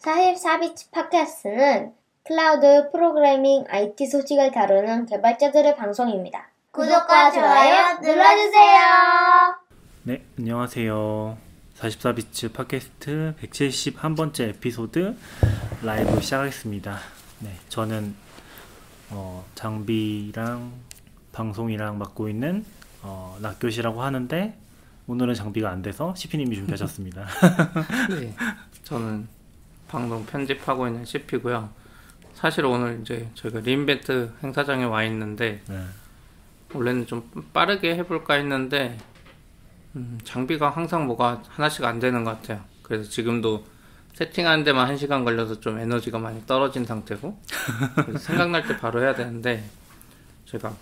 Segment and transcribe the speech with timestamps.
[0.00, 1.92] 44비츠 팟캐스트는
[2.24, 6.48] 클라우드 프로그래밍 IT 소식을 다루는 개발자들의 방송입니다.
[6.70, 8.80] 구독과 좋아요 눌러주세요.
[10.04, 11.36] 네, 안녕하세요.
[11.76, 15.16] 44비츠 팟캐스트 171번째 에피소드
[15.82, 16.98] 라이브 시작하겠습니다.
[17.40, 18.14] 네, 저는
[19.10, 20.72] 어, 장비랑
[21.32, 22.64] 방송이랑 맡고 있는
[23.02, 24.56] 어, 낙교시라고 하는데
[25.06, 27.26] 오늘은 장비가 안 돼서 시피님이 준비하셨습니다.
[28.18, 28.34] 네,
[28.84, 29.39] 저는
[29.90, 31.68] 방송 편집하고 있는 CP고요.
[32.34, 35.84] 사실 오늘 이제 저희가 리인벤트 행사장에 와 있는데 네.
[36.72, 38.96] 원래는 좀 빠르게 해볼까 했는데
[39.96, 42.60] 음, 장비가 항상 뭐가 하나씩 안 되는 것 같아요.
[42.82, 43.64] 그래서 지금도
[44.14, 47.36] 세팅하는 데만 한 시간 걸려서 좀 에너지가 많이 떨어진 상태고
[48.18, 49.64] 생각날 때 바로 해야 되는데
[50.46, 50.72] 제가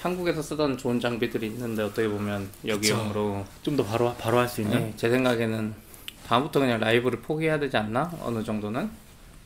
[0.00, 4.78] 한국에서 쓰던 좋은 장비들이 있는데 어떻게 보면 여기용으로 좀 더 바로 바로 할 수 있는
[4.78, 5.74] 네, 제 생각에는
[6.32, 8.10] 다음부터 그냥 라이브를 포기해야 되지 않나?
[8.22, 8.90] 어느 정도는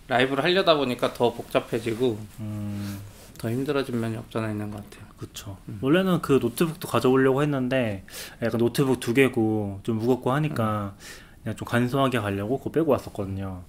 [0.07, 3.01] 라이브를 하려다 보니까 더 복잡해지고 음,
[3.39, 5.07] 더 힘들어진 면이 없잖아 있는 것 같아요.
[5.17, 5.57] 그쵸.
[5.81, 8.05] 원래는 그 노트북도 가져오려고 했는데
[8.41, 10.95] 약간 노트북 두 개고 좀 무겁고 하니까
[11.43, 13.65] 그냥 좀 간소하게 가려고 그거 빼고 왔었거든요.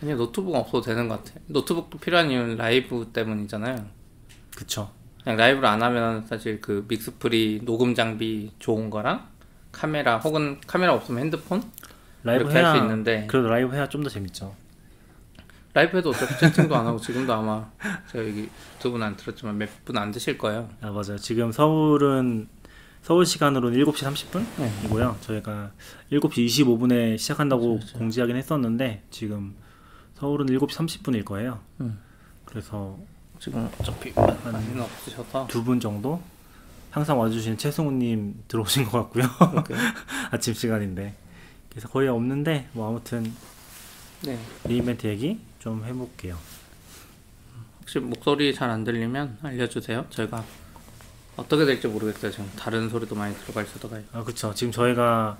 [0.00, 1.40] 그냥 노트북 없어도 되는 것 같아요.
[1.46, 3.86] 노트북도 필요한 이유는 라이브 때문이잖아요.
[4.56, 4.90] 그쵸.
[5.22, 9.28] 그냥 라이브를 안 하면 사실 그 MixPre 녹음 장비 좋은 거랑
[9.70, 11.62] 카메라 혹은 카메라 없으면 핸드폰
[12.24, 14.54] 라이브 해야 수 있는데 그래도 라이브 해야 좀 더 재밌죠.
[15.74, 17.70] 라이브 해도 어차피 채팅도 안 하고 지금도 아마
[18.10, 18.48] 제가 여기
[18.80, 20.68] 두 분 안 들었지만 몇 분 안 드실 거예요.
[20.80, 21.16] 아 맞아요.
[21.18, 22.48] 지금 서울은
[23.02, 25.12] 서울 시간으로는 7시 30분이고요.
[25.12, 25.20] 네.
[25.20, 25.70] 저희가
[26.10, 29.54] 7시 25분에 시작한다고 그렇죠, 공지하긴 했었는데 지금
[30.16, 31.60] 서울은 7시 30분일 거예요.
[31.80, 31.98] 음.
[32.44, 32.98] 그래서
[33.38, 36.20] 지금 어차피 많이는 없으셔서 두 분 정도
[36.90, 39.24] 항상 와주시는 최승우님 들어오신 것 같고요.
[40.32, 41.14] 아침 시간인데
[41.78, 43.32] 그래서 거의 없는데 뭐 아무튼
[44.24, 44.36] 네.
[44.64, 46.36] 리인벤트 얘기 좀 해볼게요.
[47.80, 50.06] 혹시 목소리 잘 안 들리면 알려주세요.
[50.10, 50.42] 저희가
[51.36, 52.32] 어떻게 될지 모르겠어요.
[52.32, 54.02] 지금 다른 소리도 많이 들어갈 수도 가요.
[54.12, 54.52] 아 그쵸.
[54.54, 55.38] 지금 저희가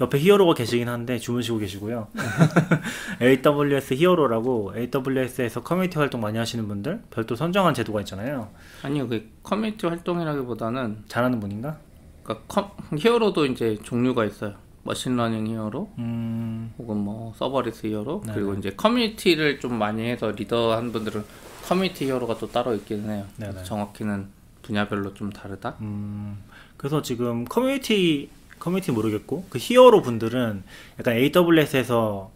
[0.00, 2.06] 옆에 히어로가 계시긴 한데 주무시고 계시고요.
[3.20, 8.48] AWS 히어로라고 AWS에서 커뮤니티 활동 많이 하시는 분들 별도 선정한 제도가 있잖아요.
[8.84, 11.78] 아니요, 그 커뮤니티 활동이라기보다는 잘하는 분인가?
[12.22, 14.54] 그러니까 컴, 히어로도 이제 종류가 있어요.
[14.82, 18.34] machine learning 히어로 음, 혹은 뭐 serverless 히어로 네네.
[18.34, 21.24] 그리고 이제 커뮤니티를 좀 많이 해서 리더 한 분들은
[21.64, 23.26] 커뮤니티 히어로가 또 따로 있기는 해요.
[23.64, 24.28] 정확히는
[24.62, 25.76] 분야별로 좀 다르다.
[25.80, 26.38] 음,
[26.76, 30.62] 그래서 지금 커뮤니티 커뮤니티 모르겠고 그 히어로 분들은
[30.98, 32.30] 약간 AWS에서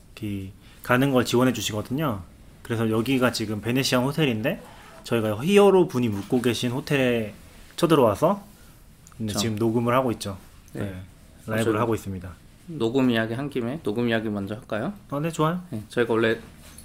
[0.83, 2.23] 가는 걸 지원해 주시거든요.
[2.63, 4.63] 그래서 여기가 지금 베네시안 호텔인데
[5.05, 7.35] 저희가 히어로 분이 묵고 계신 호텔에
[7.77, 8.43] 쳐들어와서
[9.19, 9.39] 그쵸.
[9.39, 10.39] 지금 녹음을 하고 있죠.
[10.73, 10.83] 네.
[10.83, 11.03] 네.
[11.47, 12.31] 라이브를 하고 있습니다.
[12.67, 14.93] 녹음 이야기 한 김에 녹음 이야기 먼저 할까요?
[15.11, 15.61] 아, 네, 좋아요.
[15.71, 16.39] 네, 저희가 원래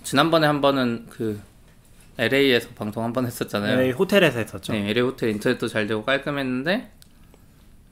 [0.03, 1.39] 지난번에 한 번은 그
[2.17, 3.77] LA에서 방송 한 번 했었잖아요.
[3.77, 4.73] 네, 호텔에서 했었죠.
[4.73, 6.91] 네, LA 호텔 인터넷도 잘 되고 깔끔했는데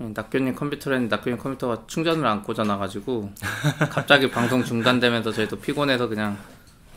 [0.01, 3.31] 음, 낙교님 컴퓨터에는 낙교님 컴퓨터가 충전을 안 꽂아놔가지고
[3.89, 6.37] 갑자기 방송 중단되면서 저희도 피곤해서 그냥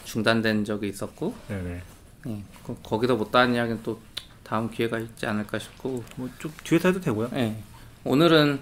[0.05, 1.83] 중단된 적이 있었고 네, 네.
[2.27, 4.01] 네, 거, 거기서 못다한 이야기는 또
[4.43, 7.29] 다음 기회가 있지 않을까 싶고 뭐 좀 뒤에서 해도 되고요.
[7.33, 7.63] 네,
[8.05, 8.59] 오늘은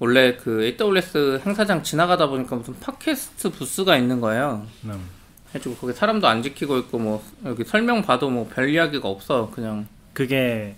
[0.00, 4.66] 원래 그 AWS 행사장 지나가다 보니까 무슨 팟캐스트 부스가 있는 거예요.
[4.84, 5.08] 음.
[5.50, 9.86] 해가지고 거기 사람도 안 지키고 있고 뭐 여기 설명 봐도 뭐 별 이야기가 없어 그냥
[10.12, 10.74] 그게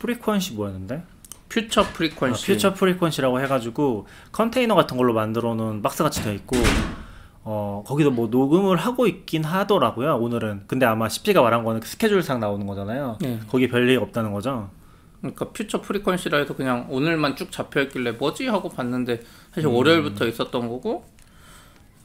[0.00, 1.02] frequency 뭐였는데?
[1.48, 6.56] Future 아, frequency Future Frequency라고 해가지고 컨테이너 같은 걸로 만들어 놓은 박스 같이 되어 있고
[7.42, 12.38] 어 거기도 뭐 녹음을 하고 있긴 하더라고요 오늘은 근데 아마 CP가 말한 거는 그 스케줄상
[12.38, 13.40] 나오는 거잖아요 네.
[13.48, 14.70] 거기 별일 없다는 거죠
[15.20, 19.20] 그러니까 Future Frequency라 해서 그냥 오늘만 쭉 잡혀있길래 뭐지 하고 봤는데
[19.54, 19.74] 사실 음.
[19.74, 21.04] 월요일부터 있었던 거고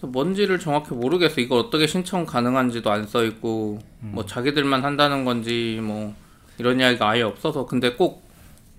[0.01, 4.11] 뭔지를 정확히 모르겠어 이거 어떻게 신청 가능한지도 안 써 있고 음.
[4.13, 6.13] 뭐 자기들만 한다는 건지 뭐
[6.57, 8.23] 이런 이야기가 아예 없어서 근데 꼭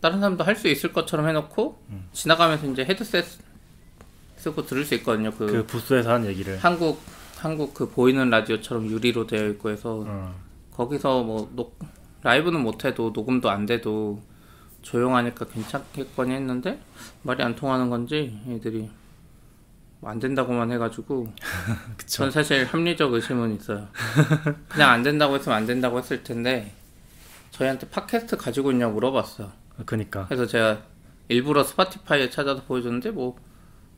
[0.00, 2.08] 다른 사람도 할 수 있을 것처럼 해놓고 음.
[2.12, 3.24] 지나가면서 이제 헤드셋
[4.36, 7.00] 쓰고 들을 수 있거든요 그, 그 부스에서 한 얘기를 한국
[7.38, 10.34] 한국 그 보이는 라디오처럼 유리로 되어 있고 해서 어.
[10.74, 11.78] 거기서 뭐 녹,
[12.26, 14.20] 라이브는 못해도 녹음도 안 돼도
[14.82, 16.80] 조용하니까 괜찮겠거니 했는데
[17.22, 18.90] 말이 안 통하는 건지 애들이
[20.00, 21.32] 뭐안 된다고만 해가지고
[21.96, 23.86] 그쵸 전 사실 합리적 의심은 있어요.
[24.68, 26.72] 그냥 안 된다고 했으면 안 된다고 했을 텐데
[27.52, 29.52] 저희한테 팟캐스트 가지고 있냐고 물어봤어.
[29.86, 30.82] 그니까 그래서 제가
[31.28, 33.36] 일부러 Spotify에 찾아서 보여줬는데 뭐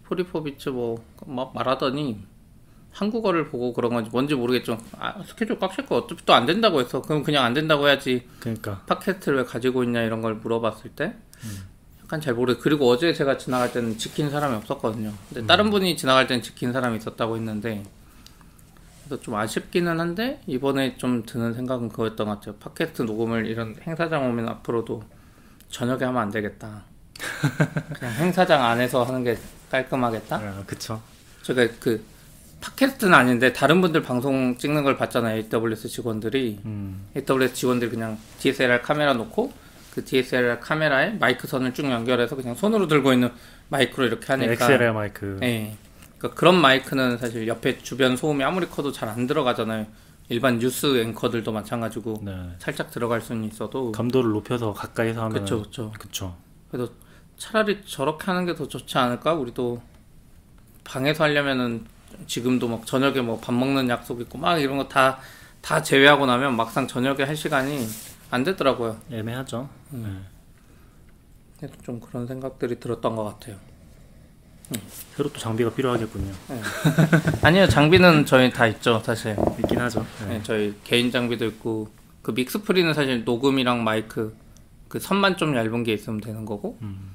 [0.05, 2.23] 44BITS 뭐 막 말하더니
[2.93, 7.01] 한국어를 보고 그런 건지 뭔지 모르겠지만 아, 스케줄 꽉 찰거 어차피 또 안 된다고 했어.
[7.03, 11.15] 그럼 그냥 안 된다고 해야지 그니까 팟캐스트를 왜 가지고 있냐 이런 걸 물어봤을 때
[12.03, 12.59] 약간 잘 모르.
[12.59, 15.13] 그리고 어제 제가 지나갈 때는 지킨 사람이 없었거든요.
[15.29, 17.83] 근데 다른 분이 지나갈 때는 지킨 사람이 있었다고 했는데
[19.05, 22.55] 그래서 좀 아쉽기는 한데 이번에 좀 드는 생각은 그거였던 것 같아요.
[22.57, 25.03] 팟캐스트 녹음을 이런 행사장 오면 앞으로도
[25.71, 26.85] 저녁에 하면 안 되겠다.
[27.99, 29.37] 그냥 행사장 안에서 하는 게
[29.71, 30.37] 깔끔하겠다.
[30.37, 31.01] 아, 그쵸.
[31.43, 32.03] 제가 그
[32.61, 35.45] 팟캐스트는 아닌데 다른 분들 방송 찍는 걸 봤잖아요.
[35.53, 39.53] AWS 직원들이 음, AWS 직원들이 그냥 DSLR 카메라 놓고
[39.95, 43.31] 그 DSLR 카메라에 마이크 선을 쭉 연결해서 그냥 손으로 들고 있는
[43.69, 45.39] 마이크로 이렇게 하니까 XLR 마이크.
[45.43, 45.77] 예.
[46.19, 49.87] 그러니까 그런 마이크는 사실 옆에 주변 소음이 아무리 커도 잘 안 들어가잖아요.
[50.31, 52.51] 일반 뉴스 앵커들도 마찬가지고 네.
[52.59, 55.63] 살짝 들어갈 수는 있어도 감도를 높여서 가까이서 하면 그쵸.
[55.99, 56.37] 그쵸.
[56.71, 56.93] 그래서
[57.39, 59.33] 차라리 저렇게 하는 게 더 좋지 않을까?
[59.35, 59.81] 우리도
[60.85, 61.87] 방에서 하려면은
[62.27, 65.19] 지금도 막 저녁에 뭐 밥 먹는 약속 있고 막 이런 거 다
[65.61, 67.85] 다 제외하고 나면 막상 저녁에 할 시간이
[68.31, 68.97] 안 되더라고요.
[69.11, 69.69] 애매하죠.
[69.91, 70.07] 네.
[71.59, 73.57] 그래서 좀 그런 생각들이 들었던 것 같아요.
[75.17, 76.33] 새로 또 장비가 필요하겠군요.
[77.43, 79.37] 아니요 장비는 저희 다 있죠 사실.
[79.59, 80.07] 있긴 하죠.
[80.21, 80.39] 네.
[80.39, 81.89] 네, 저희 개인 장비도 있고
[82.23, 84.37] 그 믹스프리는 사실 녹음이랑 마이크
[84.89, 87.11] 그 선만 좀 얇은 게 있으면 되는 거고 음.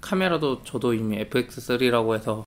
[0.00, 2.44] 카메라도 저도 이미 FX3라고 해서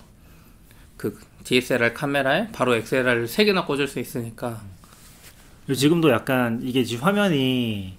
[0.97, 4.61] 그 DSLR 카메라에 바로 XLR을 세 개나 꽂을 수 있으니까
[5.73, 7.97] 지금도 약간 이게 지금 화면이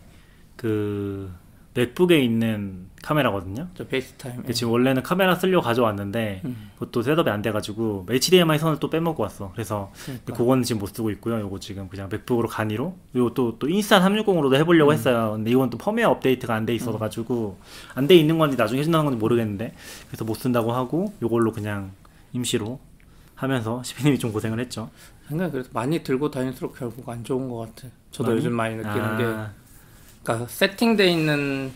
[0.56, 1.30] 그
[1.74, 3.66] 맥북에 있는 카메라거든요.
[3.74, 6.70] 저 페이스타임 근데 지금 원래는 카메라 쓰려고 가져왔는데 음.
[6.78, 9.50] 그것도 setup이 안 돼가지고 HDMI 선을 또 빼먹고 왔어.
[9.52, 10.34] 그래서 그러니까.
[10.34, 11.40] 그거는 지금 못 쓰고 있고요.
[11.40, 14.94] 요거 지금 그냥 맥북으로 간이로 그리고 또 또 Insta360으로도 해보려고 음.
[14.94, 15.32] 했어요.
[15.34, 17.58] 근데 이건 또 펌웨어 업데이트가 안 돼 있어가지고
[17.94, 19.74] 안돼 있는 건지 나중에 해준다는 건지 모르겠는데
[20.08, 21.90] 그래서 못 쓴다고 하고 요걸로 그냥
[22.34, 22.78] 임시로
[23.34, 24.90] 하면서 CP님이 좀 고생을 했죠.
[25.28, 27.88] 생각이 그래서 많이 들고 다닐수록 결국 안 좋은 것 같아.
[28.10, 28.38] 저도 많이?
[28.38, 29.24] 요즘 많이 느끼는 아, 게
[30.22, 31.72] 그러니까 세팅돼 있는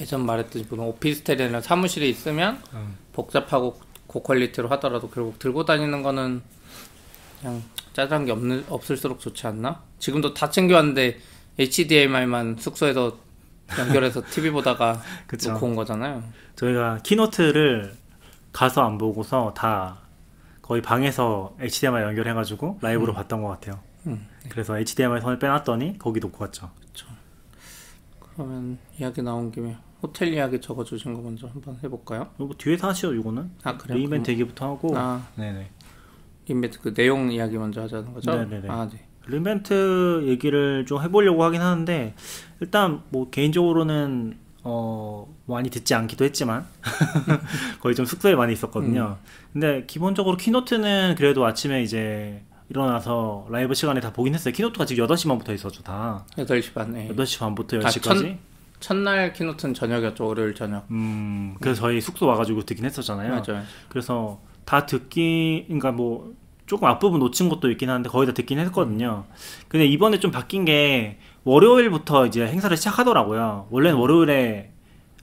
[0.00, 2.96] 예전 말했듯이 보통 오피스텔이나 사무실에 있으면 음.
[3.12, 6.42] 복잡하고 고퀄리티로 하더라도 결국 들고 다니는 거는
[7.40, 7.62] 그냥
[7.92, 9.82] 짜잘한 게 없는, 없을수록 좋지 않나?
[9.98, 11.18] 지금도 다 챙겨왔는데
[11.58, 13.18] HDMI만 숙소에서
[13.78, 15.00] 연결해서 TV 보다가.
[15.54, 16.22] 놓고 온 거잖아요.
[16.56, 17.94] 저희가 키노트를
[18.52, 19.98] 가서 안 보고서 다
[20.60, 23.80] 거의 방에서 HDMI 연결해가지고 라이브로 봤던 것 같아요.
[24.06, 24.26] 음.
[24.48, 26.70] 그래서 HDMI 선을 빼놨더니 거기 놓고 왔죠.
[28.34, 32.28] 그러면 이야기 나온 김에 호텔 이야기 적어주신 거 먼저 한번 해볼까요?
[32.36, 33.50] 이거 뭐 뒤에서 하시죠, 이거는.
[33.62, 33.98] 아 그래요?
[33.98, 34.96] re:Invent 얘기부터 하고.
[34.96, 35.70] 아 네네.
[36.46, 38.32] re:Invent 그 내용 이야기 먼저 하자는 거죠?
[38.34, 38.68] 네네네.
[38.68, 39.06] 아 네.
[39.26, 42.14] re:Invent 얘기를 좀 해보려고 하긴 하는데,
[42.58, 46.66] 일단 뭐 개인적으로는, 어, 많이 듣지 않기도 했지만,
[47.80, 49.16] 거의 좀 숙소에 많이 있었거든요.
[49.52, 54.54] 근데 기본적으로 keynote는 그래도 아침에 이제 일어나서 라이브 시간에 다 보긴 했어요.
[54.54, 56.24] keynote가 지금 8시만 붙어 있었죠, 다.
[56.36, 58.38] 8시 반에 8시 반부터 아, 10시까지.
[58.80, 63.30] 첫날 keynote는 저녁이었죠 월요일 저녁 음, 그래서 저희 숙소 와가지고 듣긴 했었잖아요.
[63.30, 66.34] 맞아요 그래서 다 듣기, 그러니까 뭐
[66.66, 69.24] 조금 앞부분 놓친 것도 있긴 한데 거의 다 듣긴 했거든요.
[69.68, 73.66] 근데 이번에 좀 바뀐 게 월요일부터 이제 행사를 시작하더라고요.
[73.70, 74.70] 원래는 월요일에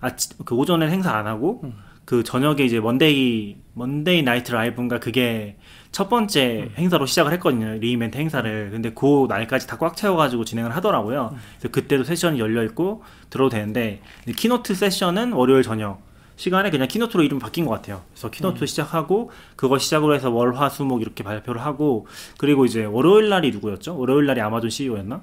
[0.01, 1.61] 아침 그 오전에 행사 안 하고
[2.05, 5.57] 그 저녁에 이제 Monday Monday Night Live인가 그게
[5.91, 7.73] 첫 번째 행사로 시작을 했거든요.
[7.79, 8.69] re:Invent 행사를.
[8.71, 11.35] 근데 그 날까지 다 꽉 채워가지고 진행을 하더라고요.
[11.57, 14.01] 그래서 그때도 세션이 열려 있고 들어도 되는데
[14.35, 16.01] keynote 세션은 월요일 저녁
[16.35, 18.01] 시간에 그냥 keynote로 이름 바뀐 것 같아요.
[18.11, 22.07] 그래서 keynote 시작하고 그거 시작으로 해서 월, 화, 수, 목 이렇게 발표를 하고
[22.37, 23.97] 그리고 이제 월요일 날이 누구였죠?
[23.97, 25.21] 월요일 날이 아마존 CEO였나?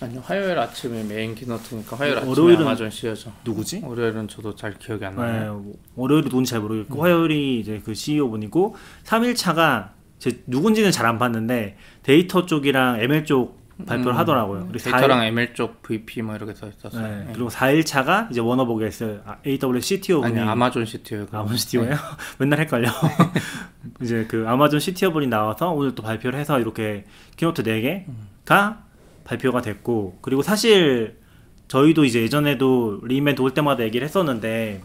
[0.00, 3.82] 아니요 화요일 아침이 메인 keynote니까 화요일 아침에 월요일은 아마존 CEO죠 누구지?
[3.84, 5.64] 월요일은 저도 잘 기억이 안 네, 나요
[5.94, 11.76] 월요일이 누군지 잘 모르겠고 화요일이 이제 그 CEO 분이고 3일차가 제 누군지는 잘 안 봤는데
[12.02, 14.68] 데이터 쪽이랑 ML 쪽 발표를 음, 하더라고요.
[14.72, 17.32] 데이터랑 ML 쪽 VP 뭐 이렇게 써 있었어요 네, 네.
[17.32, 21.96] 그리고 4일차가 이제 Werner Vogels 아, AWS CTO 분이 아니 아마존 CTO 그 아마존 CTO예요?
[22.38, 22.90] 맨날 헷갈려.
[24.02, 27.04] 이제 그 아마존 CTO 분이 나와서 오늘 또 발표를 해서 이렇게
[27.36, 28.76] keynote 4개가
[29.30, 31.16] 발표가 됐고 그리고 사실
[31.68, 34.80] 저희도 이제 예전에도 re:Invent 올 때마다 얘기를 했었는데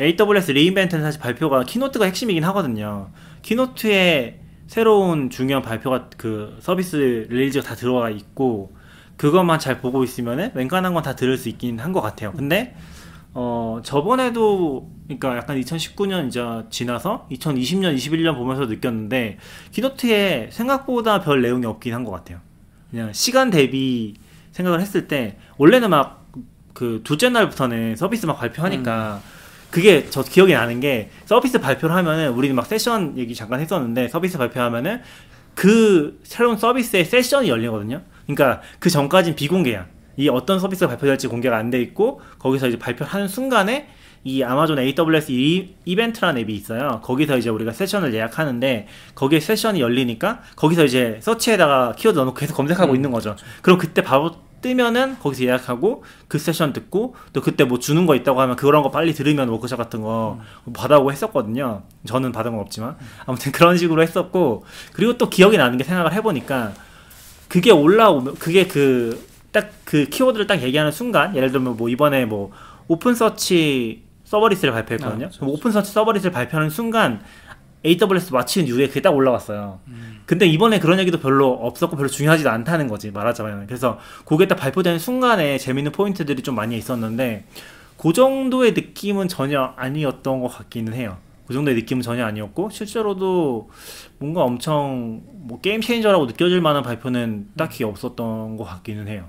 [0.00, 3.10] AWS re:Invent는 사실 발표가 keynote가 핵심이긴 하거든요.
[3.42, 8.74] keynote에 새로운 중요한 발표가 그 서비스 release가 다 들어가 있고
[9.16, 12.32] 그것만 잘 보고 있으면은 웬간한 건 다 들을 수 있긴 한 것 같아요.
[12.32, 12.74] 근데
[13.34, 16.40] 어 저번에도 그러니까 약간 2019년 이제
[16.70, 19.38] 지나서 2020년 21년 보면서 느꼈는데
[19.72, 22.40] keynote에 생각보다 별 내용이 없긴 한 것 같아요.
[22.96, 24.14] 그냥 시간 대비
[24.52, 26.26] 생각을 했을 때 원래는 막
[26.76, 29.22] 그 둘째 날부터는 서비스 막 발표하니까
[29.70, 34.36] 그게 저 기억이 나는 게 서비스 발표를 하면은 우리는 막 세션 얘기 잠깐 했었는데 서비스
[34.36, 35.00] 발표하면은
[35.54, 38.02] 그 새로운 서비스의 세션이 열리거든요.
[38.26, 39.86] 그러니까 그 전까지는 비공개야.
[40.18, 43.88] 이 어떤 서비스가 발표될지 공개가 안 돼 있고 거기서 이제 발표하는 순간에
[44.26, 47.00] 이 아마존 AWS 이, 이벤트라는 앱이 있어요.
[47.04, 52.96] 거기서 이제 우리가 세션을 예약하는데 거기에 세션이 열리니까 거기서 이제 search에다가 키워드 넣어놓고 계속 검색하고
[52.96, 53.36] 있는 거죠.
[53.62, 58.40] 그럼 그때 바로 뜨면은 거기서 예약하고 그 세션 듣고 또 그때 뭐 주는 거 있다고
[58.40, 60.40] 하면 그런 거 빨리 들으면 워크숍 같은 거
[60.74, 61.82] 받아오고 했었거든요.
[62.04, 66.72] 저는 받은 건 없지만 아무튼 그런 식으로 했었고 그리고 또 기억이 나는 게 생각을 해보니까
[67.46, 72.50] 그게 올라오면 그게 그 딱그 키워드를 딱 얘기하는 순간 예를 들면 뭐 이번에 뭐
[72.88, 75.26] OpenSearch Serverless를 발표했거든요.
[75.26, 75.46] 아, 그렇죠.
[75.46, 77.22] OpenSearch Serverless를 발표하는 순간
[77.84, 79.80] AWS 마치는 이후에 그게 딱 올라왔어요.
[79.86, 80.22] 음.
[80.26, 83.66] 근데 이번에 그런 얘기도 별로 없었고 별로 중요하지도 않다는 거지 말하자면.
[83.66, 87.44] 그래서 그게 딱 발표되는 순간에 재밌는 포인트들이 좀 많이 있었는데
[87.96, 91.18] 그 정도의 느낌은 전혀 아니었던 것 같기는 해요.
[91.46, 93.70] 그 정도의 느낌은 전혀 아니었고 실제로도
[94.18, 99.28] 뭔가 엄청 뭐 게임 체인저라고 느껴질 만한 발표는 딱히 없었던 것 같기는 해요.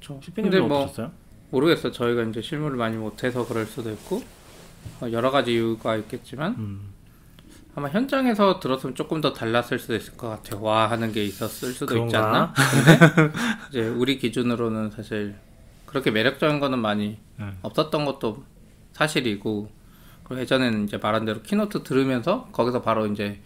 [0.00, 1.12] 저 슈피님도 뭐 어떠셨어요?
[1.54, 1.92] 모르겠어요.
[1.92, 4.22] 저희가 이제 실무를 많이 못해서 그럴 수도 있고
[5.00, 6.94] 어, 여러 가지 이유가 있겠지만 음.
[7.76, 10.62] 아마 현장에서 들었으면 조금 더 달랐을 수도 있을 것 같아요.
[10.62, 12.28] 와 하는 게 있었을 수도 있지 그런가?
[12.28, 12.54] 않나?
[12.54, 13.32] 근데
[13.70, 15.34] 이제 우리 기준으로는 사실
[15.86, 17.58] 그렇게 매력적인 거는 많이 음.
[17.62, 18.44] 없었던 것도
[18.92, 19.70] 사실이고
[20.24, 23.40] 그리고 예전에는 이제 말한 대로 keynote 들으면서 거기서 바로 이제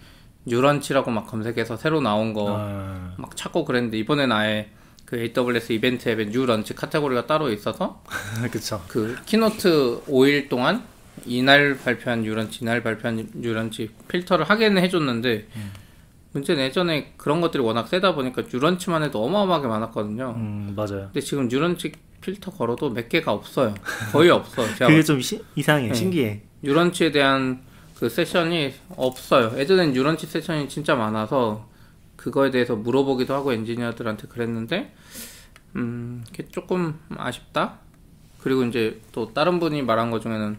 [0.44, 4.70] new launch라고 막 검색해서 새로 나온 거 아, 막 찾고 그랬는데 이번엔 아예
[5.08, 8.02] 그 AWS 이벤트 앱에 new launch 카테고리가 따로 있어서
[8.52, 8.82] 그쵸.
[8.88, 10.84] 그 keynote 5일 동안
[11.24, 15.46] 이날 발표한 new launch 이날 발표한 new launch 필터를 하게는 해줬는데
[16.32, 21.04] 문제는 예전에 그런 것들이 워낙 세다 보니까 new launch만 해도 어마어마하게 많았거든요 음, 맞아요.
[21.06, 23.74] 근데 지금 new launch 필터 걸어도 몇 개가 없어요
[24.12, 25.94] 거의 없어 제가 그게 좀 시- 이상해, 네.
[25.94, 26.42] 신기해.
[26.60, 27.62] new launch에 대한
[27.98, 29.58] 그 세션이 없어요.
[29.58, 31.66] 예전엔 new launch 세션이 진짜 많아서
[32.28, 34.94] 그거에 대해서 물어보기도 하고 엔지니어들한테 그랬는데
[35.76, 37.78] 음, 그게 조금 아쉽다.
[38.40, 40.58] 그리고 이제 또 다른 분이 말한 것 중에는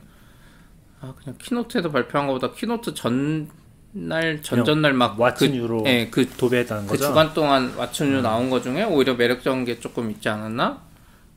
[1.01, 6.83] 아 그냥 keynote에서 발표한 것보다 keynote 전날 전전날 막 What's 그, New로 예, 그, 도배했다는
[6.85, 7.05] 그 거죠.
[7.05, 10.81] 주간 동안 What's New 나온 것 중에 오히려 매력적인 게 조금 있지 않았나?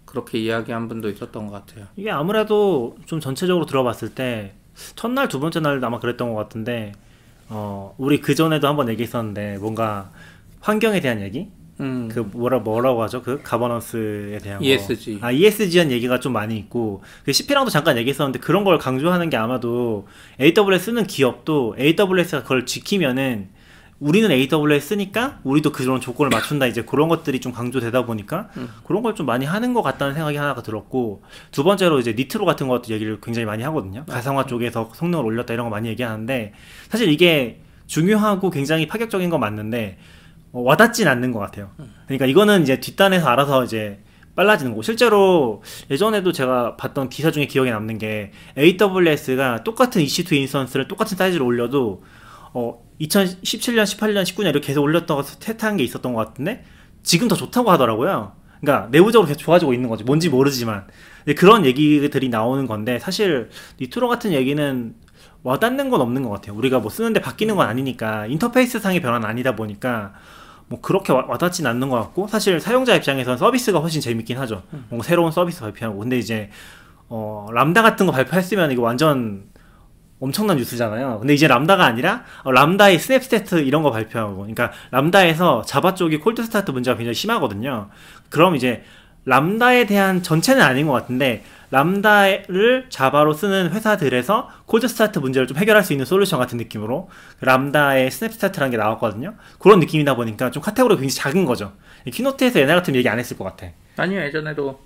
[0.07, 1.87] 그렇게 이야기한 분도 있었던 것 같아요.
[1.97, 4.55] 이게 아무래도 좀 전체적으로 들어봤을 때
[4.97, 6.93] 첫날 두 번째 날 아마 그랬던 것 같은데
[7.53, 10.11] 어 우리 그 전에도 한번 얘기했었는데 뭔가
[10.61, 11.49] 환경에 대한 얘기
[11.81, 14.65] 음, 그 뭐라 뭐라고 하죠 그 가버넌스에 대한 거.
[14.65, 15.19] ESG.
[15.21, 20.07] 아 ESG한 얘기가 좀 많이 있고 그 CP랑도 잠깐 얘기했었는데 그런 걸 강조하는 게 아마도
[20.41, 23.49] AWS 쓰는 기업도 AWS가 그걸 지키면은
[24.03, 26.67] 우리는 AWS 쓰니까 우리도 그런 조건을 맞춘다.
[26.67, 28.49] 이제 그런 것들이 좀 강조되다 보니까
[28.85, 32.67] 그런 걸 좀 많이 하는 것 같다는 생각이 하나가 들었고 두 번째로 이제 니트로 같은
[32.67, 34.05] 것도 얘기를 굉장히 많이 하거든요.
[34.07, 36.53] 가상화 쪽에서 성능을 올렸다 이런 거 많이 얘기하는데
[36.89, 39.99] 사실 이게 중요하고 굉장히 파격적인 건 맞는데
[40.53, 41.71] 어, 와닿진 않는 것 같아요.
[42.07, 44.01] 그러니까 이거는 이제 뒷단에서 알아서 이제
[44.35, 50.89] 빨라지는 거고 실제로 예전에도 제가 봤던 기사 중에 기억에 남는 게 AWS가 똑같은 EC2 인스턴스를
[50.89, 52.03] 똑같은 사이즈로 올려도
[52.55, 56.65] 어 2017년, 18년, 19년 이렇게 계속 올렸다가 테스트한 게 있었던 것 같은데
[57.03, 58.33] 지금 더 좋다고 하더라고요.
[58.61, 60.05] 그러니까 내부적으로 계속 좋아지고 있는 거지.
[60.05, 60.87] 뭔지 모르지만
[61.37, 63.51] 그런 얘기들이 나오는 건데 사실
[63.81, 64.95] Nitro 같은 얘기는
[65.43, 66.55] 와닿는 건 없는 것 같아요.
[66.57, 70.15] 우리가 뭐 쓰는데 바뀌는 건 아니니까 인터페이스 상의 변화는 아니다 보니까
[70.69, 74.63] 뭐 그렇게 와, 와닿진 않는 것 같고 사실 사용자 입장에서는 서비스가 훨씬 재밌긴 하죠.
[74.89, 76.51] 뭔가 새로운 서비스 발표하고 근데 이제
[77.09, 79.51] 어 람다 같은 거 발표했으면 이거 완전
[80.23, 81.19] 엄청난 뉴스잖아요.
[81.19, 86.45] 근데 이제 람다가 아니라 어, 람다의 SnapStart 이런 거 발표하고 그러니까 람다에서 자바 쪽이 cold
[86.45, 87.89] start 문제가 굉장히 심하거든요.
[88.31, 88.85] 그럼 이제
[89.25, 95.83] 람다에 대한 전체는 아닌 것 같은데 람다를 자바로 쓰는 회사들에서 cold start 문제를 좀 해결할
[95.83, 97.11] 수 있는 솔루션 같은 느낌으로
[97.41, 99.35] 그 람다의 SnapStart라는 게 나왔거든요.
[99.59, 101.73] 그런 느낌이다 보니까 좀 카테고리가 굉장히 작은 거죠.
[102.05, 103.67] 이 keynote에서 옛날 같으면 얘기 안 했을 것 같아.
[103.97, 104.81] 아니요 예전에도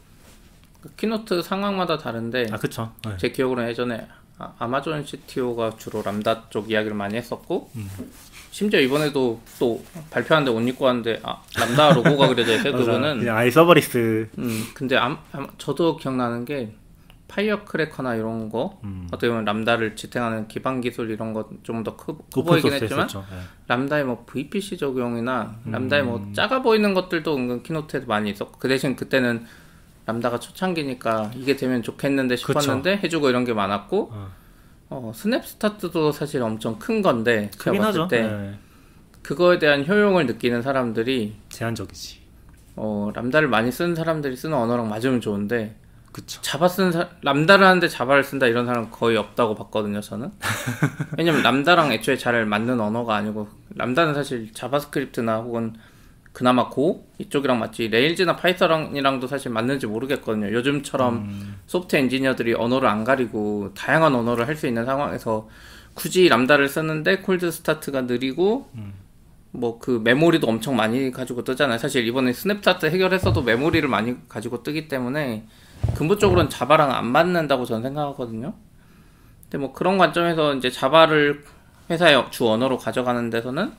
[0.80, 2.92] 그 keynote 상황마다 다른데 아 그쵸.
[3.04, 3.16] 네.
[3.18, 4.06] 제 기억으로는 예전에
[4.38, 7.70] 아, 아마존 CTO가 주로 람다 쪽 이야기를 많이 했었고
[8.50, 12.72] 심지어 이번에도 또 발표하는데 옷 입고 왔는데 아, 람다 로고가 그려져 있어요.
[12.76, 16.74] 그분은 그냥 아예 serverless 음 근데 암, 아마 저도 기억나는 게
[17.28, 19.08] Firecracker나 이런 거 음.
[19.08, 23.08] 어떻게 보면 람다를 지탱하는 기반 기술 이런 거 좀 더 커 오픈 보이긴 소스 했지만.
[23.08, 23.20] 네.
[23.66, 26.06] 람다의 뭐 VPC 적용이나 람다의 음.
[26.06, 29.44] 뭐 작아 보이는 것들도 은근 keynote에도 많이 있었고 그 대신 그때는
[30.06, 34.28] 람다가 초창기니까 이게 되면 좋겠는데 싶었는데 해주고 이런 게 많았고 어.
[34.88, 38.08] 어, SnapStart도 사실 엄청 큰 건데 제가 봤을 하죠.
[38.08, 38.58] 때 네.
[39.22, 42.20] 그거에 대한 효용을 느끼는 사람들이 제한적이지.
[42.76, 45.76] 어, 람다를 많이 쓰는 사람들이 쓰는 언어랑 맞으면 좋은데
[46.12, 46.40] 그쵸.
[46.42, 50.30] 자바 쓰는 사, 람다를 하는데 자바를 쓴다 이런 사람 거의 없다고 봤거든요 저는
[51.18, 55.74] 왜냐면 람다랑 애초에 잘 맞는 언어가 아니고 람다는 사실 자바스크립트나 혹은
[56.36, 60.52] 그나마 Go 이쪽이랑 맞지 Rails나 파이썬이랑도 사실 맞는지 모르겠거든요.
[60.52, 61.56] 요즘처럼 음.
[61.66, 65.48] 소프트 엔지니어들이 언어를 안 가리고 다양한 언어를 할 수 있는 상황에서
[65.94, 68.68] 굳이 람다를 쓰는데 cold start가 느리고
[69.52, 71.78] 뭐 그 메모리도 엄청 많이 가지고 뜨잖아요.
[71.78, 75.46] 사실 이번에 SnapStart 해결했어도 메모리를 많이 가지고 뜨기 때문에
[75.94, 78.52] 근본적으로는 자바랑 안 맞는다고 저는 생각하거든요.
[79.44, 81.44] 근데 뭐 그런 관점에서 이제 자바를
[81.88, 83.72] 회사의 주 언어로 가져가는 데서는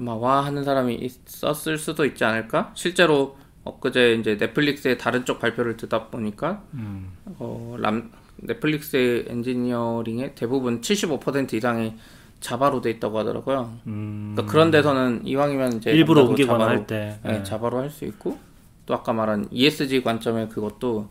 [0.00, 2.72] 아마 와 하는 사람이 있었을 수도 있지 않을까?
[2.74, 7.12] 실제로 엊그제 이제 넷플릭스의 다른 쪽 발표를 듣다 보니까 음.
[7.38, 11.94] 어, 람, 넷플릭스의 엔지니어링의 대부분 75% 이상이
[12.40, 13.78] 자바로 돼 있다고 하더라고요.
[13.86, 14.32] 음.
[14.34, 17.18] 그러니까 그런 데서는 이왕이면 이제 일부러 옮기거나 자바로, 할 때.
[17.22, 17.44] 네, 예.
[17.44, 18.38] 자바로 할 수 있고
[18.86, 21.08] 또 아까 말한 ESG 관점에 그것도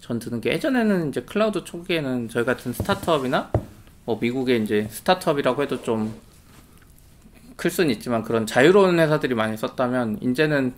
[0.00, 3.52] 전 드는 게 예전에는 이제 클라우드 초기에는 저희 같은 스타트업이나
[4.04, 6.12] 뭐 미국의 이제 스타트업이라고 해도 좀
[7.56, 10.74] 클 수는 있지만 그런 자유로운 회사들이 많이 썼다면 이제는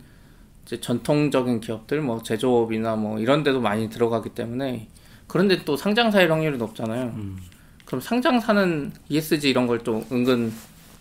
[0.64, 4.88] 이제 전통적인 기업들 뭐 제조업이나 뭐 이런 데도 많이 들어가기 때문에
[5.26, 7.04] 그런데 또 상장사의 확률이 높잖아요.
[7.14, 7.38] 음.
[7.84, 10.52] 그럼 상장사는 ESG 이런 걸 또 은근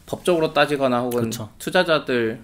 [0.05, 1.49] 법적으로 따지거나 혹은 그쵸.
[1.57, 2.41] 투자자들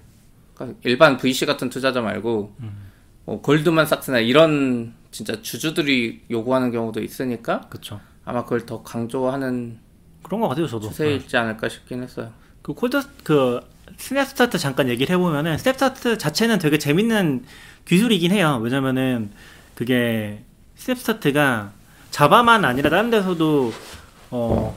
[0.56, 2.92] 그러니까 일반 VC 같은 투자자 말고 음.
[3.26, 8.00] 뭐 골드만삭스나 이런 진짜 주주들이 요구하는 경우도 있으니까 그쵸.
[8.26, 9.78] 아마 그걸 더 강조하는
[10.24, 10.88] 그런 것 같아요, 저도.
[10.88, 10.90] 네.
[10.90, 12.32] 추세이지 않을까 싶긴 했어요.
[12.62, 13.60] 그 cold 그
[13.98, 17.46] SnapStart 잠깐 얘기를 해보면은 SnapStart 자체는 되게 재밌는
[17.86, 18.60] 기술이긴 해요.
[18.62, 19.32] 왜냐면은
[19.76, 20.44] 그게
[20.76, 21.72] SnapStart가
[22.12, 23.74] 자바만 아니라 다른 데서도
[24.32, 24.76] 어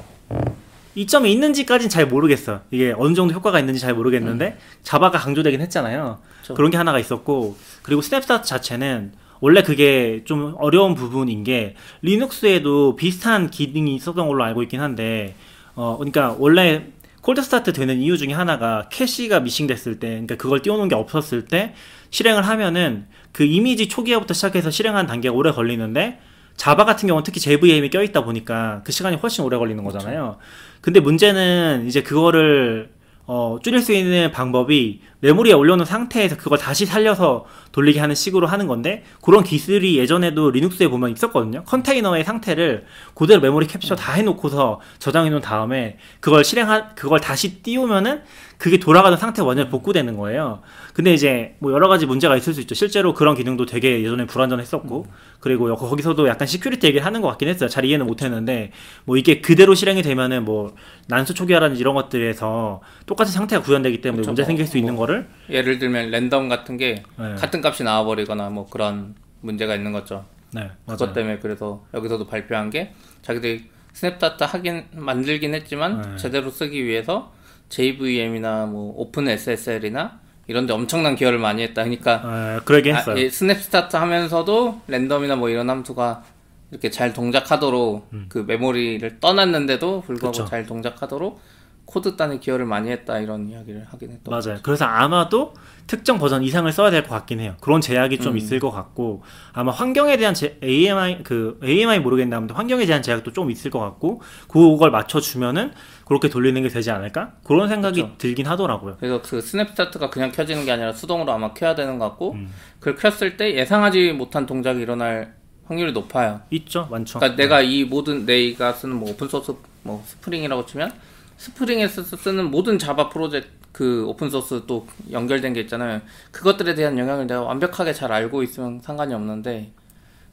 [0.94, 2.60] 이점이 있는지까지는 잘 모르겠어.
[2.70, 6.18] 이게 어느 정도 효과가 있는지 잘 모르겠는데 자바가 강조되긴 했잖아요.
[6.40, 6.54] 그쵸.
[6.54, 13.50] 그런 게 하나가 있었고 그리고 SnapStart 자체는 원래 그게 좀 어려운 부분인 게 리눅스에도 비슷한
[13.50, 15.34] 기능이 있었던 걸로 알고 있긴 한데
[15.74, 16.86] 어 그러니까 원래
[17.24, 21.72] cold start 되는 이유 중에 하나가 캐시가 missing됐을 때 그러니까 그걸 띄워놓은 게 없었을 때
[22.10, 26.20] 실행을 하면은 그 이미지 초기화부터 시작해서 실행하는 단계가 오래 걸리는데
[26.58, 30.36] 자바 같은 경우는 특히 JVM이 껴있다 보니까 그 시간이 훨씬 오래 걸리는 거잖아요.
[30.82, 32.90] 근데 문제는 이제 그거를
[33.24, 38.66] 어, 줄일 수 있는 방법이 메모리에 올려놓은 상태에서 그걸 다시 살려서 돌리게 하는 식으로 하는
[38.66, 41.64] 건데 그런 기술이 예전에도 리눅스에 보면 있었거든요.
[41.64, 48.20] 컨테이너의 상태를 그대로 메모리 캡처 다 해놓고서 저장해 놓은 다음에 그걸 실행하 그걸 다시 띄우면은
[48.58, 50.60] 그게 돌아가는 상태가 완전히 복구되는 거예요.
[50.92, 52.74] 근데 이제 뭐 여러 가지 문제가 있을 수 있죠.
[52.74, 55.06] 실제로 그런 기능도 되게 예전에 불안전했었고
[55.40, 57.68] 그리고 여- 거기서도 약간 security 얘기를 하는 것 같긴 했어요.
[57.68, 58.72] 잘 이해는 못했는데
[59.04, 60.74] 뭐 이게 그대로 실행이 되면은 뭐
[61.08, 65.04] 난수 초기화라든지 이런 것들에서 똑같은 상태가 구현되기 때문에 그쵸, 문제 뭐, 생길 수 있는 뭐.
[65.14, 67.34] 거를 예를 들면 랜덤 같은 게 네.
[67.36, 70.24] 같은 값이 나와버리거나 뭐 그런 문제가 있는 거죠.
[70.52, 71.14] 네 그것 맞아요.
[71.14, 76.16] 때문에 그래서 여기서도 발표한 게 자기들이 SnapStart 하긴 만들긴 했지만 네.
[76.16, 77.32] 제대로 쓰기 위해서
[77.68, 81.84] JVM이나 뭐 OpenSSL이나 이런데 엄청난 기여를 많이 했다.
[81.84, 83.16] 그러니까 어, 그러긴 아, 했어요.
[83.16, 86.22] 이 SnapStart 하면서도 랜덤이나 뭐 이런 함수가
[86.70, 90.44] 이렇게 잘 동작하도록 그 메모리를 떠놨는데도 불구하고 음.
[90.44, 90.50] 그쵸.
[90.50, 91.40] 잘 동작하도록
[91.86, 94.60] 코드 단에 기여를 많이 했다 이런 이야기를 하긴 했던 것 맞아요.
[94.62, 95.54] 그래서 아마도
[95.86, 97.56] 특정 버전 이상을 써야 될 것 같긴 해요.
[97.60, 98.20] 그런 제약이 음.
[98.20, 103.02] 좀 있을 것 같고 아마 환경에 대한 제, AMI 그 AMI 모르겠는데 아무튼 환경에 대한
[103.02, 105.72] 제약도 좀 있을 것 같고 그걸 맞춰 주면은
[106.06, 107.32] 그렇게 돌리는 게 되지 않을까?
[107.44, 108.14] 그런 생각이 그쵸.
[108.18, 108.96] 들긴 하더라고요.
[108.98, 112.50] 그래서 그 SnapStart가 그냥 켜지는 게 아니라 수동으로 아마 켜야 되는 것 같고 음.
[112.80, 115.34] 그걸 켰을 때 예상하지 못한 동작이 일어날
[115.66, 116.40] 확률이 높아요.
[116.50, 117.18] 있죠, 많죠.
[117.18, 120.92] 그러니까 내가 이 모든 내가 쓰는 뭐 오픈 소스 뭐 Spring이라고 치면
[121.36, 126.00] Spring에서 쓰- 쓰는 모든 Java 프로젝트 그 open source 또 연결된 게 있잖아요.
[126.30, 129.72] 그것들에 대한 영향을 내가 완벽하게 잘 알고 있으면 상관이 없는데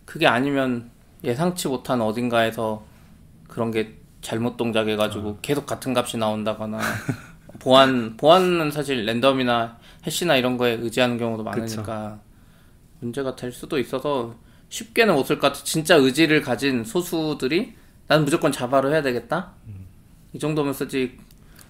[0.05, 0.91] 그게 아니면
[1.23, 2.83] 예상치 못한 어딘가에서
[3.47, 6.77] 그런 게 잘못 동작해가지고 계속 같은 값이 나온다거나
[7.59, 12.19] 보안 보안은 사실 랜덤이나 hash나 이런 거에 의지하는 경우도 많으니까
[12.99, 14.35] 문제가 될 수도 있어서
[14.69, 15.63] 쉽게는 못쓸것 같아.
[15.63, 17.73] 진짜 의지를 가진 소수들이
[18.07, 19.53] 난 무조건 Java로 해야 되겠다.
[20.33, 21.17] 이 정도면 쓰지.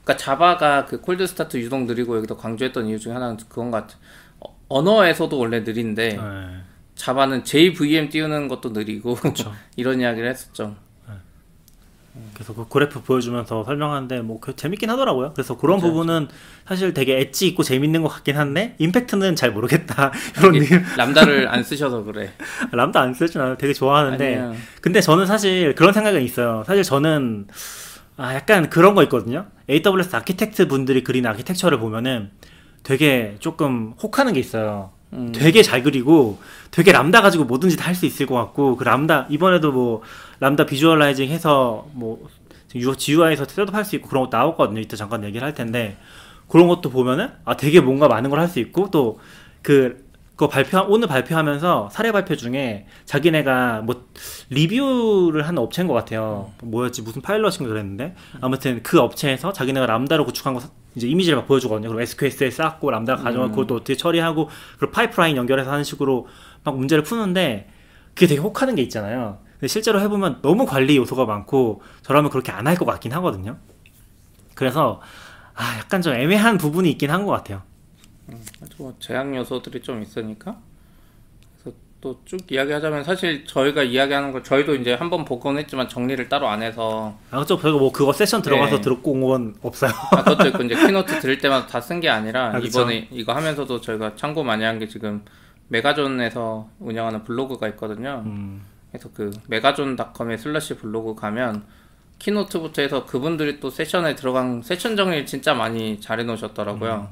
[0.04, 3.97] 그러니까 Java가 그 cold start 유독 느리고 여기도 강조했던 이유 중에 하나는 그건 것 같아.
[4.39, 6.19] 어, 언어에서도 원래 느린데 네.
[6.95, 9.17] Java는 JVM 띄우는 것도 느리고
[9.76, 10.76] 이런 이야기를 했었죠.
[12.34, 15.32] 그래서 그 그래프 보여주면서 설명하는데 뭐 그- 재밌긴 하더라고요.
[15.34, 16.28] 그래서 그런 부분은
[16.67, 20.12] 사실 되게 엣지 있고 재밌는 것 같긴 한데 임팩트는 잘 모르겠다.
[20.54, 20.84] 이런.
[20.97, 22.34] Lambda를 안 쓰셔서 그래.
[22.71, 23.58] Lambda도 안 쓰진 않아요.
[23.58, 24.56] 되게 좋아하는데 아니에요.
[24.82, 26.63] 근데 저는 사실 그런 생각은 있어요.
[26.67, 27.47] 사실 저는
[28.21, 29.47] 아 약간 그런 거 있거든요.
[29.69, 32.31] AWS architect 분들이 그린 아키텍처를 보면은
[32.84, 34.91] 되게 조금 혹하는 게 있어요.
[35.13, 35.31] 음.
[35.34, 36.39] 되게 잘 그리고
[36.71, 40.01] 되게 람다 가지고 뭐든지 다 할 수 있을 것 같고 그 람다 이번에도 뭐
[40.39, 42.27] Lambda visualizing 해서 뭐
[42.69, 44.79] GUI에서 setup할 수 있고 그런 거 나왔거든요.
[44.79, 45.97] 이따 잠깐 얘기를 할 텐데
[46.47, 49.19] 그런 것도 보면은 아 되게 뭔가 많은 걸 할 수 있고 또
[49.63, 50.03] 그
[50.41, 54.08] 그거 발표 오늘 발표하면서 사례 발표 중에 자기네가 뭐
[54.49, 56.51] 리뷰를 하는 업체인 것 같아요.
[56.63, 61.47] 뭐였지 무슨 파일럿인가 그랬는데 아무튼 그 업체에서 자기네가 람다로 구축한 거 사- 이제 이미지를 막
[61.47, 61.89] 보여주거든요.
[61.89, 64.49] 그리고 SQS에 쌓고 람다 가져가고 그것도 어떻게 처리하고
[64.80, 66.25] 그리고 파이프라인 연결해서 하는 식으로
[66.63, 67.69] 막 문제를 푸는데
[68.15, 69.38] 그게 되게 혹하는 게 있잖아요.
[69.54, 73.58] 근데 실제로 해보면 너무 관리 요소가 많고 저라면 그렇게 안 할 것 같긴 하거든요.
[74.56, 75.01] 그래서
[75.54, 77.62] 아 약간 좀 애매한 부분이 있긴 한 것 같아요.
[78.78, 80.58] 뭐 제약 요소들이 좀 있으니까
[81.62, 86.48] 그래서 또 쭉 이야기하자면 사실 저희가 이야기하는 걸 저희도 이제 한번 보곤 했지만 정리를 따로
[86.48, 87.60] 안 해서 아, 그쵸.
[87.60, 88.82] 저희가 뭐 그거 세션 들어가서 네.
[88.82, 89.91] 들었고 온건 없어요.
[90.12, 92.60] 아, 그것도 있고 이제 keynote 들을 때마다 다 쓴 게 아니라 아.
[92.60, 95.24] 이번에 이거 하면서도 저희가 참고 많이 한 게 지금
[95.70, 98.24] 메가존에서 운영하는 블로그가 있거든요.
[98.26, 101.63] 음, 그래서 그 메가존닷컴의 slash 블로그 가면
[102.19, 107.10] keynote부터 해서 그분들이 또 세션에 들어간 세션 정리를 진짜 많이 잘 해놓으셨더라고요.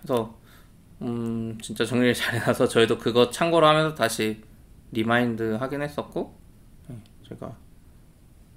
[0.00, 0.34] 그래서
[1.02, 4.42] 음 진짜 정리를 잘 해놔서 저희도 그거 참고로 하면서 다시
[4.92, 6.38] remind 하긴 했었고
[6.88, 6.96] 네,
[7.28, 7.52] 제가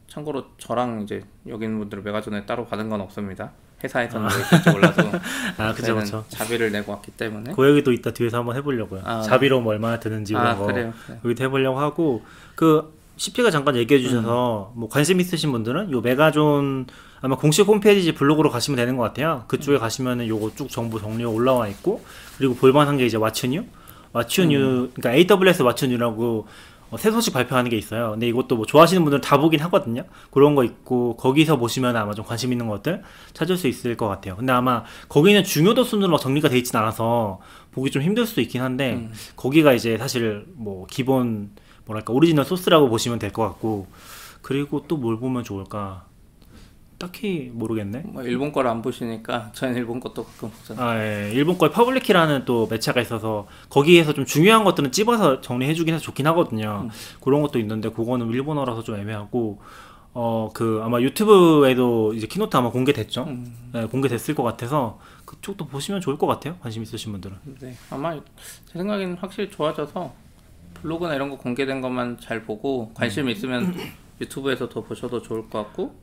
[0.07, 3.51] 참고로 저랑 이제 여기 있는 분들은 메가존에 따로 받은 건 없습니다.
[3.83, 5.01] 회사에서는 뭐 있을지 몰라서
[5.57, 6.23] 아, 그쵸, 그쵸.
[6.27, 9.01] 자비를 내고 왔기 때문에 그 얘기도 이따 뒤에서 한번 해보려고요.
[9.03, 10.67] 아, 자비로 오면 얼마나 드는지 아 거.
[10.67, 10.93] 그래요.
[11.05, 11.19] 그래요.
[11.25, 12.23] 여기도 해보려고 하고
[12.55, 16.87] 그 CP가 잠깐 얘기해 주셔서 뭐 관심 있으신 분들은 요 메가존
[17.21, 19.43] 아마 공식 홈페이지 블로그로 가시면 되는 것 같아요.
[19.47, 22.01] 그쪽에 가시면은 요거 쭉 정보 정리가 올라와 있고
[22.37, 23.65] 그리고 볼만한 게 이제 What's New,
[24.13, 26.45] What's New 그러니까 AWS 왓츠뉴라고
[26.89, 28.11] 어, 새 소식 발표하는 게 있어요.
[28.11, 30.03] 근데 이것도 뭐 좋아하시는 분들은 다 보긴 하거든요.
[30.29, 33.01] 그런 거 있고 거기서 보시면 아마 좀 관심 있는 것들
[33.33, 34.35] 찾을 수 있을 것 같아요.
[34.35, 37.39] 근데 아마 거기는 중요도 순으로 막 정리가 돼 있진 않아서
[37.71, 39.13] 보기 좀 힘들 수도 있긴 한데 음.
[39.37, 41.51] 거기가 이제 사실 뭐 기본
[41.85, 43.87] 뭐랄까 오리지널 소스라고 보시면 될 것 같고
[44.41, 46.03] 그리고 또 뭘 보면 좋을까
[47.01, 48.03] 딱히 모르겠네.
[48.05, 50.85] 뭐 일본 거를 안 보시니까 저희는 일본 것도 가끔 보잖아요.
[50.85, 51.31] 아, 예.
[51.33, 56.27] 일본 거에 Publickey라는 또 매체가 있어서 거기에서 좀 중요한 것들은 찝어서 정리해 주긴 해서 좋긴
[56.27, 56.89] 하거든요.
[57.21, 59.59] 그런 것도 있는데 그거는 일본어라서 좀 애매하고
[60.13, 63.23] 어 그 아마 유튜브에도 이제 keynote 아마 공개됐죠.
[63.23, 63.53] 음.
[63.73, 66.57] 네, 공개됐을 것 같아서 그쪽도 보시면 좋을 것 같아요.
[66.59, 67.37] 관심 있으신 분들은.
[67.61, 68.21] 네, 아마 제
[68.73, 70.13] 생각에는 확실히 좋아져서
[70.75, 73.73] 블로그나 이런 거 공개된 것만 잘 보고 관심 있으면
[74.19, 75.95] 유튜브에서 더 보셔도 좋을 것 같고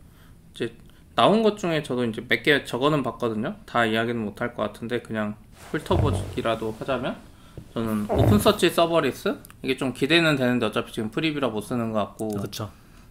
[0.55, 0.75] 이제
[1.19, 3.57] 나온 것 중에 저도 이제 몇 개 적어는 봤거든요.
[3.67, 5.35] 다 이야기는 못 할 것 같은데 그냥
[5.73, 7.17] 훑어보기라도 하자면
[7.75, 12.71] 저는 OpenSearch Serverless 이게 좀 기대는 되는데 어차피 지금 preview라 못 쓰는 것 같고 그렇죠.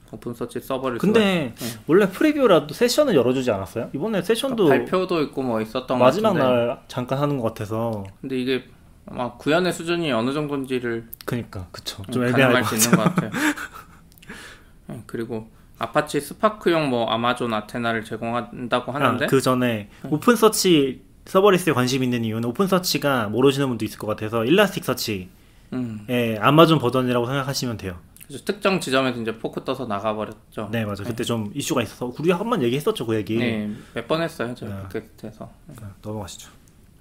[0.09, 1.67] OpenSearch Serverless 근데 네.
[1.85, 3.89] 원래 preview라도 세션을 열어주지 않았어요?
[3.93, 8.39] 이번에 세션도 발표도 있고 뭐 있었던 것 마지막 같은데 날 잠깐 하는 것 같아서 근데
[8.39, 8.63] 이게
[9.05, 12.83] 아마 구현의 수준이 어느 정도인지를 그니까 그쵸 좀좀 애매할 것수 같아요.
[12.85, 13.31] 있는 것 같아요.
[14.87, 21.73] 네, 그리고 아파치 스파크용 뭐 아마존 아테나를 제공한다고 하는데 아, 그 전에 오픈 서치 서버리스에
[21.73, 25.27] 관심 있는 이유는 오픈 서치가 모르시는 분도 있을 것 같아서 일라스틱 서치의
[25.73, 26.05] 음,
[26.39, 27.97] 아마존 버전이라고 생각하시면 돼요.
[28.25, 30.69] 그래서 특정 지점에서 이제 포크 떠서 나가버렸죠.
[30.71, 31.03] 네 맞아.
[31.03, 33.37] 그때 좀 이슈가 있어서 우리 한번 얘기했었죠 그 얘기.
[33.37, 34.75] 네, 몇 번 했어요, 저희 네.
[34.83, 35.49] 팟캐스트에서.
[35.81, 36.49] 아, 넘어가시죠.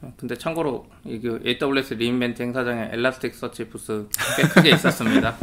[0.02, 4.06] 어, 근데 참고로 이게 AWS 리인벤트 행사장에 엘라스틱 서치 부스
[4.36, 5.36] 꽤 크게 있었습니다.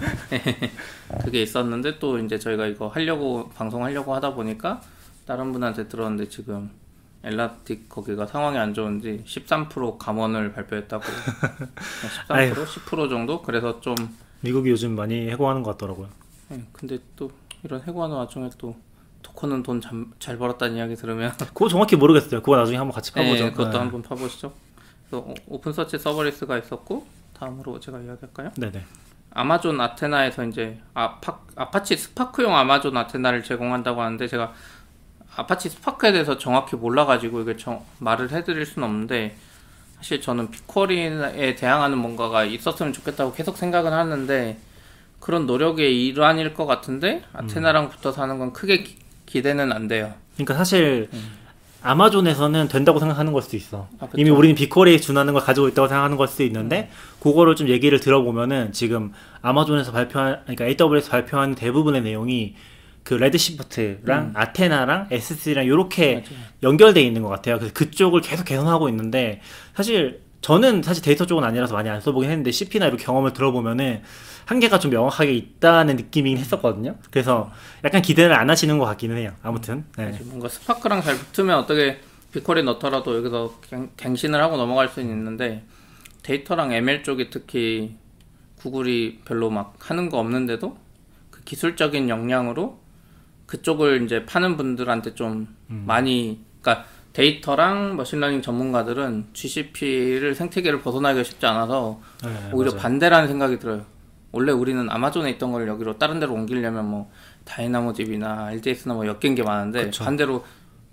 [1.23, 4.81] 그게 있었는데 또 이제 저희가 이거 하려고 방송하려고 하다 보니까
[5.25, 6.69] 다른 분한테 들었는데 지금
[7.23, 11.09] 엘라스틱 거기가 상황이 안 좋은지 13% 감원을 발표했다고 13%
[12.27, 12.63] 아이고.
[12.65, 13.95] 10% 정도 그래서 좀
[14.41, 16.09] 미국이 요즘 많이 해고하는 것 같더라고요.
[16.51, 17.31] 예, 근데 또
[17.63, 18.75] 이런 해고하는 와중에 또
[19.35, 19.81] Docker는 돈
[20.19, 22.41] 잘 벌었다는 이야기 들으면 그거 정확히 모르겠어요.
[22.41, 23.43] 그거 나중에 한번 같이 파보죠.
[23.45, 23.77] 네, 그것도 네.
[23.77, 24.53] 한번 파보시죠.
[25.09, 27.05] 그래서 오- OpenSearch Serverless가 있었고
[27.37, 28.51] 다음으로 제가 이야기할까요?
[28.57, 28.83] 네네.
[29.31, 34.53] Amazon Athena에서 이제 아파, Apache Spark용 Amazon Athena를 제공한다고 하는데 제가
[35.35, 39.35] Apache Spark에 대해서 정확히 몰라가지고 이게 정- 말을 해드릴 수는 없는데
[39.97, 44.59] 사실 저는 BigQuery에 대항하는 뭔가가 있었으면 좋겠다고 계속 생각은 하는데
[45.19, 48.97] 그런 노력의 일환일 것 같은데 Athena랑 붙어서 하는 건 크게 기,
[49.33, 50.13] 기대는 안 돼요.
[50.35, 51.09] 그러니까 사실
[51.81, 53.89] 아마존에서는 된다고 생각하는 걸 수도 있어.
[53.99, 54.07] 아.
[54.15, 58.71] 이미 우리는 BigQuery에 준하는 걸 가지고 있다고 생각하는 걸 수도 있는데 그거를 좀 얘기를 들어보면은
[58.73, 62.55] 지금 아마존에서 발표한 그러니까 AWS 발표한 대부분의 내용이
[63.03, 66.23] 그 Redshift랑 Athena랑 S3랑 이렇게
[66.61, 67.57] 연결돼 있는 것 같아요.
[67.57, 69.41] 그래서 그쪽을 계속 개선하고 있는데
[69.75, 74.03] 사실 저는 사실 데이터 쪽은 아니라서 많이 안 써보긴 했는데 CP나 이런 경험을 들어보면은
[74.45, 76.97] 한계가 좀 명확하게 있다는 느낌이긴 했었거든요.
[77.11, 77.49] 그래서
[77.85, 79.31] 약간 기대를 안 하시는 것 같기는 해요.
[79.41, 80.19] 아무튼 네.
[80.25, 82.01] 뭔가 Spark랑 잘 붙으면 어떻게
[82.33, 85.63] BigQuery 넣더라도 여기서 갱, 갱신을 하고 넘어갈 수는 있는데
[86.23, 87.95] 데이터랑 ML 쪽이 특히
[88.57, 90.77] 구글이 별로 막 하는 거 없는데도
[91.29, 92.81] 그 기술적인 역량으로
[93.45, 101.45] 그쪽을 이제 파는 분들한테 좀 많이 그러니까 데이터랑 machine learning 전문가들은 GCP를 생태계를 벗어나기가 쉽지
[101.45, 102.81] 않아서 네, 오히려 맞아요.
[102.81, 103.85] 반대라는 생각이 들어요.
[104.31, 107.11] 원래 우리는 아마존에 있던 걸 여기로 다른 데로 옮기려면 뭐
[107.45, 110.03] DynamoDB나 RDS나 뭐 엮인 게 많은데 그쵸.
[110.03, 110.43] 반대로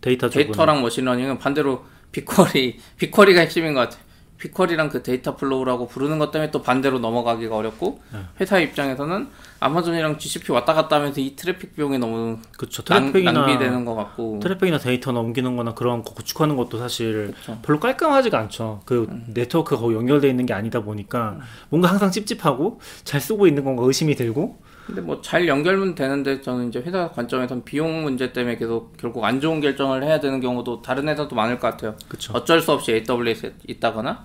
[0.02, 4.02] 데이터 데이터랑 머신러닝은 반대로 BigQuery BigQuery가 핵심인 것 같아요.
[4.40, 8.20] BigQuery랑 그 Dataflow라고 부르는 것 때문에 또 반대로 넘어가기가 어렵고 네.
[8.40, 9.28] 회사 입장에서는
[9.60, 14.40] 아마존이랑 GCP 왔다 갔다 하면서 이 트래픽 비용이 너무 그쵸 낭, 트래픽이나 낭비되는 것 같고
[14.42, 17.58] 트래픽이나 데이터 넘기는 거나 그런 거 구축하는 것도 사실 그쵸.
[17.62, 18.80] 별로 깔끔하지가 않죠.
[18.86, 19.26] 그 음.
[19.28, 24.58] 네트워크가 연결되어 있는 게 아니다 보니까 뭔가 항상 찝찝하고 잘 쓰고 있는 건가 의심이 들고
[24.86, 29.40] 근데 뭐 잘 연결은 되는데 저는 이제 회사 관점에선 비용 문제 때문에 계속 결국 안
[29.40, 31.94] 좋은 결정을 해야 되는 경우도 다른 회사도 많을 것 같아요.
[32.08, 32.32] 그쵸.
[32.34, 34.24] 어쩔 수 없이 AWS에 있다거나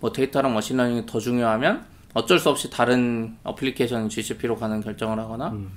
[0.00, 1.84] 뭐 데이터랑 머신러닝이 더 중요하면
[2.14, 5.70] 어쩔 수 없이 다른 어플리케이션 GCP로 가는 결정을 하거나 음.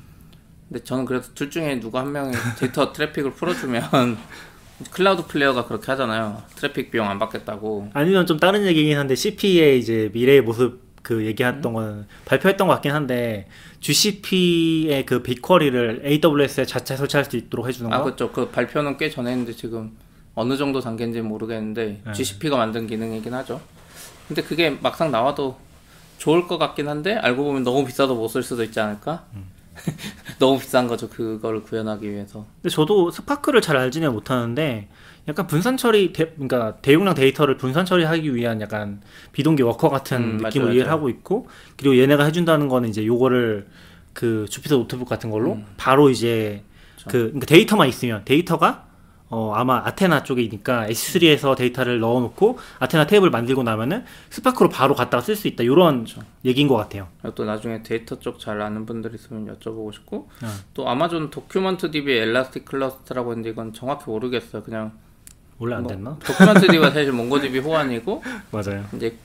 [0.67, 4.17] 근데 저는 그래도 둘 중에 누구 한 명이 데이터 트래픽을 풀어주면
[4.91, 6.41] 클라우드 플레이어가 그렇게 하잖아요.
[6.55, 7.91] 트래픽 비용 안 받겠다고.
[7.93, 11.73] 아니면 좀 다른 얘기긴 한데 CP의 이제 미래의 모습 그 얘기했던 음.
[11.73, 13.47] 거는 발표했던 것 같긴 한데
[13.79, 17.95] GCP의 그 BigQuery를 AWS에 자체 설치할 수 있도록 해주는 거.
[17.95, 18.31] 아 그렇죠.
[18.31, 19.91] 그 발표는 꽤 전에 했는데 지금
[20.33, 22.11] 어느 정도 단계인지는 모르겠는데 네.
[22.11, 23.61] GCP가 만든 기능이긴 하죠.
[24.27, 25.59] 근데 그게 막상 나와도
[26.17, 29.25] 좋을 것 같긴 한데 알고 보면 너무 비싸도 못 쓸 수도 있지 않을까?
[29.35, 29.45] 음.
[30.39, 31.07] 너무 비싼 거죠.
[31.07, 32.47] 그거를 구현하기 위해서.
[32.63, 34.87] 근데 저도 Spark를 잘 알지는 못하는데
[35.27, 40.37] 약간 분산 처리, 대, 그러니까 대용량 데이터를 분산 처리하기 위한 약간 비동기 워커 같은 음,
[40.37, 40.91] 느낌을 이해를.
[40.91, 43.67] 하고 있고 그리고 얘네가 해준다는 거는 이제 요거를
[44.13, 45.65] 그 Jupyter Notebook 같은 걸로 음.
[45.77, 46.63] 바로 이제
[47.07, 48.85] 그 그러니까 데이터만 있으면 데이터가
[49.27, 55.35] 어 아마 아테나 쪽이니까 S3에서 데이터를 넣어놓고 아테나 탭을 만들고 나면은 Spark로 바로 갖다가 쓸
[55.35, 56.05] 수 있다 이런
[56.45, 57.07] 얘기인 것 같아요.
[57.33, 60.47] 또 나중에 데이터 쪽 잘 아는 분들 있으면 여쭤보고 싶고 어.
[60.75, 64.61] 또 아마존 DocumentDB Elastic Cluster라고 했는데 이건 정확히 모르겠어요.
[64.61, 64.91] 그냥
[65.57, 66.17] 원래 안 뭐, 됐나?
[66.25, 68.85] DocumentDB가 사실 MongoDB 호환이고 맞아요.
[68.95, 69.15] 이제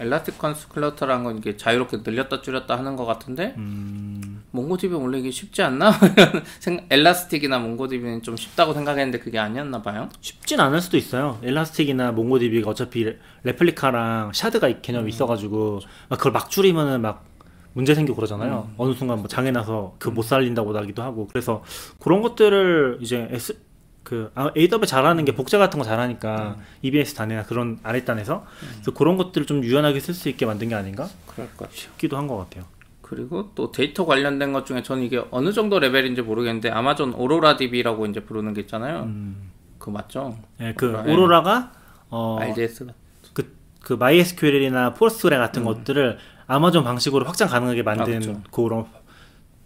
[0.00, 5.30] Elastic 컨스 Cluster라는 건 이게 자유롭게 늘렸다 줄였다 하는 것 같은데 음, MongoDB 원래 이게
[5.30, 5.92] 쉽지 않나?
[6.60, 10.10] 생- Elastic이나 MongoDB는 좀 쉽다고 생각했는데 그게 아니었나 봐요.
[10.20, 11.38] 쉽진 않을 수도 있어요.
[11.42, 17.24] Elastic이나 MongoDB가 어차피 레- replica랑 shard가 이- 개념이 있어가지고 막 그걸 막 줄이면은 막
[17.72, 18.68] 문제 생기고 그러잖아요.
[18.76, 21.62] 어느 순간 뭐 장애 나서 그 못 살린다고 하기도 하고 그래서
[22.00, 23.56] 그런 것들을 이제 S
[24.02, 29.16] 그 아, AWS 잘하는 게 복제 같은 거 잘하니까 EBS 단이나 그런 아랫단에서 그래서 그런
[29.18, 31.76] 것들을 좀 유연하게 쓸 수 있게 만든 게 아닌가 그럴 것 같아요.
[31.76, 32.64] 싶기도 한 것 같아요.
[33.02, 38.06] 그리고 또 데이터 관련된 것 중에 저는 이게 어느 정도 레벨인지 모르겠는데 아마존 Aurora DB라고
[38.06, 39.04] 이제 부르는 게 있잖아요.
[39.04, 39.50] 음.
[39.78, 40.36] 그거 맞죠?
[40.60, 41.12] 예, 그 오로라, 예.
[41.12, 41.72] Aurora가
[42.10, 42.92] 어, RDS가
[43.32, 48.42] 그, 그 MySQL이나 Postgre 같은 것들을 아마존 방식으로 확장 가능하게 만든 아.
[48.50, 48.86] 그런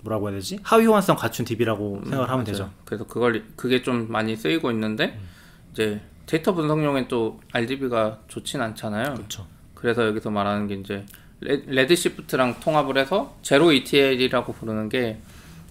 [0.03, 0.59] 뭐라고 해야 되지?
[0.63, 2.45] 하위 호환성 갖춘 DB라고 생각을 하면 맞아요.
[2.45, 2.71] 되죠.
[2.85, 5.29] 그래서 그걸 그게 좀 많이 쓰이고 있는데 음.
[5.73, 9.15] 이제 데이터 분석용엔 또 RDB가 좋진 않잖아요.
[9.15, 9.47] 그렇죠.
[9.75, 11.05] 그래서 여기서 말하는 게 이제
[11.41, 15.19] 레- Redshift랑 통합을 해서 Zero ETL이라고 부르는 게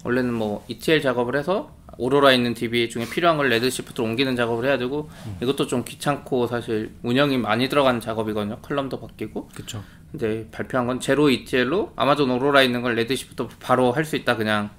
[0.04, 4.78] 원래는 뭐 ETL 작업을 해서 오로라 있는 DB 중에 필요한 걸 Redshift로 옮기는 작업을 해야
[4.78, 5.10] 되고
[5.42, 8.58] 이것도 좀 귀찮고 사실 운영이 많이 들어가는 작업이거든요.
[8.62, 9.50] column도 바뀌고.
[9.54, 9.84] 그렇죠.
[10.12, 14.36] 근데 발표한 건 Zero ETL로 아마존 오로라 있는 걸 Redshift 바로 할 수 있다.
[14.36, 14.70] 그냥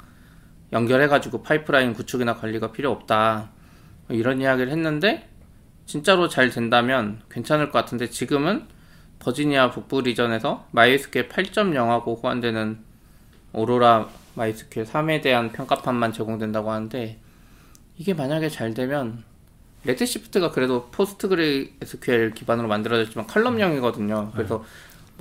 [0.73, 3.51] 연결해가지고 파이프라인 구축이나 관리가 필요 없다.
[4.11, 5.29] 이런 이야기를 했는데
[5.87, 8.66] 진짜로 잘 된다면 괜찮을 것 같은데 지금은
[9.18, 12.79] 버지니아 북부 리전에서 MySQL 8.0하고 호환되는
[13.53, 17.18] Aurora MySQL 3에 대한 평가판만 제공된다고 하는데
[17.97, 19.25] 이게 만약에 잘 되면
[19.85, 24.31] Redshift가 그래도 PostgreSQL 기반으로 만들어졌지만 column형이거든요.
[24.33, 24.64] 그래서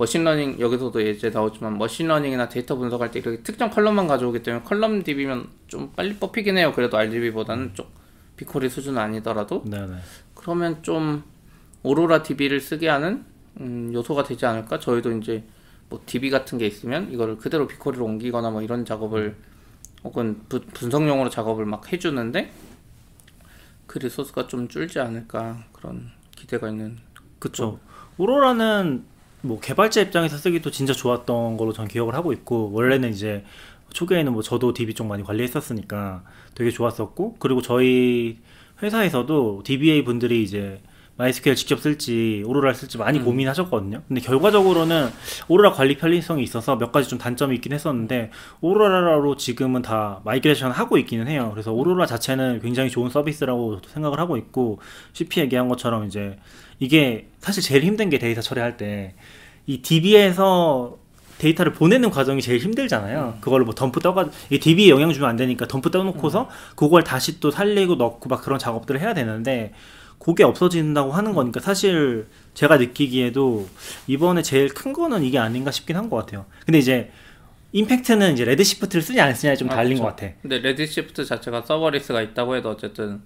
[0.02, 5.46] 머신러닝 여기서도 예제 나오지만 머신러닝이나 데이터 분석할 때 이렇게 특정 column만 가져오기 때문에 column DB면
[5.68, 6.72] 좀 빨리 뽑히긴 해요.
[6.74, 7.86] 그래도 RDB보다는 좀
[8.36, 9.94] BigQuery 수준은 아니더라도 네네.
[10.34, 11.22] 그러면 좀
[11.84, 13.24] Aurora DB를 쓰게 하는
[13.60, 14.80] 음, 요소가 되지 않을까?
[14.80, 15.44] 저희도 이제
[15.88, 19.36] 뭐 DB 같은 게 있으면 이거를 그대로 비코리로 옮기거나 뭐 이런 작업을
[20.02, 22.50] 혹은 부- 분석용으로 작업을 막 해주는데
[23.86, 26.98] 그 리소스가 좀 줄지 않을까 그런 기대가 있는
[27.38, 27.78] 그렇죠.
[28.18, 29.11] 오로라는
[29.42, 33.44] 뭐 개발자 입장에서 쓰기도 진짜 좋았던 걸로 전 기억을 하고 있고 원래는 이제
[33.90, 36.22] 초기에는 뭐 저도 DB 쪽 많이 관리했었으니까
[36.54, 38.38] 되게 좋았었고 그리고 저희
[38.82, 40.80] 회사에서도 DBA 분들이 이제
[41.18, 44.02] MySQL 직접 쓸지 Aurora를 쓸지 많이 고민하셨거든요.
[44.08, 45.08] 근데 결과적으로는
[45.46, 50.96] 오로라 관리 편리성이 있어서 몇 가지 좀 단점이 있긴 했었는데 Aurora로 지금은 다 migration 하고
[50.98, 51.50] 있기는 해요.
[51.52, 54.80] 그래서 오로라 자체는 굉장히 좋은 서비스라고 생각을 하고 있고
[55.12, 56.38] CP 얘기한 것처럼 이제
[56.86, 59.14] 이게 사실 제일 힘든 게 데이터 처리할 때
[59.68, 60.98] 이 DB에서
[61.38, 63.38] 데이터를 보내는 과정이 제일 힘들잖아요.
[63.40, 67.52] 그걸로 뭐 덤프 떠가 이 DB에 영향 주면 안 되니까 덤프 떠놓고서 그걸 다시 또
[67.52, 69.72] 살리고 넣고 막 그런 작업들을 해야 되는데
[70.18, 73.68] 그게 없어진다고 하는 거니까 사실 제가 느끼기에도
[74.08, 76.46] 이번에 제일 큰 거는 이게 아닌가 싶긴 한 것 같아요.
[76.66, 77.12] 근데 이제
[77.70, 80.02] 임팩트는 이제 Redshift를 쓰냐 안 쓰냐에 좀 아, 달린 그쵸.
[80.02, 80.32] 것 같아.
[80.42, 83.20] 근데 Redshift 자체가 serverless가 있다고 해도 어쨌든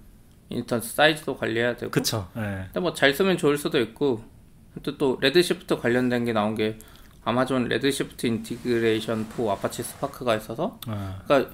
[0.51, 2.29] instance 사이즈도 관리해야 되고 그쵸.
[2.37, 2.65] 예.
[2.67, 4.23] 근데 뭐 잘 쓰면 좋을 수도 있고
[4.83, 6.79] 또, 또 Redshift 관련된 게 나온 게
[7.25, 11.19] 아마존 Redshift Integration for Apache Spark가 있어서 어.
[11.25, 11.51] 그러니까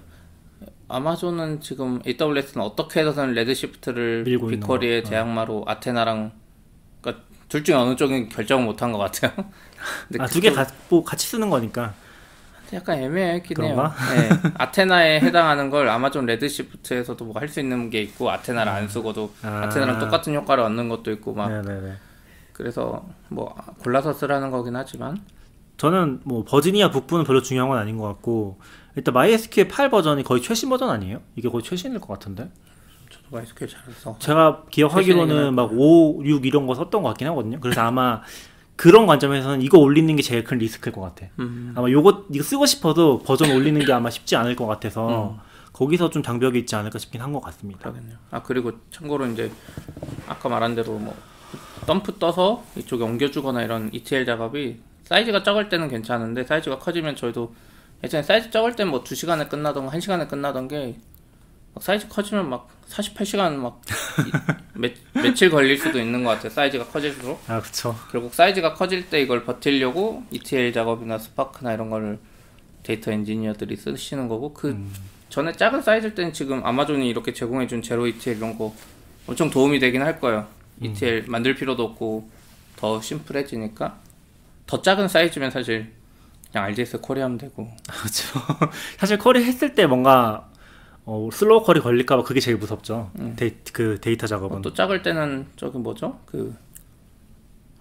[0.88, 5.06] 아마존은 지금 AWS는 어떻게 해서든 Redshift를 BigQuery의 거.
[5.08, 5.10] 어.
[5.10, 6.32] 대항마로 Athena랑
[7.00, 9.32] 그러니까 둘 중에 어느 쪽인 결정을 못한 것 같아요.
[10.08, 11.94] 근데 아, 두 개 같이 쓰는 거니까.
[12.72, 13.74] 약간 애매하긴 해요.
[13.74, 13.94] 그런가?
[14.14, 14.50] 네.
[14.58, 19.62] Athena에 해당하는 걸 아마존 Redshift에서도 뭐 할 수 있는 게 있고 Athena를 안 쓰고도 아.
[19.64, 21.92] Athena랑 똑같은 효과를 얻는 것도 있고 막 네네네.
[22.52, 25.18] 그래서 뭐 골라서 쓰라는 거긴 하지만
[25.76, 28.58] 저는 뭐 버지니아 북부는 별로 중요한 건 아닌 것 같고
[28.94, 31.20] 일단 MySQL 8 버전이 거의 최신 버전 아니에요?
[31.36, 32.50] 이게 거의 최신일 것 같은데.
[33.10, 34.16] 저도 MySQL 잘 써.
[34.18, 37.58] 제가 기억하기로는 할막 5, 6 이런 거 썼던 것 같긴 하거든요.
[37.60, 38.20] 그래서 아마
[38.82, 41.26] 그런 관점에서는 이거 올리는 게 제일 큰 리스크일 것 같아.
[41.38, 41.72] 음.
[41.76, 44.68] 아마 요거 이거 쓰고 싶어도 버전 올리는 게 아마 쉽지 않을 것 음.
[44.70, 45.38] 같아서
[45.72, 47.78] 거기서 좀 장벽이 있지 않을까 싶긴 한 것 같습니다.
[47.80, 48.16] 그러겠네요.
[48.32, 49.52] 아 그리고 참고로 이제
[50.26, 51.14] 아까 말한 대로 뭐
[51.86, 57.54] 덤프 떠서 이쪽에 옮겨주거나 이런 ETL 작업이 사이즈가 적을 때는 괜찮은데 사이즈가 커지면 저희도
[58.02, 60.94] 예전에 사이즈 적을 때는 뭐 2시간에 끝나던 거 1시간에 끝나던 게막
[61.80, 63.80] 사이즈 커지면 막 48시간 막
[64.26, 66.50] 이- 며, 며칠 걸릴 수도 있는 것 같아요.
[66.50, 67.96] 사이즈가 커질수록 아 그쵸.
[68.10, 72.18] 결국 사이즈가 커질 때 이걸 버틸려고 ETL 작업이나 Spark나 이런 거를
[72.82, 74.76] 데이터 엔지니어들이 쓰시는 거고 그
[75.30, 78.74] 전에 작은 사이즈일 때는 지금 아마존이 이렇게 제공해준 zero ETL 이런 거
[79.26, 80.46] 엄청 도움이 되긴 할 거예요.
[80.82, 82.28] ETL 만들 필요도 없고
[82.76, 83.98] 더 심플해지니까
[84.66, 85.92] 더 작은 사이즈면 사실
[86.50, 88.38] 그냥 RDS query 하면 되고 그렇죠.
[88.98, 90.48] 사실 query 했을 때 뭔가
[91.04, 93.10] 어, slow query 걸릴까봐 그게 제일 무섭죠.
[93.36, 94.58] 데이, 그 데이터 작업은.
[94.58, 96.20] 어, 또 작을 때는 저기 뭐죠?
[96.26, 96.54] 그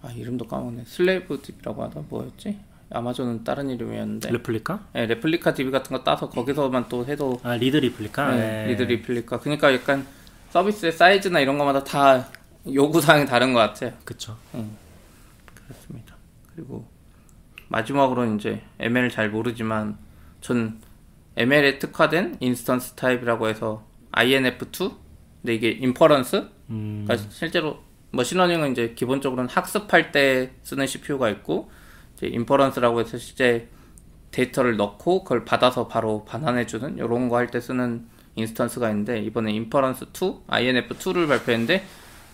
[0.02, 0.84] 아 이름도 까먹네.
[0.84, 2.58] slave DB라고 하다 뭐였지?
[2.90, 4.86] 아마존은 다른 이름이었는데 레플리카?
[4.92, 8.34] 네, replica DB 같은 거 따서 거기서만 또 해도 아 read replica?
[8.34, 10.04] 네, read replica 그러니까 약간
[10.50, 12.28] 서비스의 사이즈나 이런 거마다 다
[12.70, 14.36] 요구사항이 다른 것 같아요 그쵸.
[15.54, 16.16] 그렇습니다
[16.54, 16.86] 그리고
[17.68, 19.96] 마지막으로 이제 ML 잘 모르지만
[20.42, 20.78] 전
[21.36, 24.94] ML에 특화된 instance 타입이라고 해서 INF2
[25.42, 27.78] 근데 이게 inference 음, 그러니까 실제로
[28.10, 31.70] 머신러닝은 이제 기본적으로는 학습할 때 쓰는 CPU가 있고
[32.16, 33.68] 이제 inference라고 해서 실제
[34.30, 40.06] 데이터를 넣고 그걸 받아서 바로 반환해주는 이런 거 할 때 쓰는 instance가 있는데 이번에 inference
[40.14, 41.84] 2, INF2를 발표했는데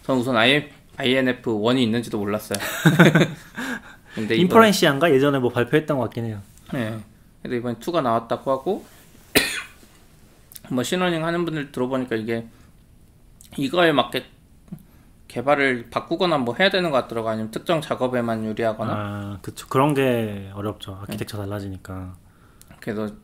[0.04, 2.58] 저는 우선 INF1이 있는지도 몰랐어요.
[4.14, 6.40] 근데 Inferentia인가 예전에 뭐 발표했던 것 같긴 해요.
[6.72, 6.96] 네.
[7.42, 8.86] 근데 이번에 2가 나왔다고 하고
[10.70, 12.46] 머신러닝 하는 분들 들어보니까 이게
[13.56, 14.26] 이거에 맞게
[15.28, 19.66] 개발을 바꾸거나 뭐 해야 되는 것 같더라고 아니면 특정 작업에만 유리하거나 아 그쵸.
[19.68, 20.98] 그런 게 어렵죠.
[21.02, 22.16] 아키텍처 달라지니까.
[22.80, 23.14] 그래서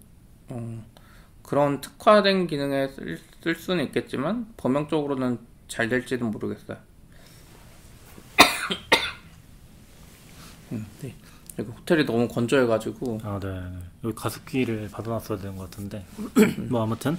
[0.50, 0.85] 음,
[1.42, 6.77] 그런 특화된 기능에 쓸, 쓸 수는 있겠지만 범용적으로는 잘 될지는 모르겠어요.
[10.72, 11.14] 음, 네.
[11.62, 13.60] 호텔이 너무 건조해가지고 아, 네.
[14.04, 16.04] 여기 가습기를 받아놨어야 되는 것 같은데.
[16.68, 17.16] 뭐 아무튼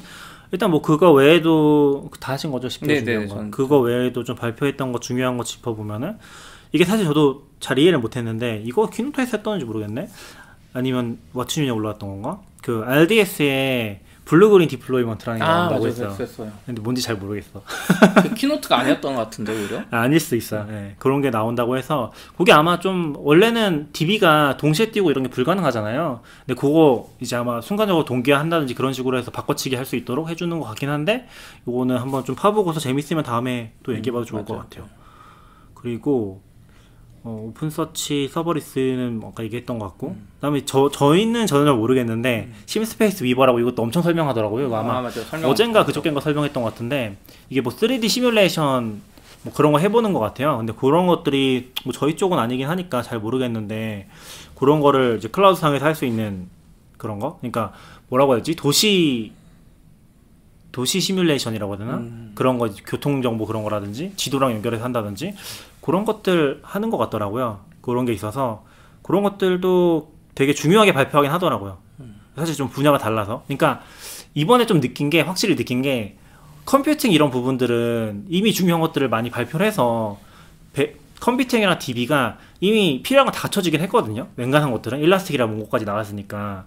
[0.52, 3.36] 일단 뭐 그거 외에도 다 하신 거죠, 10개 네, 중요한 네, 거.
[3.36, 6.18] 저는 그거 외에도 좀 발표했던 거 중요한 거 짚어보면은
[6.72, 10.10] 이게 사실 저도 잘 이해를 못했는데 이거 키노트에서 했던지 모르겠네.
[10.74, 12.42] 아니면 What's New에 올라왔던 건가?
[12.62, 16.52] 그 RDS에 blue-green deployment라는 게 아 나온다고 했어요.
[16.66, 17.62] 근데 뭔지 잘 모르겠어.
[18.24, 20.66] 그 keynote가 아니었던 것 같은데 오히려 아, 아닐 수 있어.
[20.70, 20.96] 예.
[20.98, 26.22] 그런 게 나온다고 해서 그게 아마 좀 원래는 DB가 동시에 띄고 이런 게 불가능하잖아요.
[26.46, 30.66] 근데 그거 이제 아마 순간적으로 동기화한다든지 그런 식으로 해서 바꿔치기 할 수 있도록 해주는 것
[30.66, 31.28] 같긴 한데
[31.68, 34.64] 요거는 한번 좀 파보고서 재밌으면 다음에 또 얘기해봐도 좋을 것 맞아요.
[34.68, 34.86] 같아요.
[35.76, 36.42] 그리고
[37.28, 43.60] 어, OpenSearch Serverless는 아까 얘기했던 것 같고 그다음에 저 저희는 저는 잘 모르겠는데 SimSpace Weaver라고
[43.60, 44.74] 이것도 엄청 설명하더라고요.
[44.76, 47.18] 아마 아 설명 어젠가 그저께인가 설명했던 것 같은데
[47.50, 49.02] 이게 뭐 3D 시뮬레이션
[49.42, 50.58] 뭐 그런 거 해보는 것 같아요.
[50.58, 54.08] 근데 그런 것들이 뭐 저희 쪽은 아니긴 하니까 잘 모르겠는데
[54.54, 56.48] 그런 거를 이제 클라우드 상에서 할 수 있는
[56.98, 57.38] 그런 거.
[57.40, 57.74] 그러니까
[58.10, 58.56] 뭐라고 해야 되지?
[58.56, 59.32] 도시
[60.72, 62.04] 도시 시뮬레이션이라고 해야 되나?
[62.36, 65.34] 그런 거 교통 정보 그런 거라든지 지도랑 연결해서 한다든지
[65.86, 67.60] 그런 것들 하는 것 같더라고요.
[67.82, 68.66] 그런 게 있어서
[69.04, 71.78] 그런 것들도 되게 중요하게 발표하긴 하더라고요.
[72.36, 73.44] 사실 좀 분야가 달라서.
[73.46, 73.82] 그러니까
[74.34, 76.18] 이번에 좀 느낀 게 확실히 느낀 게
[76.66, 80.18] 컴퓨팅 이런 부분들은 이미 중요한 것들을 많이 발표를 해서
[80.74, 84.28] 배- 컴퓨팅이랑 DB가 이미 필요한 거다 갖춰지긴 했거든요.
[84.38, 86.66] 웬간한 것들은 일라스틱이랑 몽고까지 나왔으니까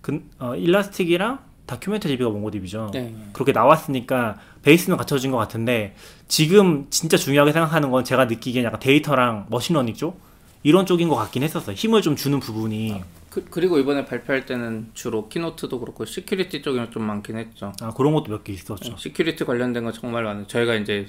[0.00, 1.38] 그, 어, 일라스틱이랑
[1.74, 2.90] DocumentDB가 MongoDB죠.
[2.92, 3.14] 네.
[3.32, 5.94] 그렇게 나왔으니까 베이스는 갖춰진 것 같은데
[6.26, 10.20] 지금 진짜 중요하게 생각하는 건 제가 느끼기엔 약간 데이터랑 머신러닝 쪽
[10.64, 11.74] 이런 쪽인 것 같긴 했었어요.
[11.76, 13.00] 힘을 좀 주는 부분이
[13.30, 17.72] 그, 그리고 이번에 발표할 때는 주로 keynote도 그렇고 security 쪽이 좀 많긴 했죠.
[17.80, 18.96] 아, 그런 것도 몇 개 있었죠.
[18.96, 20.48] security 관련된 거 정말 많아요.
[20.48, 21.06] 저희가 이제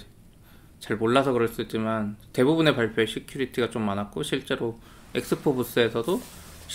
[0.80, 4.80] 잘 몰라서 그럴 수 있지만 대부분의 발표에 security가 좀 많았고 실제로
[5.16, 6.22] 엑스포 부스에서도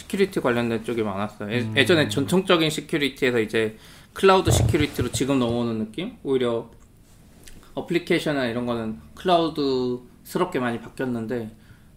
[0.00, 1.51] security 관련된 쪽이 많았어요.
[1.53, 3.78] 예, 예전에 전통적인 security에서 이제
[4.12, 6.16] cloud security로 지금 넘어오는 느낌?
[6.22, 6.68] 오히려
[7.74, 11.51] 어플리케이션이나 이런 거는 클라우드스럽게 많이 바뀌었는데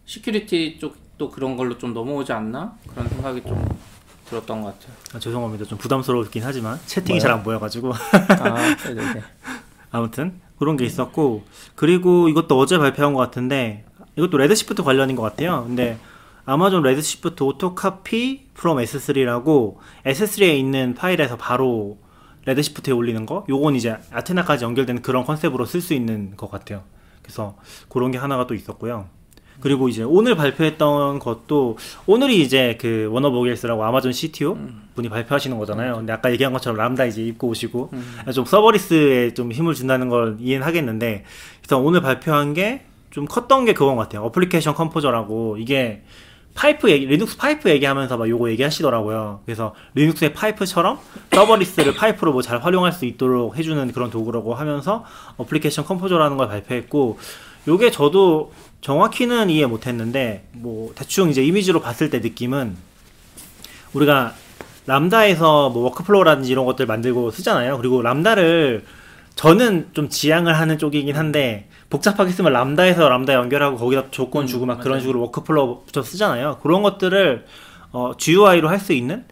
[0.06, 2.78] security 쪽도 그런 걸로 좀 넘어오지 않나?
[2.88, 3.68] 그런 생각이 좀
[4.30, 4.96] 들었던 것 같아요.
[5.16, 5.66] 아, 죄송합니다.
[5.66, 9.22] 좀 부담스럽긴 하지만 채팅이 잘 안 보여가지고 아, 네네네.
[9.92, 11.44] 아무튼 그런 게 있었고
[11.76, 13.84] 그리고 이것도 어제 발표한 것 같은데
[14.16, 15.66] 이것도 Redshift 관련인 것 같아요.
[15.68, 15.98] 근데
[16.50, 22.00] 아마존 Redshift auto-copy from S3라고 S3에 있는 파일에서 바로
[22.46, 26.82] Redshift에 올리는 거 요건 이제 Athena까지 연결되는 그런 컨셉으로 쓸 수 있는 것 같아요.
[27.22, 27.56] 그래서
[27.88, 29.06] 그런 게 하나가 또 있었고요.
[29.60, 31.78] 그리고 이제 오늘 발표했던 것도
[32.08, 34.58] 오늘이 이제 그 Werner Vogels라고 아마존 CTO
[34.96, 35.98] 분이 발표하시는 거잖아요.
[35.98, 37.92] 근데 아까 얘기한 것처럼 람다 이제 입고 오시고
[38.34, 41.26] 좀 serverless에 좀 힘을 준다는 걸 이해는 하겠는데
[41.62, 44.24] 그래서 오늘 발표한 게 좀 컸던 게 그건 것 같아요.
[44.26, 46.04] Application Composer라고 이게
[46.56, 49.42] 파이프 얘기, 리눅스 파이프 얘기하면서 막 요거 얘기하시더라고요.
[49.46, 51.00] 그래서 Linux의 파이프처럼
[51.32, 55.06] serverless를 파이프로 뭐 잘 활용할 수 있도록 해주는 그런 도구라고 하면서
[55.38, 57.20] Application Composer라는 걸 발표했고
[57.68, 62.76] 요게 저도 정확히는 이해 못했는데 뭐 대충 이제 이미지로 봤을 때 느낌은
[63.94, 64.34] 우리가
[64.86, 67.78] Lambda에서 뭐 workflow라든지 이런 것들 만들고 쓰잖아요.
[67.78, 68.86] 그리고 Lambda를
[69.36, 74.80] 저는 좀 지향을 하는 쪽이긴 한데 복잡하게 쓰면 Lambda에서 Lambda 연결하고 거기다 조건 주고 막
[74.80, 76.60] 그런 식으로 workflow 붙여 쓰잖아요.
[76.62, 77.46] 그런 것들을
[77.92, 79.26] 어, GUI로 할 수 있는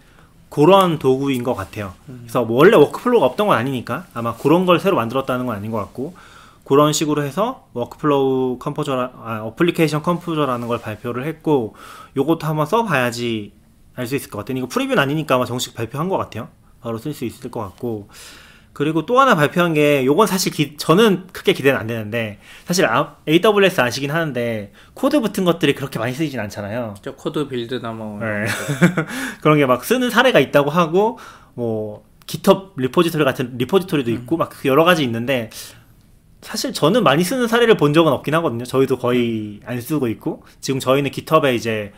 [0.50, 1.94] 그런 도구인 것 같아요.
[2.06, 5.78] 그래서 뭐 원래 workflow가 없던 건 아니니까 아마 그런 걸 새로 만들었다는 건 아닌 것
[5.78, 6.16] 같고
[6.64, 11.76] 그런 식으로 해서 workflow composer, 아, Application Composer라는 걸 발표를 했고
[12.16, 13.54] 요것도 한번 써봐야지
[13.96, 14.58] 알 수 있을 것 같아요.
[14.58, 16.48] 이거 preview는 아니니까 아마 정식 발표한 것 같아요.
[16.82, 18.08] 바로 쓸 수 있을 것 같고
[18.78, 23.16] 그리고 또 하나 발표한 게 요건 사실 기- 저는 크게 기대는 안 되는데 사실 아-
[23.28, 26.94] AWS 아시긴 하는데 코드 붙은 것들이 그렇게 많이 쓰이진 않잖아요.
[27.02, 28.46] 저 CodeBuild나 뭐 네.
[29.42, 31.18] 그런 게 막 쓰는 사례가 있다고 하고
[31.56, 35.50] 뭐 GitHub 리포지토리 같은 리포지토리도 있고 막 여러 가지 있는데
[36.44, 38.64] 사실 저는 많이 쓰는 사례를 본 적은 없긴 하거든요.
[38.64, 41.94] 저희도 거의 안 쓰고 있고 지금 저희는 GitHub에 이제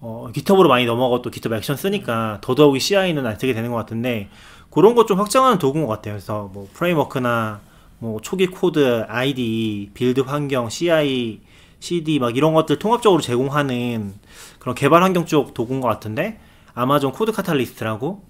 [0.00, 4.28] 어, GitHub으로 많이 넘어가고 또 GitHub Action 쓰니까 더더욱이 CI는 안 쓰게 되는 것 같은데
[4.70, 6.14] 그런 것 좀 확장하는 도구인 것 같아요.
[6.14, 7.60] 그래서 뭐 framework나
[7.98, 11.40] 뭐 초기 코드, IDE, build 환경, CI,
[11.80, 14.14] CD 막 이런 것들 통합적으로 제공하는
[14.58, 16.38] 그런 개발 환경 쪽 도구인 것 같은데
[16.74, 18.22] Amazon CodeCatalyst라고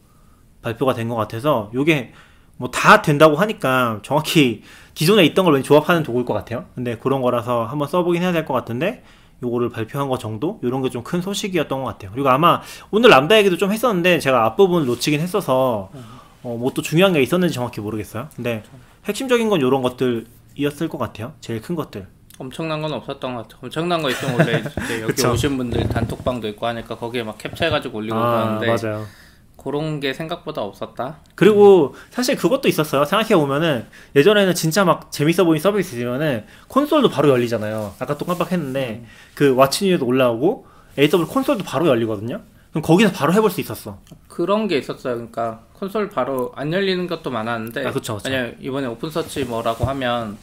[0.63, 2.13] 발표가 된 것 같아서 요게
[2.57, 4.63] 뭐 다 된다고 하니까 정확히
[4.95, 6.67] 기존에 있던 걸 왠지 조합하는 도구일 것 같아요.
[6.75, 9.03] 근데 그런 거라서 한번 써보긴 해야 될 것 같은데
[9.43, 10.61] 요거를 발표한 거 정도?
[10.63, 12.11] 요런 게 좀 큰 소식이었던 것 같아요.
[12.13, 12.61] 그리고 아마
[12.91, 15.91] 오늘 람다 얘기도 좀 했었는데 제가 앞부분 놓치긴 했어서
[16.43, 18.29] 어, 뭐 또 중요한 게 있었는지 정확히 모르겠어요.
[18.37, 18.63] 근데
[19.05, 21.33] 핵심적인 건 요런 것들이었을 것 같아요.
[21.41, 22.07] 제일 큰 것들.
[22.39, 23.59] 엄청난 건 없었던 것 같아요.
[23.65, 25.27] 엄청난 거 있으면 원래 이제 여기.
[25.27, 29.07] 오신 분들 단톡방도 있고 하니까 거기에 막 캡처해가지고 올리고 아, 그러는데 맞아요.
[29.59, 31.19] 그런 게 생각보다 없었다.
[31.35, 33.05] 그리고 사실 그것도 있었어요.
[33.05, 33.85] 생각해 보면은
[34.17, 37.93] 예전에는 진짜 막 재밌어 보이는 서비스 있으면은 콘솔도 바로 열리잖아요.
[37.99, 40.67] 아까 또 깜빡했는데 그 What's New에도 올라오고
[40.99, 42.41] AWS 콘솔도 바로 열리거든요.
[42.71, 43.99] 그럼 거기서 바로 해볼 수 있었어.
[44.29, 45.15] 그런 게 있었어요.
[45.15, 48.29] 그러니까 콘솔 바로 안 열리는 것도 많았는데 아, 그쵸, 그쵸.
[48.31, 50.37] 만약 이번에 OpenSearch 뭐라고 하면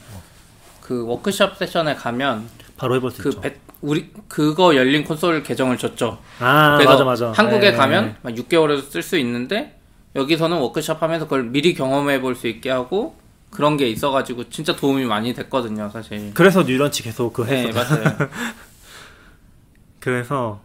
[0.82, 2.48] 그 워크숍 세션에 가면
[2.78, 3.42] 바로 해볼 수 그 있죠.
[3.42, 6.18] 배- 우리 그거 열린 콘솔 계정을 줬죠.
[6.40, 7.32] 아 맞아 맞아.
[7.32, 7.78] 한국에 네.
[7.78, 9.80] 가면 막 6개월에도 쓸 수 있는데
[10.16, 13.16] 여기서는 워크숍 하면서 그걸 미리 경험해 볼 수 있게 하고
[13.52, 16.32] 그런 게 있어가지고 진짜 도움이 많이 됐거든요, 사실.
[16.34, 17.96] 그래서 new launch 계속 그 네, 했어.
[17.96, 18.18] 맞아요.
[20.00, 20.60] 그래서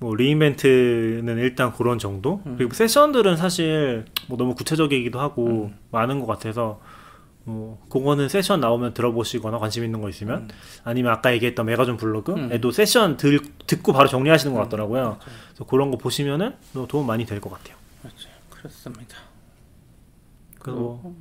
[0.00, 2.42] 뭐 re:Invent는 일단 그런 정도.
[2.46, 2.54] 음.
[2.56, 5.76] 그리고 세션들은 사실 뭐 너무 구체적이기도 하고 음.
[5.90, 6.80] 많은 것 같아서
[7.44, 10.48] 뭐 그거는 세션 나오면 들어보시거나 관심 있는 거 있으면
[10.84, 15.18] 아니면 아까 얘기했던 메가존 블로그에도 세션 들, 듣고 바로 정리하시는 것 같더라고요.
[15.48, 17.76] 그래서 그런 거 보시면은 뭐 도움 많이 될 것 같아요.
[18.02, 18.34] 맞아요.
[18.50, 19.16] 그렇습니다.
[20.58, 21.14] 그리고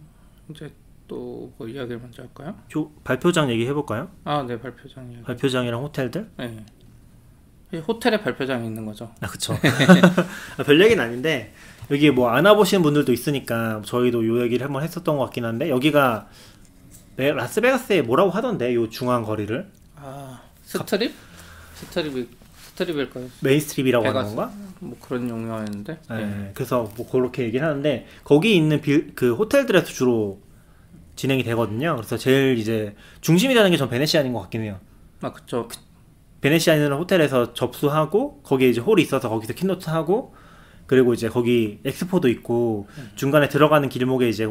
[0.50, 0.72] 이제
[1.08, 2.56] 또 뭐 이야기를 먼저 할까요?
[2.68, 4.10] 조- 발표장 얘기 해 볼까요?
[4.26, 5.24] 아, 네, 발표장 이야기.
[5.24, 6.30] 발표장이랑 호텔들?
[6.38, 6.66] 네.
[7.74, 9.12] 이 호텔에 발표장이 있는 거죠.
[9.22, 9.54] 아 그쵸.
[10.58, 11.54] 아, 별 얘기는 아닌데
[11.92, 16.28] 여기 뭐 안 와보시는 분들도 있으니까 저희도 요 얘기를 한번 했었던 것 같긴 한데 여기가
[17.16, 21.14] 메- 라스베가스에 뭐라고 하던데 요 중앙 거리를 아, 스트립?
[21.76, 22.28] 스트립이
[22.70, 23.26] 스트립일까요?
[23.42, 24.36] 메인스트립이라고 하는 베가스.
[24.36, 24.52] 건가?
[24.80, 25.98] 뭐 그런 용어였는데.
[26.10, 26.22] 네.
[26.48, 26.52] 예.
[26.54, 30.40] 그래서 뭐 그렇게 얘기를 하는데 거기 있는 빌, 그 호텔들에서 주로
[31.18, 31.96] 진행이 되거든요.
[31.98, 34.80] 그래서 제일 이제 중심이 되는 게 전 베네시안인 것 같긴 해요.
[35.22, 35.68] 아 그쵸.
[36.42, 40.34] 베네시아는 호텔에서 접수하고 거기에 이제 홀이 있어서 거기서 keynote 하고
[40.86, 44.48] 그리고 이제 거기 엑스포도 있고 중간에 들어가는 길목에 이제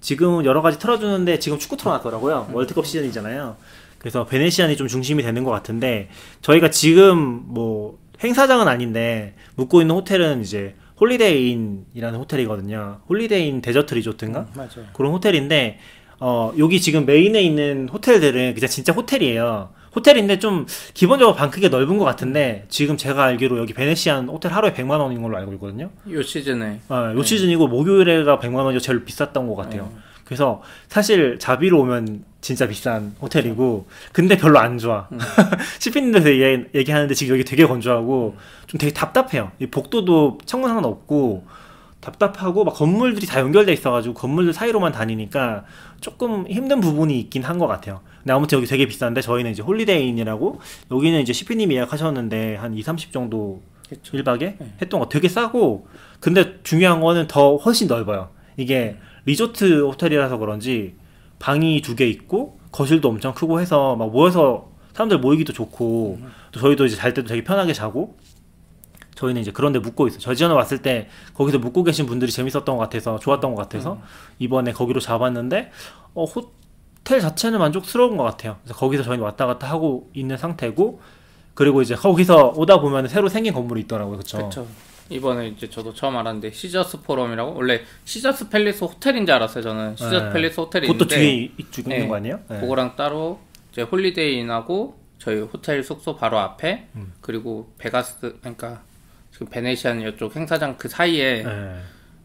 [0.00, 2.50] 지금은 여러 가지 틀어주는데 지금 축구 틀어놨더라고요.
[2.52, 3.56] 월드컵 시즌이잖아요.
[3.98, 6.08] 그래서 베네시안이 좀 중심이 되는 것 같은데
[6.40, 13.00] 저희가 지금 뭐 행사장은 아닌데 묵고 있는 호텔은 이제 홀리데이인이라는 호텔이거든요.
[13.08, 14.40] 홀리데이인 데저트 리조트인가?
[14.40, 14.86] 음, 맞아요.
[14.92, 15.78] 그런 호텔인데
[16.20, 19.70] 어 여기 지금 main에 있는 호텔들은 그냥 진짜 호텔이에요.
[19.94, 24.72] 호텔인데 좀 기본적으로 방 크기가 넓은 것 같은데 지금 제가 알기로 여기 베네시안 호텔 하루에
[24.72, 25.90] 100만 원인 걸로 알고 있거든요.
[26.10, 29.90] 요 시즌에 아, 요 시즌이고 목요일에가 100만 원이 제일 비쌌던 것 같아요.
[30.24, 35.08] 그래서 사실 자비로 오면 진짜 비싼 호텔이고 근데 별로 안 좋아.
[35.78, 38.36] 시피님들서 얘기, 얘기 하는데 지금 여기 되게 건조하고
[38.66, 39.52] 좀 되게 답답해요.
[39.58, 41.46] 이 복도도 창문 하나 없고
[42.02, 45.64] 답답하고 막 건물들이 다 연결돼 있어가지고 건물들 사이로만 다니니까
[46.00, 48.00] 조금 힘든 부분이 있긴 한 것 같아요.
[48.18, 53.12] 근데 아무튼 여기 되게 비싼데 저희는 이제 홀리데이인이라고 여기는 이제 시피님 예약하셨는데 한 2, 30
[53.12, 54.16] 정도 그쵸.
[54.16, 55.86] 1박에 했던 거 되게 싸고
[56.18, 58.30] 근데 중요한 거는 더 훨씬 넓어요.
[58.56, 60.96] 이게 리조트 호텔이라서 그런지
[61.38, 66.18] 방이 두 개 있고 거실도 엄청 크고 해서 막 모여서 사람들 모이기도 좋고
[66.50, 68.16] 또 저희도 이제 잘 때도 되게 편하게 자고
[69.22, 70.18] 저희는 이제 그런데 묵고 있어요.
[70.18, 74.00] 저희 전에 왔을 때 거기서 묵고 계신 분들이 재밌었던 것 같아서 좋았던 것 같아서
[74.40, 75.70] 이번에 거기로 잡았는데
[76.14, 78.56] 어, 호텔 자체는 만족스러운 것 같아요.
[78.64, 81.00] 그래서 거기서 저희는 왔다 갔다 하고 있는 상태고
[81.54, 84.18] 그리고 이제 거기서 오다 보면 새로 생긴 건물이 있더라고요.
[84.18, 84.66] 그렇죠.
[85.08, 90.14] 이번에 이제 저도 처음 알았는데 시저스 포럼이라고 원래 시저스 팰리스 호텔인 줄 알았어요 저는 시저스
[90.14, 90.32] 네.
[90.32, 92.08] 팰리스 호텔이 그것도 뒤에 있는 네.
[92.08, 92.40] 거 아니에요?
[92.48, 92.60] 네.
[92.60, 93.38] 그거랑 따로
[93.72, 97.12] 이제 홀리데이인하고 저희 호텔 숙소 바로 앞에 음.
[97.20, 98.82] 그리고 베가스 그러니까
[99.42, 101.80] 지금 베네시안 이쪽 행사장 그 사이에 네.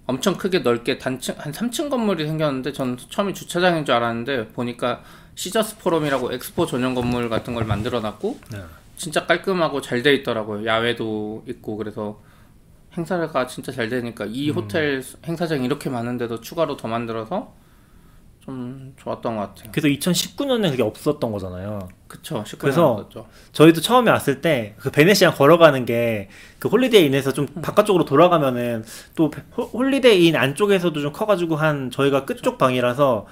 [0.05, 5.03] 엄청 크게 넓게 단층 한 3층 건물이 생겼는데 전 처음에 주차장인 줄 알았는데 보니까
[5.36, 8.59] 시저스 포럼이라고 엑스포 전용 건물 같은 걸 만들어 놨고 네.
[8.95, 10.65] 진짜 깔끔하고 잘 돼 있더라고요.
[10.65, 12.22] 야외도 있고 그래서
[12.95, 17.53] 행사가 진짜 잘 되니까 이 호텔 행사장 이렇게 많은데도 추가로 더 만들어서
[18.51, 19.69] 좀 좋았던 것 같아요.
[19.73, 21.89] 그래서 2019년에 그게 없었던 거잖아요.
[22.07, 22.43] 그쵸.
[22.45, 23.27] 19년 그래서 없었죠.
[23.51, 26.29] 저희도 처음에 왔을 때 그 베네시안 걸어가는 게
[26.59, 28.83] 그 홀리데이 인에서 좀 바깥쪽으로 돌아가면은
[29.15, 33.27] 또 호- 홀리데이 인 안쪽에서도 좀 커가지고 한 저희가 끝쪽 방이라서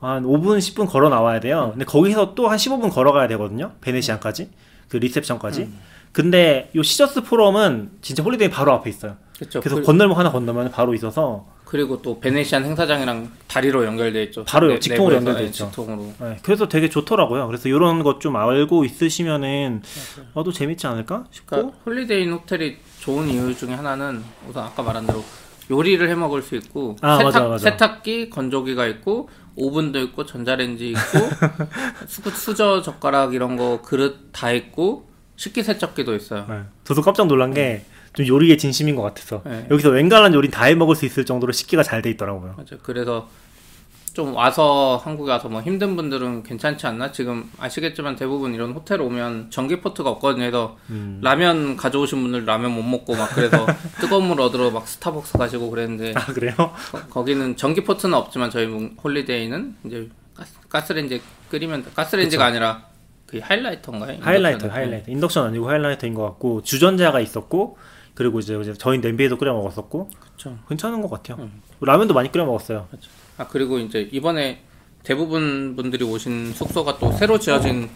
[0.00, 1.70] 한 5분 10분 걸어 나와야 돼요.
[1.72, 3.72] 근데 거기서 또 한 15분 걸어가야 되거든요.
[3.80, 4.50] 베네시안까지
[4.88, 5.68] 그 리셉션까지.
[6.12, 9.16] 근데 요 시저스 포럼은 진짜 홀리데이 바로 앞에 있어요.
[9.38, 9.60] 그쵸.
[9.60, 14.42] 그래서 그, 건널목 하나 건너면 바로 있어서 그리고 또 베네시안 행사장이랑 다리로 연결돼 있죠.
[14.44, 15.66] 바로 네, 직통으로 내부에서, 연결돼 네, 있죠.
[15.66, 16.12] 직통으로.
[16.18, 17.46] 네, 그래서 되게 좋더라고요.
[17.46, 19.82] 그래서 이런 것 좀 알고 있으시면은
[20.32, 25.22] 어도 재밌지 않을까 싶고 그러니까 홀리데이 호텔이 좋은 이유 중에 하나는 우선 아까 말한 대로
[25.70, 27.70] 요리를 해 먹을 수 있고 아, 세탁, 맞아, 맞아.
[27.70, 30.98] 세탁기, 건조기가 있고 오븐도 있고 전자레인지 있고
[32.08, 35.06] 수, 수저 젓가락 이런 거 그릇 다 있고
[35.36, 36.46] 식기세척기도 있어요.
[36.48, 36.60] 네.
[36.84, 37.84] 저도 깜짝 놀란 게
[38.14, 39.66] 좀 요리에 진심인 것 같아서 네.
[39.70, 42.54] 여기서 웬간한 요리 다 해 먹을 수 있을 정도로 식기가 잘 돼 있더라고요.
[42.56, 42.80] 맞아요.
[42.82, 43.28] 그래서
[44.14, 47.12] 좀 와서 한국에 와서 뭐 힘든 분들은 괜찮지 않나?
[47.12, 50.42] 지금 아시겠지만 대부분 이런 호텔 오면 전기 포트가 없거든요.
[50.42, 51.20] 그래서 음.
[51.22, 53.64] 라면 가져오신 분들 라면 못 먹고 막 그래서
[54.00, 56.54] 뜨거운 물 얻으러 막 스타벅스 가시고 그랬는데 아 그래요?
[57.10, 61.90] 거, 기는 전기 포트는 없지만 저희 뭐 홀리데이는 이제 가스, 가스레인지 끓이면 돼.
[61.94, 62.86] 가스레인지가 아니라
[63.26, 64.18] 그 highlighter인가요?
[64.20, 64.70] Highlighter, 인덕션.
[64.70, 65.12] Highlighter.
[65.12, 67.76] 인덕션 아니고 highlighter인 것 같고 주전자가 있었고
[68.18, 70.58] 그리고 이제 이제 저희 냄비에도 끓여 먹었었고 그쵸.
[70.68, 71.48] 괜찮은 것 같아요.
[71.80, 72.88] 라면도 많이 끓여 먹었어요.
[73.36, 74.60] 아 그리고 이제 이번에
[75.04, 77.88] 대부분 분들이 오신 숙소가 또 새로 지어진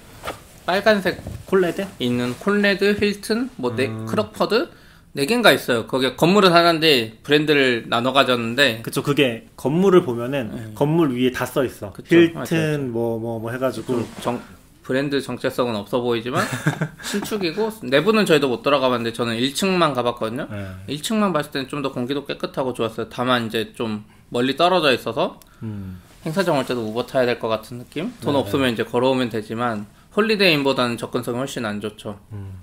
[0.64, 1.84] 빨간색 콘래드?
[1.98, 4.06] 있는 콘래드, 힐튼, 뭐 네, 음.
[4.06, 4.68] 크록포드
[5.14, 5.88] 네 개인가 있어요.
[5.88, 11.86] 거기 건물은 하나인데 브랜드를 나눠 가졌는데 그쵸 그게 건물을 보면은 건물 위에 다 써 있어.
[11.86, 11.92] 네.
[11.94, 12.14] 그쵸.
[12.16, 12.78] 힐튼 맞아, 맞아.
[12.78, 14.40] 뭐뭐 뭐 해가지고 좀 정,
[14.82, 16.44] 브랜드 정체성은 없어 보이지만
[17.04, 20.48] 신축이고 내부는 저희도 못 들어가봤는데 저는 1층만 가봤거든요.
[20.50, 20.68] 네.
[20.96, 23.08] 1층만 봤을 때는 좀 더 공기도 깨끗하고 좋았어요.
[23.08, 26.00] 다만 이제 좀 멀리 떨어져 있어서 음.
[26.24, 28.12] 행사장 올 때도 우버 타야 될 것 같은 느낌?
[28.20, 32.18] 돈 네, 없으면 이제 걸어오면 되지만 홀리데이인보다는 접근성이 훨씬 안 좋죠.
[32.32, 32.60] 음.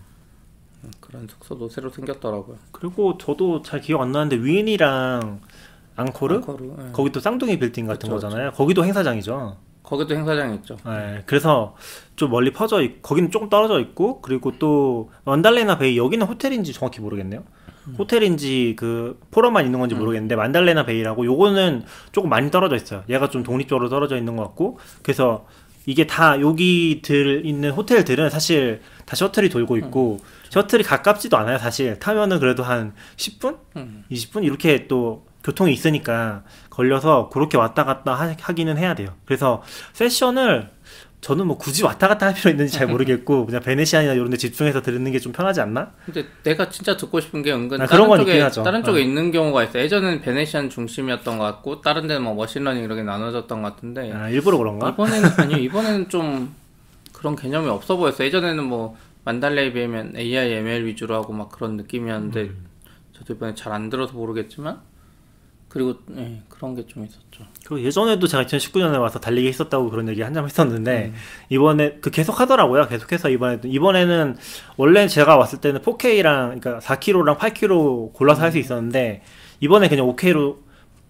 [0.83, 2.57] 음, 그런 숙소도 새로 생겼더라고요.
[2.71, 5.41] 그리고 저도 잘 기억 안 나는데 윈이랑
[5.97, 6.91] 앙코르 앙코르, 예.
[6.93, 8.51] 거기 또 쌍둥이 빌딩 같은 그쵸, 거잖아요.
[8.53, 9.57] 거기도 행사장이죠.
[9.83, 10.77] 거기도 행사장이 있죠.
[10.85, 11.75] 네, 그래서
[12.19, 16.99] 좀 멀리 퍼져 있, 거기는 조금 떨어져 있고 그리고 또 만달레나 베이 여기는 호텔인지 정확히
[16.99, 17.43] 모르겠네요.
[17.97, 23.03] 호텔인지 그 포럼만 있는 건지 모르겠는데 만달레나 베이라고 요거는 조금 많이 떨어져 있어요.
[23.09, 25.47] 얘가 좀 독립적으로 떨어져 있는 것 같고 그래서
[25.85, 31.97] 이게 다 여기들 있는 호텔들은 사실 다 셔틀이 돌고 있고 셔틀이 가깝지도 않아요, 사실.
[31.99, 33.57] 타면은 그래도 한 10분?
[33.77, 34.03] 음.
[34.11, 34.43] 20분?
[34.43, 39.15] 이렇게 또 교통이 있으니까 걸려서 그렇게 왔다 갔다 하, 하기는 해야 돼요.
[39.25, 39.63] 그래서
[39.93, 40.69] 세션을
[41.21, 44.81] 저는 뭐 굳이 왔다 갔다 할 필요 있는지 잘 모르겠고 그냥 Venetian이나 이런 데 집중해서
[44.81, 45.91] 듣는 게 좀 편하지 않나?
[46.05, 48.63] 근데 내가 진짜 듣고 싶은 게 은근 아, 그런 다른 쪽에 하죠.
[48.63, 49.03] 다른 쪽에 어.
[49.03, 49.79] 있는 경우가 있어.
[49.79, 54.13] 요 예전에는 Venetian 중심이었던 것 같고 다른 데는 뭐 machine learning 이렇게 나눠졌던 것 같은데
[54.13, 54.89] 아, 일부러 그런가?
[54.91, 56.55] 이번에는 아니요 이번에는 좀
[57.11, 58.25] 그런 개념이 없어 보였어요.
[58.27, 58.95] 예전에는 뭐
[59.25, 62.65] 만달레이 비하면 AI, ML 위주로 하고 막 그런 느낌이었는데 음.
[63.11, 64.79] 저도 이번에 잘 안 들어서 모르겠지만
[65.69, 67.45] 그리고 예, 그런 게 좀 있었죠.
[67.65, 71.13] 그 예전에도 제가 2019년에 와서 달리기 했었다고 그런 얘기 한참 했었는데
[71.49, 72.87] 이번에 그 계속 하더라고요.
[72.87, 74.35] 계속해서 이번에도 이번에는
[74.77, 79.21] 원래 제가 왔을 때는 4K랑 그러니까 4kg랑 8kg 골라서 할수 있었는데
[79.59, 80.57] 이번에 그냥 5K로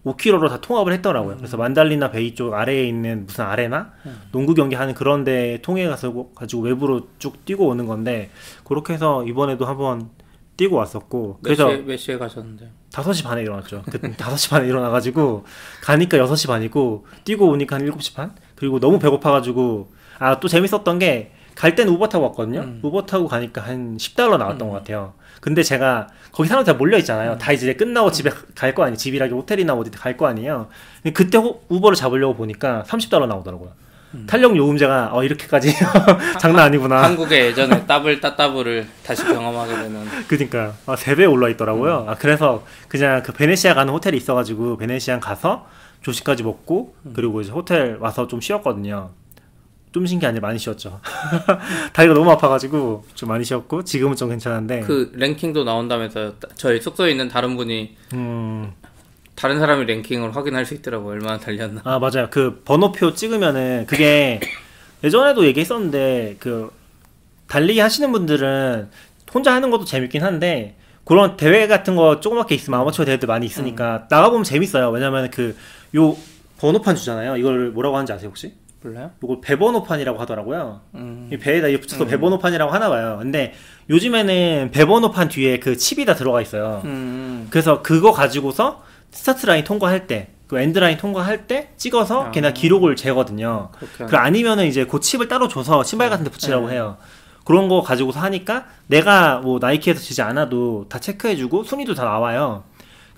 [0.06, 1.38] 5kg로 다 통합을 했더라고요.
[1.38, 3.94] 그래서 만달리나 베이 쪽 아래에 있는 무슨 아레나
[4.32, 8.30] 농구 경기 하는 그런 데 통해 가서 가지고 외부로 쭉 뛰고 오는 건데
[8.64, 10.10] 그렇게 해서 이번에도 한번
[10.58, 12.70] 뛰고 왔었고 몇 그래서 시에, 몇 시에 가셨는데요?
[12.92, 13.84] 5시 반에 일어났죠.
[13.90, 15.46] 그 5시 반에 일어나가지고,
[15.82, 18.36] 가니까 6시 반이고, 뛰고 오니까 한 7시 반?
[18.56, 22.62] 그리고 너무 배고파가지고, 아, 또 재밌었던 게, 갈 때는 우버 타고 왔거든요?
[22.62, 22.80] 음.
[22.84, 25.14] 우버 타고 가니까 한 10달러 나왔던 것 같아요.
[25.42, 27.38] 근데 제가, 거기 사람들 다 몰려 있잖아요.
[27.38, 28.98] 다 이제 끝나고 집에 갈 거 아니에요.
[28.98, 30.68] 집이라기 호텔이나 어디 갈 거 아니에요.
[31.04, 33.72] 근데 그때 호- 우버를 잡으려고 보니까 30달러 나오더라고요.
[34.28, 35.74] 탄력 요금제가, 어, 이렇게까지
[36.42, 37.04] 장난 아니구나.
[37.04, 42.06] 한국의 예전에 따블 따따블을 다시 경험하게 되는 그니까 아, 3배 올라 있더라고요.
[42.08, 45.68] 아, 그래서 그냥 그 베네시아 가는 호텔이 있어가지고 베네시아 가서
[46.02, 49.12] 조식까지 먹고 그리고 이제 호텔 와서 좀 쉬었거든요.
[49.92, 51.02] 좀 쉰 게 아니라 많이 쉬었죠.
[51.94, 54.82] 다리가 너무 아파가지고 좀 많이 쉬었고 지금은 좀 괜찮은데.
[54.82, 58.72] 그 랭킹도 나온다면서 저희 숙소에 있는 다른 분이 음,
[59.40, 61.82] 다른 사람의 랭킹을 확인할 수 있더라고 요 얼마나 달렸나.
[61.86, 62.28] 아 맞아요.
[62.30, 64.40] 그 번호표 찍으면은 그게
[65.04, 66.70] 예전에도 얘기했었는데 그
[67.48, 68.90] 달리기 하시는 분들은
[69.34, 70.76] 혼자 하는 것도 재밌긴 한데
[71.06, 74.90] 그런 대회 같은 거 조그맣게 있으면 아마추어 대회들 많이 있으니까 나가보면 재밌어요.
[74.92, 75.56] 왜냐면 그
[75.96, 76.16] 요
[76.60, 77.38] 번호판 주잖아요.
[77.38, 78.54] 이걸 뭐라고 하는지 아세요 혹시?
[78.84, 79.12] 몰라요?
[79.24, 80.82] 이걸 배번호판이라고 하더라고요.
[80.96, 81.30] 음.
[81.34, 83.18] 이 배에다 이렇게 붙여서 배번호판이라고 하나 봐요.
[83.20, 83.54] 근데
[83.90, 86.82] 요즘에는 배번호판 뒤에 그 칩이 다 들어가 있어요.
[86.86, 87.48] 음.
[87.50, 92.32] 그래서 그거 가지고서 start line 통과할 때, 그 end line 통과할 때 찍어서 아.
[92.32, 93.70] 걔네 기록을 재거든요.
[93.98, 96.74] 그 아니면은 이제 그 칩을 따로 줘서 신발 같은 데 붙이라고 네.
[96.74, 96.98] 해요.
[97.46, 102.64] 그런 거 가지고서 하니까 내가 뭐 나이키에서 지지 않아도 다 체크해주고 순위도 다 나와요.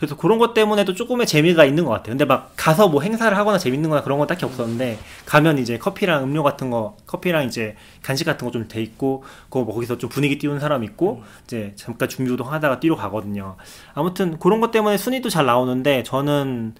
[0.02, 2.14] 그래서 그런 것 때문에도 조금의 재미가 있는 것 같아요.
[2.14, 4.98] 근데 막 가서 뭐 행사를 하거나 재밌는 거나 그런 건 딱히 없었는데
[5.28, 9.64] 가면 이제 커피랑 음료 같은 거, 커피랑 이제 간식 같은 거 좀 돼 있고, 그거
[9.64, 13.58] 뭐 거기서 좀 분위기 띄우는 사람 있고, 이제 잠깐 준비 운동 하다가 뛰러 가거든요.
[13.94, 16.74] 아무튼 그런 것 때문에 순위도 잘 나오는데 저는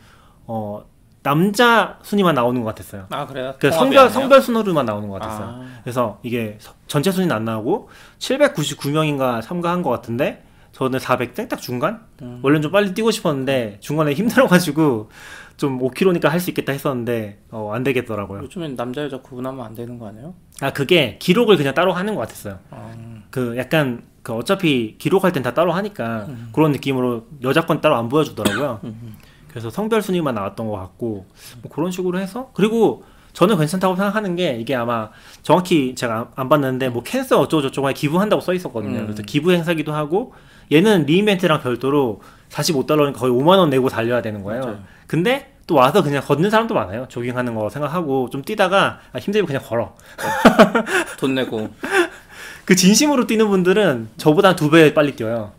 [0.48, 0.84] 어
[1.22, 3.06] 남자 순위만 나오는 것 같았어요.
[3.12, 3.54] 아 그래요?
[3.60, 4.10] 그 성별?
[4.10, 5.46] 성별 순으로만 나오는 것 같았어요.
[5.48, 5.68] 아.
[5.84, 12.02] 그래서 이게 서- 전체 순위는 안 나오고 799명인가 참가한 것 같은데 저는 400등 딱 중간.
[12.22, 12.40] 음.
[12.44, 15.10] 원래는 좀 빨리 뛰고 싶었는데 중간에 힘들어가지고
[15.58, 18.42] 좀 5km니까 할 수 있겠다 했었는데 어, 안 되겠더라고요.
[18.44, 20.34] 요즘엔 남자 여자 구분하면 안 되는 거 아니에요?
[20.62, 22.58] 아 그게 기록을 그냥 따로 하는 것 같았어요.
[22.72, 22.92] 아,
[23.30, 28.08] 그 약간 그 어차피 기록할 땐 다 따로 하니까 그런 느낌으로 여자 건 따로 안
[28.10, 28.80] 보여주더라고요.
[28.86, 29.18] 음.
[29.50, 31.26] 그래서 성별 순위만 나왔던 것 같고
[31.62, 33.04] 뭐 그런 식으로 해서 그리고
[33.34, 35.10] 저는 괜찮다고 생각하는 게 이게 아마
[35.42, 39.00] 정확히 제가 안- 안 봤는데 뭐 캔서 어쩌고 저쩌고에 기부한다고 써 있었거든요.
[39.00, 39.06] 음.
[39.06, 40.34] 그래서 기부 행사기도 하고
[40.72, 44.62] 얘는 리인벤트랑 별도로 45달러니까 거의 5만 원 내고 달려야 되는 거예요.
[44.62, 44.80] 맞아요.
[45.08, 47.06] 근데 또 와서 그냥 걷는 사람도 많아요.
[47.10, 49.96] 조깅하는 거 생각하고 좀 뛰다가 아, 힘들면 그냥 걸어.
[51.18, 51.70] 돈 내고
[52.66, 55.52] 그 진심으로 뛰는 분들은 저보다 한두배 빨리 뛰어요.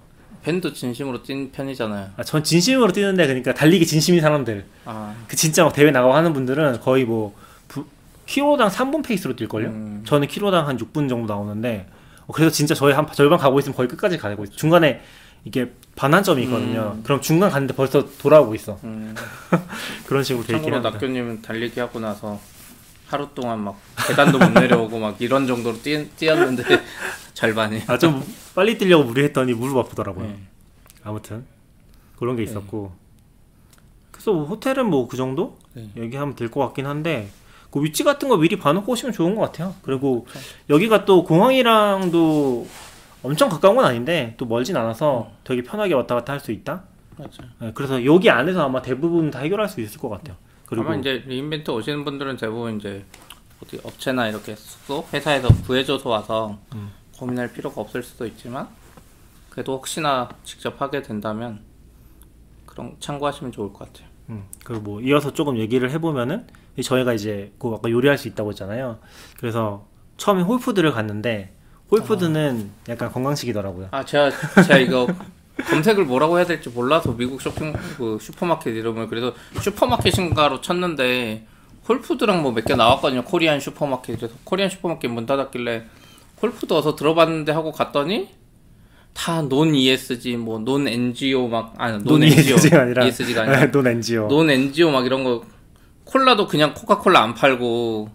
[0.43, 2.11] 밴도 진심으로 뛴 편이잖아요.
[2.17, 6.33] 아, 전 진심으로 뛰는데 그러니까 달리기 진심인 사람들 아, 그 진짜 막 대회 나가고 하는
[6.33, 7.35] 분들은 거의 뭐
[7.69, 7.85] 부,
[8.27, 9.67] 키로당 3분 페이스로 뛸걸요?
[9.67, 10.03] 음.
[10.05, 12.02] 저는 키로당 한 6분 정도 나오는데 어,
[12.33, 15.01] 그래서 진짜 저희 한 절반 가고 있으면 거의 끝까지 가고 있어 중간에
[15.45, 19.15] 이게 반환점이 있거든요 그럼 중간 갔는데 벌써 돌아오고 있어 음.
[20.07, 22.41] 그런 식으로 돼 있긴 참고로 낙교님은 달리기 하고 나서
[23.09, 26.65] 하루 동안 막 계단도 못 내려오고 막 이런 정도로 뛰, 뛰었는데
[27.35, 27.83] 절반이.
[27.87, 28.23] 아 좀
[28.55, 30.39] 빨리 뛰려고 무리했더니 무릎 아프더라고요 네.
[31.03, 31.45] 아무튼
[32.19, 32.93] 그런 게 있었고
[34.13, 35.91] 그래서 뭐 호텔은 뭐 그 정도 네.
[35.97, 37.29] 얘기하면 될 것 같긴 한데
[37.73, 39.75] 그 위치 같은 거 미리 봐놓고 오시면 좋은 것 같아요.
[39.83, 40.27] 그리고
[40.69, 42.67] 여기가 또 공항이랑도
[43.25, 46.85] 엄청 가까운 건 아닌데 또 멀진 않아서 되게 편하게 왔다 갔다 할 수 있다.
[47.17, 47.51] 맞아요.
[47.61, 50.37] 네, 그래서 여기 안에서 아마 대부분 다 해결할 수 있을 것 같아요.
[50.67, 53.05] 그리고 아마 이제 re:Invent 오시는 분들은 대부분 이제
[53.63, 56.91] 어디 업체나 이렇게 숙소 회사에서 구해줘서 와서 음.
[57.17, 58.69] 고민할 필요가 없을 수도 있지만
[59.51, 61.61] 그래도 혹시나 직접 하게 된다면
[62.67, 64.09] 그런 참고하시면 좋을 것 같아요.
[64.31, 68.51] 음, 그리고 뭐 이어서 조금 얘기를 해보면은 이 저희가 이제 그 아까 요리할 수 있다고
[68.51, 68.99] 했잖아요.
[69.39, 71.53] 그래서 처음에 Whole Foods를 갔는데
[71.91, 73.89] Whole Foods는 약간 건강식이더라고요.
[73.91, 74.31] 아 제가
[74.63, 75.07] 제가 이거
[75.69, 81.47] 검색을 뭐라고 해야 될지 몰라서 미국 쇼핑 그 슈퍼마켓 이름을 그래서 슈퍼마켓인가로 쳤는데
[81.89, 85.85] Whole Foods랑 뭐 몇 개 나왔거든요 Korean 슈퍼마켓 그래서 Korean 슈퍼마켓 문 닫았길래
[86.41, 88.31] Whole Foods 어서 들어봤는데 하고 갔더니
[89.13, 93.87] 다 non ESG 뭐 non GMO 막 아니 non GMO ESG가 아니라 ESG가 아니라 non
[93.87, 94.29] GMO.
[94.29, 95.45] non GMO 막 이런 거
[96.13, 98.09] 콜라도 그냥 코카콜라 안 팔고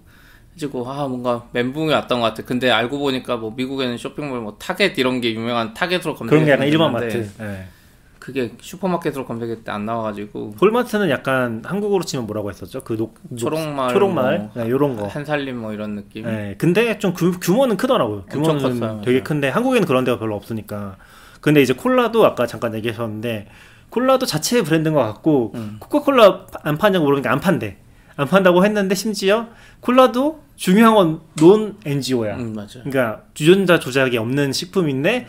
[0.52, 2.44] 해가지고 아 뭔가 멘붕이 왔던 것 같아.
[2.44, 6.52] 근데 알고 보니까 뭐 미국에는 쇼핑몰 뭐 타겟 이런 게 유명한 Target으로 검색했는데 그런 게
[6.52, 7.30] 약간 일반 마트.
[7.42, 7.66] 예.
[8.20, 12.82] 그게 슈퍼마켓으로 검색했을 때 안 나와가지고 홀마트는 약간 한국어로 치면 뭐라고 했었죠?
[12.84, 15.08] 그 녹, 녹- 초록말, 초록말 뭐 네, 이런 거.
[15.08, 16.26] 한살림 뭐 이런 느낌.
[16.28, 18.26] 예, 근데 좀 규, 규모는 크더라고요.
[18.30, 19.24] 규모는 컸어요, 되게 맞아요.
[19.24, 20.98] 큰데 한국에는 그런 데가 별로 없으니까.
[21.40, 23.48] 근데 이제 콜라도 아까 잠깐 얘기하셨는데
[23.90, 25.78] 콜라도 자체 브랜드인 것 같고 음.
[25.80, 27.78] 코카콜라 안 파냐고 물으니까 안 판대.
[28.18, 29.48] 안 판다고 했는데 심지어
[29.80, 32.36] 콜라도 중요한 건 논 NGO야.
[32.38, 32.84] 음, 맞아요.
[32.84, 35.28] 그러니까 유전자 조작이 없는 식품인데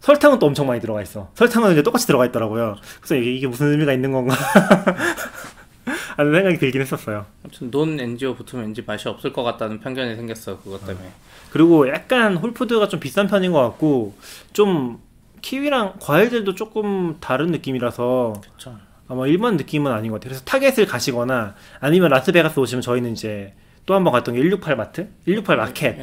[0.00, 1.30] 설탕은 또 엄청 많이 들어가 있어.
[1.34, 2.76] 설탕은 이제 똑같이 들어가 있더라고요.
[3.00, 4.34] 그래서 이게, 이게 무슨 의미가 있는 건가
[6.16, 7.26] 하는 생각이 들긴 했었어요.
[7.44, 11.10] 아무튼 non GMO 붙으면 왠지 맛이 없을 것 같다는 편견이 생겼어 그것 때문에.
[11.52, 14.14] 그리고 약간 Whole Foods가 좀 비싼 편인 것 같고
[14.52, 15.00] 좀
[15.42, 18.78] 키위랑 과일들도 조금 다른 느낌이라서 그렇죠.
[19.10, 20.30] 아마 일반 느낌은 아닌 것 같아요.
[20.30, 23.52] 그래서 Target을 가시거나 아니면 라스베가스 오시면 저희는 이제
[23.86, 25.96] 또 한 번 갔던 게 168 마트, 168 마켓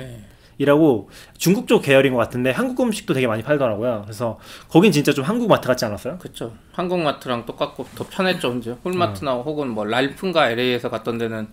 [0.59, 1.37] 이라고 예.
[1.37, 4.01] 중국 쪽 계열인 것 같은데 한국 음식도 되게 많이 팔더라고요.
[4.03, 4.39] 그래서
[4.69, 6.17] 거긴 진짜 좀 한국 마트 같지 않았어요?
[6.17, 6.53] 그렇죠.
[6.73, 11.47] 한국 마트랑 똑같고 더 편했죠, 이제 홀마트나 혹은 뭐 랄프인가 LA에서 갔던 데는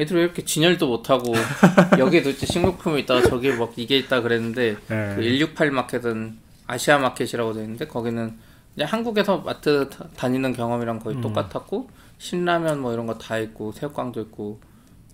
[0.00, 1.32] 애들 왜 이렇게 진열도 못하고
[1.98, 5.16] 여기도 이제 식료품이 있다가 저기 뭐 이게 있다 그랬는데 네.
[5.16, 6.36] 그168 마켓은
[6.66, 8.34] 아시아 마켓이라고 되어 있는데 거기는
[8.78, 14.20] 이제 한국에서 마트 다- 다니는 경험이랑 거의 똑같았고 신라면 뭐 이런 거 다 있고 새우깡도
[14.20, 14.60] 있고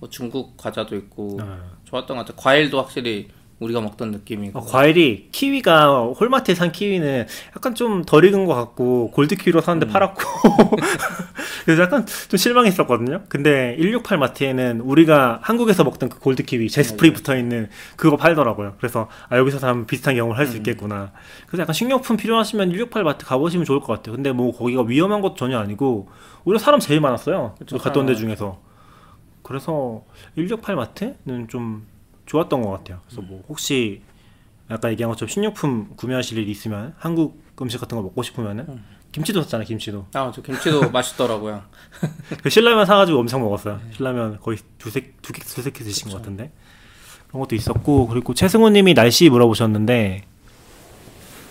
[0.01, 1.45] 뭐 중국 과자도 있고 네.
[1.85, 2.37] 좋았던 것 같아요.
[2.37, 3.31] 과일도 확실히
[3.65, 9.11] 우리가 먹던 느낌이고 어, 과일이 키위가 홀마트에 산 키위는 약간 좀 덜 익은 것 같고
[9.13, 10.21] 골드 키위로 샀는데 팔았고
[11.65, 13.23] 그래서 약간 좀 실망했었거든요.
[13.29, 18.75] 근데 168 마트에는 우리가 한국에서 먹던 그 골드 키위 제스프리 붙어 있는 그거 팔더라고요.
[18.79, 21.13] 그래서 아 여기서 사면 비슷한 경험을 할 수 있겠구나.
[21.47, 24.15] 그래서 약간 식료품 필요하시면 168 마트 가보시면 좋을 것 같아요.
[24.15, 26.09] 근데 뭐 거기가 위험한 것도 전혀 아니고
[26.45, 27.55] 우리가 사람 제일 많았어요.
[27.59, 28.61] 그쵸, 갔던 데 중에서.
[29.43, 30.03] 그래서
[30.37, 31.87] 168 마트는 좀
[32.27, 33.01] 좋았던 것 같아요.
[33.07, 34.03] 그래서 뭐 혹시
[34.69, 39.67] 아까 얘기한 것처럼 식료품 구매하실 일 있으면 한국 음식 같은 거 먹고 싶으면은 김치도 샀잖아요
[39.67, 40.07] 김치도.
[40.15, 41.63] 아, 저 김치도 맛있더라고요.
[42.43, 43.81] 그 신라면 사가지고 엄청 먹었어요.
[43.93, 46.51] 신라면 거의 두세 두개 두세 개 드신 것 같은데.
[47.29, 50.25] 그런 것도 있었고 그리고 최승우님이 날씨 물어보셨는데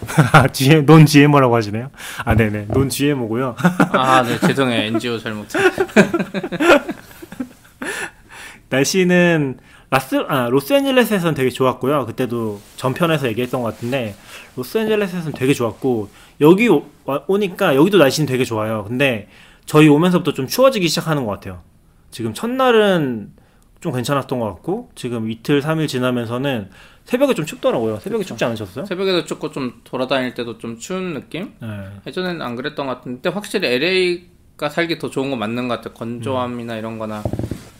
[0.52, 1.90] GM 논 GMO라고 하시네요.
[2.26, 2.66] 아 네네.
[2.68, 3.56] 논 GMO고요.
[3.94, 4.82] 아, 네, 죄송해요.
[4.96, 5.48] NGO 잘못.
[8.70, 9.60] 날씨는
[9.94, 12.08] 라스 아 로스앤젤레스에서는 되게 좋았고요.
[12.08, 14.16] 그때도 전편에서 얘기했던 것 같은데
[14.56, 16.10] 로스앤젤레스에서는 되게 좋았고
[16.42, 18.86] 여기 오, 와- 오니까 여기도 날씨는 되게 좋아요.
[18.88, 19.28] 근데
[19.68, 21.62] 저희 오면서부터 좀 추워지기 시작하는 것 같아요.
[22.10, 23.34] 지금 첫날은
[23.82, 26.70] 좀 괜찮았던 것 같고 지금 이틀 삼일 지나면서는
[27.06, 28.00] 새벽에 좀 춥더라고요.
[28.00, 28.86] 새벽에 춥지 않으셨어요?
[28.86, 31.54] 새벽에도 춥고 좀 돌아다닐 때도 좀 추운 느낌?
[31.62, 31.68] 네.
[32.08, 35.94] 예전에는 안 그랬던 것 같은데 확실히 LA가 살기 더 좋은 건 맞는 것 같아요.
[35.94, 37.22] 건조함이나 이런 거나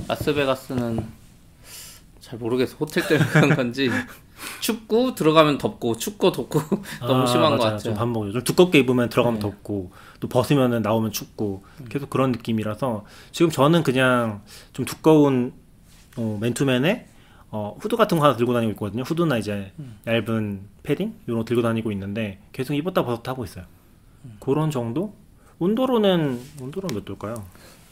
[0.10, 1.23] 라스베가스는
[2.34, 2.78] 잘 모르겠어.
[2.78, 3.90] 호텔 때문에 그런 건지
[4.60, 6.60] 춥고 들어가면 덥고 춥고 덥고
[7.02, 7.60] 너무 아, 심한 것 맞아요.
[7.60, 7.80] 같아요.
[7.80, 8.40] 좀 반복이죠.
[8.40, 9.42] 좀 두껍게 입으면 들어가면 네.
[9.48, 14.42] 덥고 또 벗으면 나오면 춥고 계속 그런 느낌이라서 지금 저는 그냥
[14.74, 15.54] 좀 두꺼운
[16.18, 17.08] 어, 맨투맨에
[17.52, 19.04] 어, 후드 같은 거 하나 들고 다니고 있거든요.
[19.04, 20.00] 후드나 이제 음.
[20.08, 23.66] 얇은 패딩 이런 거 들고 다니고 있는데 계속 입었다 벗었다 하고 있어요.
[24.26, 24.38] 음.
[24.40, 25.14] 그런 정도?
[25.60, 27.36] 온도로는 온도로는 몇 도일까요?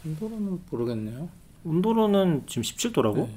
[0.03, 1.29] 온도로는 모르겠네요.
[1.63, 3.15] 온도로는 지금 17도라고?
[3.27, 3.29] 네.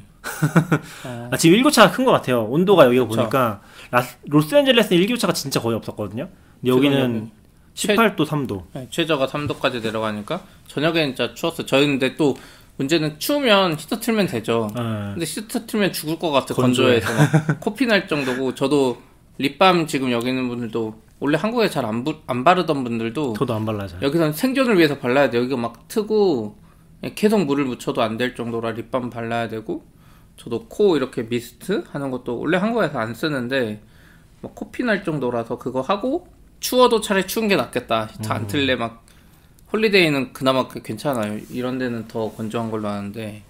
[1.04, 2.44] 어, 아, 지금 일교차가 큰 것 같아요.
[2.44, 3.16] 온도가 여기가 그쵸.
[3.16, 3.60] 보니까
[3.90, 6.28] 라스, 로스앤젤레스는 일교차가 진짜 거의 없었거든요.
[6.64, 7.30] 여기는
[7.74, 8.62] 최- 18도, 3도.
[8.72, 11.66] 네, 최저가 3도까지 내려가니까 저녁에는 진짜 추웠어요.
[11.66, 12.36] 저희는 근데 또
[12.76, 14.68] 문제는 추우면 히터 틀면 되죠.
[14.74, 14.80] 네.
[14.82, 17.00] 근데 히터 틀면 죽을 것 같아 건조해.
[17.00, 18.98] 건조해서 막 코피 날 정도고 저도
[19.38, 24.00] 립밤 지금 여기 있는 분들도 원래 한국에 잘안 안 바르던 분들도 저도 안 발라져요.
[24.02, 25.38] 여기선 생존을 위해서 발라야 돼.
[25.38, 26.56] 여기가 막 트고
[27.14, 29.84] 계속 물을 묻혀도 안 될 정도라 립밤 발라야 되고
[30.36, 33.80] 저도 코 이렇게 미스트 하는 것도 원래 한국에서 안 쓰는데
[34.42, 36.28] 막 코피 날 정도라서 그거 하고
[36.60, 38.06] 추워도 차라리 추운 게 낫겠다.
[38.06, 39.04] 히터 안 틀래 막
[39.72, 41.38] 홀리데이는 그나마 그- 괜찮아요.
[41.50, 43.42] 이런 데는 더 건조한 걸로 아는데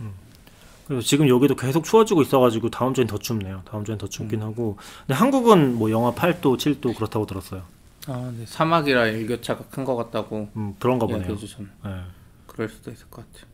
[0.86, 3.62] 그래서 지금 여기도 계속 추워지고 있어가지고 다음 주엔 더 춥네요.
[3.64, 4.76] 다음 주엔 더 춥긴 하고.
[5.06, 7.62] 근데 한국은 뭐 영하 8도, 7도 그렇다고 들었어요.
[8.06, 8.44] 아, 네.
[8.46, 11.36] 사막이라 일교차가 큰 것 같다고 음, 그런가 보네요.
[11.38, 11.68] 주셨네.
[11.84, 11.90] 네.
[12.46, 13.50] 그럴 수도 있을 것 같아요.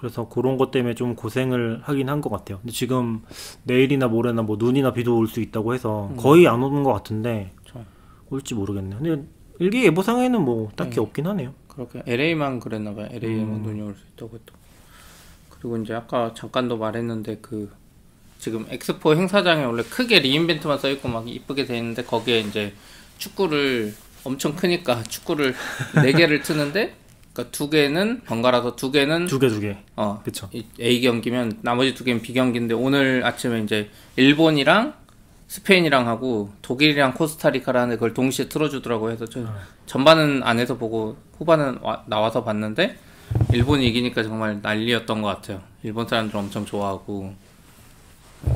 [0.00, 2.58] 그래서 그런 것 때문에 좀 고생을 하긴 한 것 같아요.
[2.60, 3.22] 근데 지금
[3.64, 7.84] 내일이나 모레나 뭐 눈이나 비도 올 수 있다고 해서 거의 안 오는 것 같은데 그렇죠.
[8.30, 8.98] 올지 모르겠네요.
[8.98, 9.22] 근데
[9.58, 11.52] 일기 예보상에는 뭐 딱히 없긴 하네요.
[11.68, 13.08] 그렇게 LA만 그랬나 봐요.
[13.12, 13.62] LA에만 음.
[13.62, 14.56] 눈이 올 수 있다고 했던.
[15.50, 17.70] 그리고 이제 아까 잠깐도 말했는데 그
[18.38, 22.72] 지금 엑스포 행사장에 원래 크게 리인벤트만 써 있고 막 이쁘게 돼 있는데 거기에 이제
[23.18, 23.94] 축구를
[24.24, 25.54] 엄청 크니까 축구를
[26.02, 26.94] 네 개를 트는데
[27.32, 29.76] 그러니까 두 개는 번갈아서 두 개는 두 개 두 개.
[29.96, 30.20] 어.
[30.52, 34.94] 이 A 경기면 나머지 두 개는 B 경기인데 오늘 아침에 이제 일본이랑
[35.48, 39.12] 스페인이랑 하고 독일이랑 코스타리카라는 그걸 동시에 틀어주더라고요.
[39.12, 39.40] 해서 저
[39.86, 42.96] 전반은 안 해서 보고 후반은 와- 나와서 봤는데
[43.52, 45.60] 일본이 이기니까 정말 난리였던 것 같아요.
[45.82, 47.32] 일본 사람들 엄청 좋아하고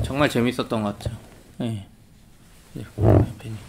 [0.03, 1.17] 정말 재밌었던 것 같아요.
[1.61, 1.85] 예.
[2.73, 2.85] 네.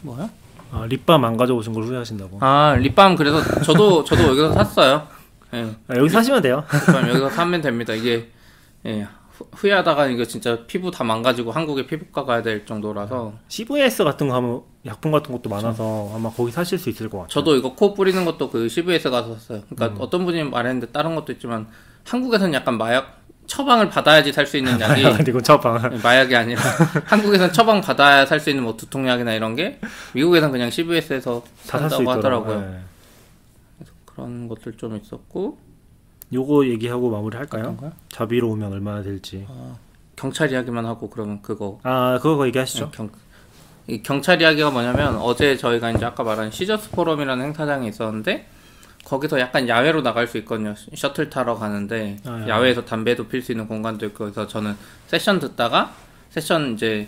[0.02, 0.28] 뭐야?
[0.73, 2.39] 아, 립밤 안 가져오신 걸 후회하신다고.
[2.41, 5.07] 아 립밤 그래서 저도 저도 여기서 샀어요.
[5.55, 5.62] 예.
[5.89, 6.64] 아, 여기 사시면 돼요.
[6.87, 7.93] 그럼 여기서 사면 됩니다.
[7.95, 8.31] 이게
[8.85, 14.29] 예, 후- 후회하다가 이거 진짜 피부 다 망가지고 한국에 피부과 가야 될 정도라서 CVS 같은
[14.29, 17.29] 거 하면 약품 같은 것도 많아서 아마 거기 사실 수 있을 것 같아요.
[17.29, 19.62] 저도 이거 코 뿌리는 것도 그 CVS 가서 샀어요.
[19.75, 21.67] 그러니까 어떤 분이 말했는데 다른 것도 있지만
[22.07, 25.90] 한국에서는 약간 마약 처방을 받아야지 살 수 있는 약이 아니고 처방.
[25.90, 26.61] 네, 마약이 아니라
[27.07, 29.78] 한국에선 처방 받아야 살 수 있는 뭐 두통약이나 이런 게
[30.14, 32.11] 미국에선 그냥 CVS에서 산다고.
[32.11, 32.61] 하더라고요.
[32.61, 32.80] 네.
[34.05, 35.59] 그런 것들 좀 있었고
[36.32, 37.62] 요거 얘기하고 마무리 할까요?
[37.62, 37.92] 그런가요?
[38.09, 39.47] 자비로 오면 얼마나 될지.
[40.16, 42.86] 경찰 이야기만 하고 그러면 그거 아, 그거 얘기하시죠.
[42.86, 43.11] 네, 경,
[43.86, 48.47] 이 경찰 이야기가 뭐냐면 어제 저희가 이제 아까 말한 Caesars Forum이라는 행사장이 있었는데
[49.07, 50.74] 거기서 약간 야외로 나갈 수 있거든요.
[50.94, 52.48] 셔틀 타러 가는데 아, 예.
[52.48, 54.76] 야외에서 담배도 필 수 있는 공간도 있고 그래서 저는
[55.07, 55.94] 세션 듣다가
[56.30, 57.07] 세션 이제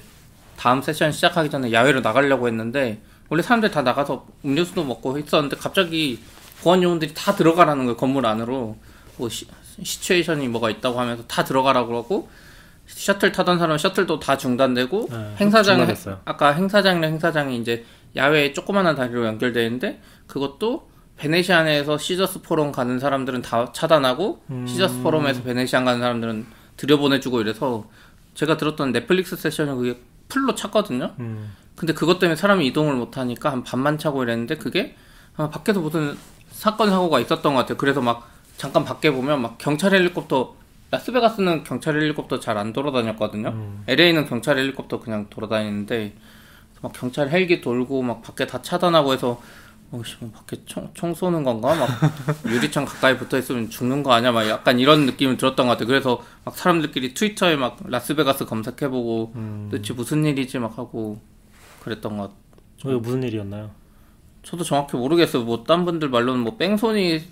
[0.56, 6.20] 다음 세션 시작하기 전에 야외로 나가려고 했는데 원래 사람들 다 나가서 음료수도 먹고 있었는데 갑자기
[6.62, 8.76] 보안 요원들이 다 들어가라는 거예요 건물 안으로
[9.16, 9.48] 뭐 시,
[9.82, 12.30] 시츄에이션이 뭐가 있다고 하면서 다 들어가라고 하고
[12.86, 16.20] 셔틀 타던 사람은 셔틀도 다 중단되고 네, 행사장.
[16.24, 17.84] 아까 행사장이랑 행사장이 이제
[18.14, 20.87] 야외에 조그마한 다리로 연결되어 있는데 그것도
[21.18, 24.66] 베네시안에서 시저스 포럼 가는 사람들은 다 차단하고 음.
[24.66, 26.46] 시저스 포럼에서 베네시안 가는 사람들은
[26.76, 27.84] 들여보내주고 이래서
[28.34, 31.12] 제가 들었던 넷플릭스 세션은 그게 full로 찼거든요.
[31.18, 31.52] 음.
[31.74, 34.96] 근데 그것 때문에 사람이 이동을 못 하니까 한 반만 차고 이랬는데 그게
[35.36, 36.16] 아마 밖에서 무슨
[36.50, 37.76] 사건 사고가 있었던 것 같아요.
[37.76, 40.54] 그래서 막 잠깐 밖에 보면 막 경찰 헬리콥터
[40.90, 43.48] 라스베가스는 경찰 헬리콥터 잘 안 돌아다녔거든요.
[43.48, 43.84] 음.
[43.86, 46.14] LA는 경찰 헬리콥터 그냥 돌아다니는데
[46.80, 49.40] 막 경찰 헬기 돌고 막 밖에 다 차단하고 해서
[49.90, 51.88] 어씨 뭐 밖에 총, 총 쏘는 건가 막
[52.50, 55.86] 유리창 가까이 붙어 있으면 죽는 거 아니야 막 약간 이런 느낌을 들었던 것 같아요.
[55.88, 59.68] 그래서 막 사람들끼리 트위터에 막 라스베가스 검색해보고 음.
[59.70, 61.20] 도대체 무슨 일이지 막 하고
[61.82, 62.38] 그랬던 것 같아요.
[62.76, 63.70] 저게 무슨 일이었나요?
[64.42, 65.44] 저도 정확히 모르겠어요.
[65.44, 67.22] 뭐 딴 분들 말로는 뭐 뺑소니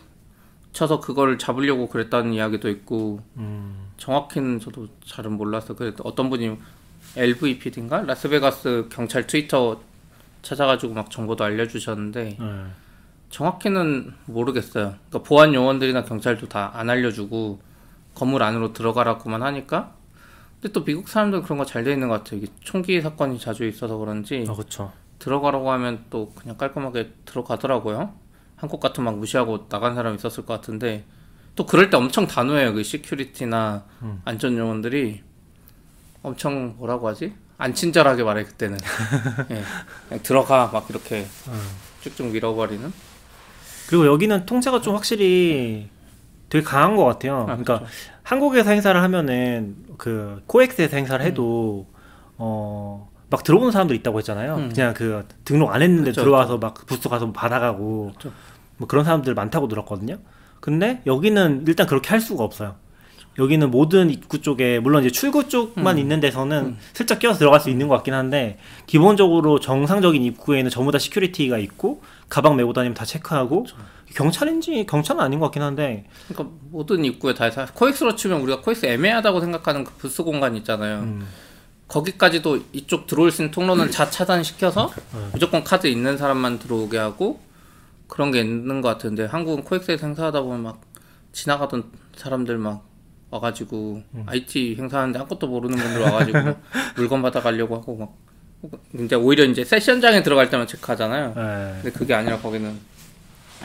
[0.72, 3.86] 쳐서 그걸 잡으려고 그랬다는 이야기도 있고 음.
[3.96, 6.57] 정확히는 저도 잘은 몰라서 그래도 어떤 분이
[7.16, 9.80] LVPD인가 라스베가스 경찰 트위터
[10.43, 12.64] 찾아가지고 막 정보도 알려주셨는데 네.
[13.30, 14.95] 정확히는 모르겠어요.
[15.09, 17.61] 그러니까 보안 요원들이나 경찰도 다 안 알려주고
[18.14, 19.95] 건물 안으로 들어가라고만 하니까.
[20.61, 22.41] 근데 또 미국 사람들은 그런 거 잘 돼 있는 것 같아요.
[22.41, 24.93] 이게 총기 사건이 자주 있어서 그런지 아, 그쵸.
[25.18, 28.14] 들어가라고 하면 또 그냥 깔끔하게 들어가더라고요.
[28.57, 31.05] 한국 같은 막 무시하고 나간 사람 있었을 것 같은데
[31.57, 32.72] 또 그럴 때 엄청 단호해요.
[32.74, 34.22] 그 시큐리티나 음.
[34.24, 35.22] 안전 요원들이
[36.22, 37.34] 엄청 뭐라고 하지?
[37.59, 38.78] 안 친절하게 말해 그때는.
[39.50, 39.62] 예.
[40.09, 41.61] 그냥 들어가 막 이렇게 음.
[42.02, 42.92] 쭉쭉 밀어버리는.
[43.88, 45.88] 그리고 여기는 통제가 좀 확실히
[46.48, 47.40] 되게 강한 것 같아요.
[47.42, 47.94] 아, 그러니까 그렇죠.
[48.22, 51.26] 한국에서 행사를 하면은 그 코엑스에서 행사를 음.
[51.26, 51.86] 해도
[52.36, 53.11] 어.
[53.28, 54.57] 막 들어오는 사람들 있다고 했잖아요.
[54.57, 54.72] 음.
[54.72, 58.32] 그냥 그 등록 안 했는데 그쵸, 들어와서 막 부스 가서 뭐 받아가고 그쵸.
[58.76, 60.18] 뭐 그런 사람들 많다고 들었거든요.
[60.61, 62.76] 근데 여기는 일단 그렇게 할 수가 없어요.
[63.39, 65.99] 여기는 모든 입구 쪽에 물론 이제 출구 쪽만 음.
[65.99, 70.99] 있는 데서는 슬쩍 끼어서 들어갈 수 있는 것 같긴 한데 기본적으로 정상적인 입구에는 전부 다
[70.99, 73.66] security가 있고 가방 메고 다니면 다 체크하고
[74.14, 78.87] 경찰인지 경찰은 아닌 것 같긴 한데 그러니까 모든 입구에 다 해서 코엑스로 치면 우리가 코엑스
[78.87, 81.01] 애매하다고 생각하는 그 부스 공간 있잖아요.
[81.01, 81.26] 음,
[81.89, 85.30] 거기까지도 이쪽 들어올 수 있는 통로는 자 차단 시켜서 음.
[85.32, 87.41] 무조건 카드 있는 사람만 들어오게 하고
[88.07, 90.80] 그런 게 있는 것 같은데 한국은 코엑스에서 행사하다 보면 막
[91.32, 91.84] 지나가던
[92.16, 92.84] 사람들 막
[93.31, 94.24] 와가지고 음.
[94.27, 96.62] IT 행사하는데 아무것도 모르는 분들 와가지고 막
[96.97, 98.16] 물건 받아가려고 하고 막
[98.99, 101.35] 이제 오히려 이제 세션장에 들어갈 때만 체크하잖아요.
[101.37, 101.83] 예.
[101.83, 102.79] 근데 그게 아니라 거기는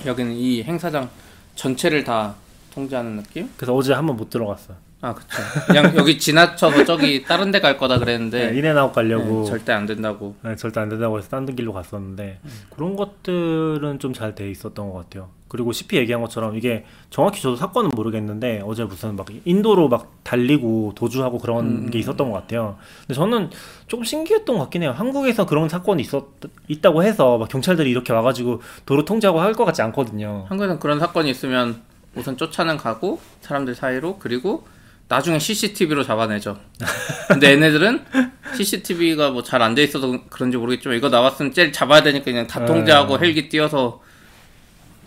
[0.06, 1.10] 여기는 이 행사장
[1.56, 2.36] 전체를 다
[2.74, 3.50] 통제하는 느낌?
[3.56, 4.78] 그래서 어제 한번 못 들어갔어요.
[5.04, 5.28] 아 그쵸.
[5.68, 9.86] 그냥 여기 지나쳐서 저기 다른 데 갈 거다 네, 그랬는데 인앤아웃 가려고 네, 절대 안
[9.88, 10.36] 된다고.
[10.44, 12.40] 네, 절대 안 된다고 해서 딴 길로 갔었는데
[12.76, 15.30] 그런 것들은 좀 잘 돼 있었던 것 같아요.
[15.48, 20.94] 그리고 CP 얘기한 것처럼 이게 정확히 저도 사건은 모르겠는데 어제 무슨 막 인도로 막 달리고
[20.96, 22.78] 도주하고 그런 게 있었던 것 같아요.
[23.02, 23.50] 근데 저는
[23.88, 24.94] 조금 신기했던 것 같긴 해요.
[24.96, 26.26] 한국에서 그런 사건이 있었
[26.70, 30.46] 있다고 해서 막 경찰들이 이렇게 와가지고 도로 통제하고 할 것 같지 않거든요.
[30.48, 31.82] 한국에는 그런 사건이 있으면
[32.16, 34.64] 우선 쫓아는 가고 사람들 사이로 그리고
[35.12, 36.58] 나중에 CCTV로 잡아내죠.
[37.28, 38.06] 근데 얘네들은
[38.56, 42.66] CCTV가 뭐 잘 안 돼 있어서 그런지 모르겠지만 이거 나왔으면 제일 잡아야 되니까 그냥 다
[42.66, 44.02] 통제하고 헬기 띄어서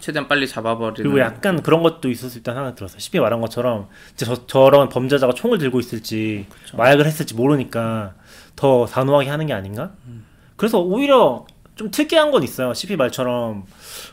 [0.01, 0.97] 최대한 빨리 잡아버리는.
[1.11, 2.99] 그리고 약간 그런 것도 있을 수 있다는 생각이 들었어요.
[2.99, 6.45] 쉽게 말한 것처럼 저, 저런 범죄자가 총을 들고 있을지
[6.77, 8.13] 마약을 했을지 모르니까
[8.57, 9.93] 더 단호하게 하는 게 아닌가?
[10.57, 11.47] 그래서 오히려
[11.77, 12.75] 좀 특이한 건 있어요.
[12.75, 13.65] CP 말처럼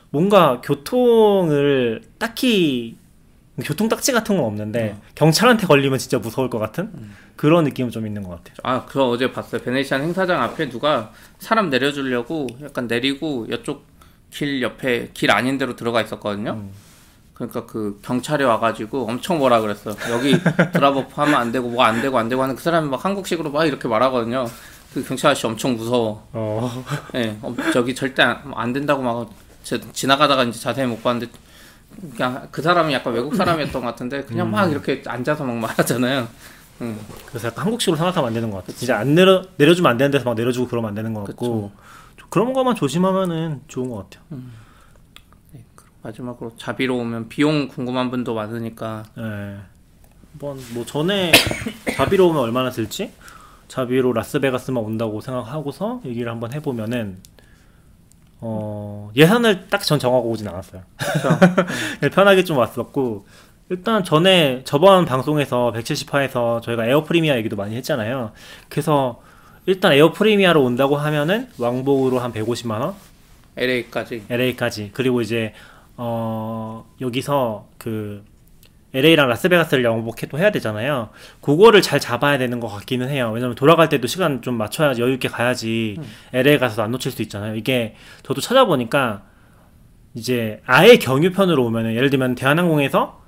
[0.10, 2.96] 뭔가 교통을 딱히
[3.64, 6.91] 교통 딱지 같은 건 없는데 경찰한테 걸리면 진짜 무서울 것 같은
[7.36, 8.56] 그런 느낌은 좀 있는 것 같아요.
[8.64, 9.62] 아, 그거 어제 봤어요.
[9.62, 13.86] 베네시안 행사장 앞에 누가 사람 내려주려고 약간 내리고 이쪽
[14.32, 16.64] 길 옆에 길 아닌 데로 들어가 있었거든요.
[17.34, 19.91] 그러니까 그 경찰이 와가지고 엄청 뭐라 그랬어.
[20.12, 20.38] 여기
[20.72, 23.66] 드랍오프 하면 안 되고 뭐 안 되고 안 되고 하는 그 사람이 막 한국식으로 막
[23.66, 24.45] 이렇게 말하거든요.
[24.93, 26.28] 그 경찰 아저씨 엄청 무서워.
[26.34, 26.84] 어,
[27.16, 29.30] 예, 어, 저기 절대 안, 안 된다고 막
[29.64, 31.32] 제- 지나가다가 이제 자세히 못 봤는데
[32.16, 36.28] 그냥 그 사람이 약간 외국 사람이었던 것 같은데 그냥 막 이렇게 앉아서 막 말하잖아요.
[36.82, 37.00] 음.
[37.28, 38.76] 그래서 약간 한국식으로 생각하면 안 되는 것 같아요.
[38.76, 41.72] 진짜 안 내려 내려주면 안 되는 데서 막 내려주고 그러면 안 되는 것 같고
[42.30, 44.42] 그런 것만 조심하면은 좋은 것 같아요.
[46.02, 49.58] 마지막으로 자비로 오면 비용 궁금한 분도 많으니까 예.
[50.32, 51.32] 한번 뭐 전에
[51.96, 53.12] 자비로 오면 얼마나 들지?
[53.68, 57.20] 자비로 라스베가스만 온다고 생각하고서 얘기를 한번 해보면은
[58.42, 60.82] 어 예산을 딱 전 정하고 오진 않았어요.
[62.14, 63.26] 편하게 좀 왔었고
[63.70, 68.32] 일단 전에 저번 방송에서 170화에서 저희가 에어 프리미아 얘기도 많이 했잖아요.
[68.68, 69.22] 그래서
[69.66, 72.96] 일단 에어 프리미아로 온다고 하면은 왕복으로 한 150만 원,
[73.56, 75.54] LA까지 LA까지 그리고 이제
[75.98, 78.24] 어 여기서 그
[78.94, 81.10] LA랑 라스베가스를 왕복해도 해야 되잖아요.
[81.42, 83.32] 그거를 잘 잡아야 되는 것 같기는 해요.
[83.34, 85.98] 왜냐면 돌아갈 때도 시간 좀 맞춰야지 여유 있게 가야지
[86.34, 87.56] LA 가서도 안 놓칠 수 있잖아요.
[87.56, 89.24] 이게 저도 찾아보니까
[90.14, 93.22] 이제 아예 경유편으로 오면은 예를 들면 대한항공에서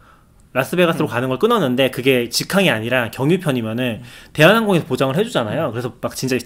[0.52, 4.04] 라스베가스로 가는 걸 끊었는데 그게 직항이 아니라 경유편이면은
[4.34, 5.72] 대한항공에서 보장을 해주잖아요.
[5.72, 6.38] 그래서 막 진짜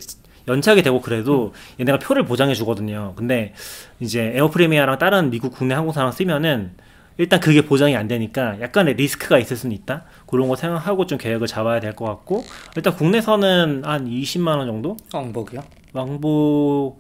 [0.47, 3.13] 연착이 되고 그래도 얘네가 표를 보장해 주거든요.
[3.18, 3.53] 근데
[3.99, 6.72] 이제 에어프리미아랑 다른 미국 국내 항공사랑 쓰면은
[7.18, 10.03] 일단 그게 보장이 안 되니까 약간의 리스크가 있을 수는 있다.
[10.28, 12.43] 그런 거 생각하고 좀 계획을 잡아야 될 것 같고
[12.76, 15.61] 일단 국내선은 한 20만 원 정도 왕복이요?
[15.93, 16.99] 왕복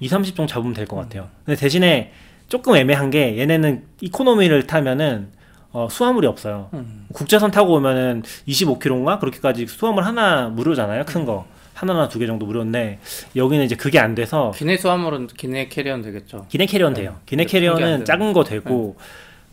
[0.00, 1.28] 2, 30 정도 잡으면 될 것 같아요.
[1.44, 2.12] 근데 대신에
[2.48, 5.30] 조금 애매한 게 얘네는 이코노미를 타면은
[5.70, 6.70] 어, 수화물이 없어요.
[7.12, 11.04] 국제선 타고 오면은 25km인가 그렇게까지 수화물 하나 무료잖아요.
[11.04, 11.46] 큰 거.
[11.74, 12.98] 하나나 두 개 정도 무료인데
[13.36, 16.46] 여기는 이제 그게 안 돼서 기내 수화물은 기내 캐리어는 되겠죠.
[16.48, 17.18] 기내 캐리어는 돼요.
[17.26, 18.04] 기내 캐리어는.
[18.04, 18.96] 작은 거 되고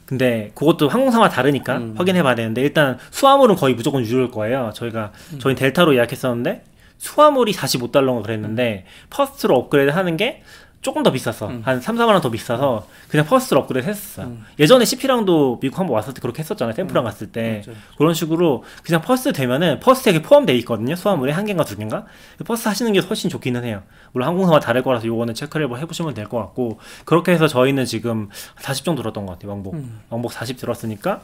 [0.05, 1.95] 근데 그것도 항공사마다 다르니까 음.
[1.97, 4.71] 확인해 봐야 되는데 일단 수화물은 거의 무조건 유료일 거예요.
[4.75, 5.39] 저희가 음.
[5.39, 6.63] 저희 델타로 예약했었는데
[6.97, 10.43] 수화물이 45달러가 그랬는데 first로 업그레이드 하는 게
[10.85, 11.49] 조금 더 비쌌어.
[11.49, 11.61] 음.
[11.65, 14.27] 한 3, 4만 원 더 비싸서 그냥 first로 업그레이드 했었어요.
[14.27, 14.45] 음.
[14.59, 16.73] 예전에 CP랑도 미국 한번 왔을 때 그렇게 했었잖아요.
[16.75, 17.63] 샌프란 갔을 때.
[17.65, 17.77] 맞아요.
[17.97, 20.95] 그런 식으로 그냥 first 되면은 first에 포함되어 있거든요.
[20.95, 22.05] 수화물에 한 개인가 두 개인가.
[22.45, 23.81] first 하시는 게 훨씬 좋기는 해요.
[24.11, 28.29] 물론 항공사마다 다를 거라서 요거는 체크를 해보- 해보시면 될 것 같고 그렇게 해서 저희는 지금
[28.59, 29.51] 40 정도 들었던 것 같아요.
[29.51, 29.73] 왕복.
[29.73, 30.01] 음.
[30.09, 31.21] 왕복 40 들었으니까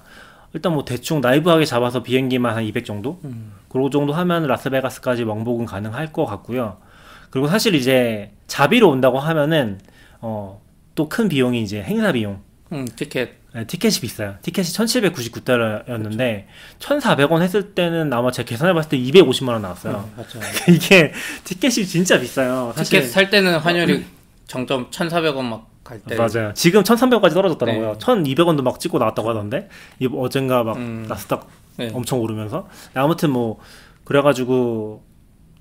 [0.53, 3.20] 일단 뭐 대충 나이브하게 잡아서 비행기만 한 200 정도?
[3.26, 3.53] 음.
[3.70, 6.78] 그 정도 하면 라스베가스까지 왕복은 가능할 것 같고요.
[7.32, 9.80] 그리고 사실 이제 자비로 온다고 하면은
[10.20, 10.62] 어,
[10.94, 12.42] 또 큰 비용이 이제 행사 비용.
[12.72, 14.36] 음, 티켓 네, 티켓이 비싸요.
[14.44, 16.46] 티켓이 1,799달러였는데
[16.80, 20.08] 1,400원 했을 때는 아마 제가 계산해 봤을 때 250만 원 나왔어요.
[20.08, 20.52] 음, 맞아요.
[20.74, 21.12] 이게
[21.44, 22.72] 티켓이 진짜 비싸요.
[22.76, 24.06] 사실 티켓 살 때는 환율이
[24.48, 26.16] 정점 1,400원 막 갈 때.
[26.16, 26.54] 맞아요.
[26.54, 27.94] 지금 1,300원까지 떨어졌더라고요.
[27.94, 27.98] 네.
[27.98, 29.68] 1,200원도 막 찍고 나왔다고 하던데
[30.00, 31.06] 이 어젠가 막 음.
[31.10, 31.90] 나스닥 네.
[31.94, 33.60] 엄청 오르면서 아무튼 뭐
[34.04, 35.04] 그래가지고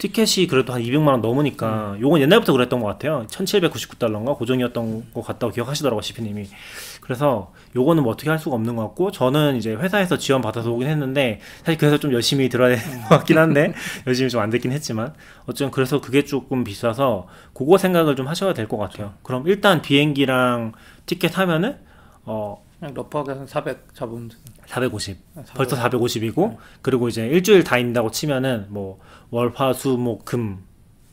[0.01, 3.26] 티켓이 그래도 한 200만 원 넘으니까 요건 옛날부터 그랬던 것 같아요.
[3.28, 4.36] 1799달러인가?
[4.38, 6.48] 고정이었던 것 같다고 기억하시더라고요 시피님이.
[7.03, 10.88] 그래서 요거는 뭐 어떻게 할 수가 없는 것 같고 저는 이제 회사에서 지원 받아서 오긴
[10.88, 13.74] 했는데 사실 그래서 좀 열심히 들어야 되는 것 같긴 한데
[14.07, 18.68] 열심히 좀 안 됐긴 했지만 어쨌든 그래서 그게 조금 비싸서 그거 생각을 좀 하셔야 될
[18.68, 19.12] 것 같아요.
[19.22, 20.72] 그럼 일단 비행기랑
[21.05, 21.76] 티켓 하면은
[22.24, 24.36] 어 그냥 러프하게 한 400 잡으면 돼.
[24.71, 25.18] 450.
[25.35, 29.01] 아, 벌써 450이고 그리고 이제 일주일 다닌다고 치면은 뭐
[29.31, 30.59] 월화수목금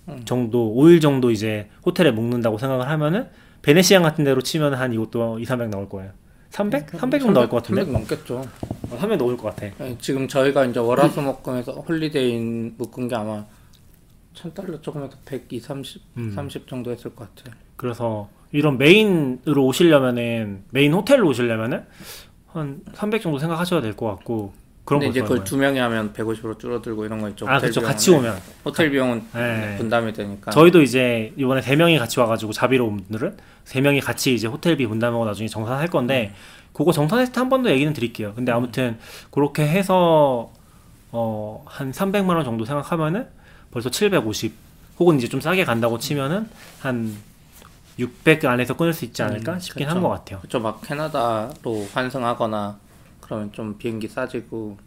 [0.10, 0.22] 음.
[0.26, 3.28] 정도 5일 정도 이제 호텔에 묵는다고 생각을 하면은
[3.64, 6.12] 베네시안 같은 데로 치면 한 이것도 2, 300 나올 거예요.
[6.52, 6.92] 300?
[6.92, 7.84] 300 정도 나올 것 같은데?
[7.84, 8.46] 300 넘겠죠.
[8.92, 9.76] 어, 300 넘을 것 같아.
[9.80, 13.44] 네, 지금 저희가 이제 월화수목금에서 홀리데이 묵은 게 아마
[14.36, 16.32] 1000달러 조금 해서 120, 30, 음.
[16.32, 17.56] 30 정도 했을 것 같아요.
[17.76, 21.84] 그래서 이런 메인으로 오시려면은 메인 호텔로 오시려면은
[22.54, 24.54] 한 300 정도 생각하셔야 될 것 같고
[24.86, 25.44] 그런 거 이제 그걸.
[25.44, 27.48] 두 명이 하면 150으로 줄어들고 이런 거 있죠.
[27.48, 27.82] 아 그렇죠.
[27.82, 29.76] 같이 오면 호텔 비용은 네.
[29.78, 30.52] 분담이 되니까.
[30.52, 33.36] 저희도 이제 이번에 세 명이 같이 와가지고 자비로 온 분들은
[33.66, 36.34] 세 명이 같이 이제 호텔비 분담하고 나중에 정산할 건데
[36.72, 38.34] 그거 정산했을 때 한 번 더 얘기는 드릴게요.
[38.36, 38.98] 근데 아무튼
[39.32, 40.52] 그렇게 해서
[41.12, 43.28] 어 한 300만 원 정도 생각하면은
[43.72, 44.54] 벌써 750
[45.00, 46.48] 혹은 이제 좀 싸게 간다고 치면은
[46.80, 47.14] 한
[48.00, 49.88] 600 안에서 끊을 수 있지 않을까 음, 싶긴.
[49.90, 50.40] 한 것 같아요.
[50.40, 50.60] 그렇죠.
[50.60, 52.80] 막 캐나다로 환승하거나
[53.22, 54.78] 그러면 좀 비행기 싸지고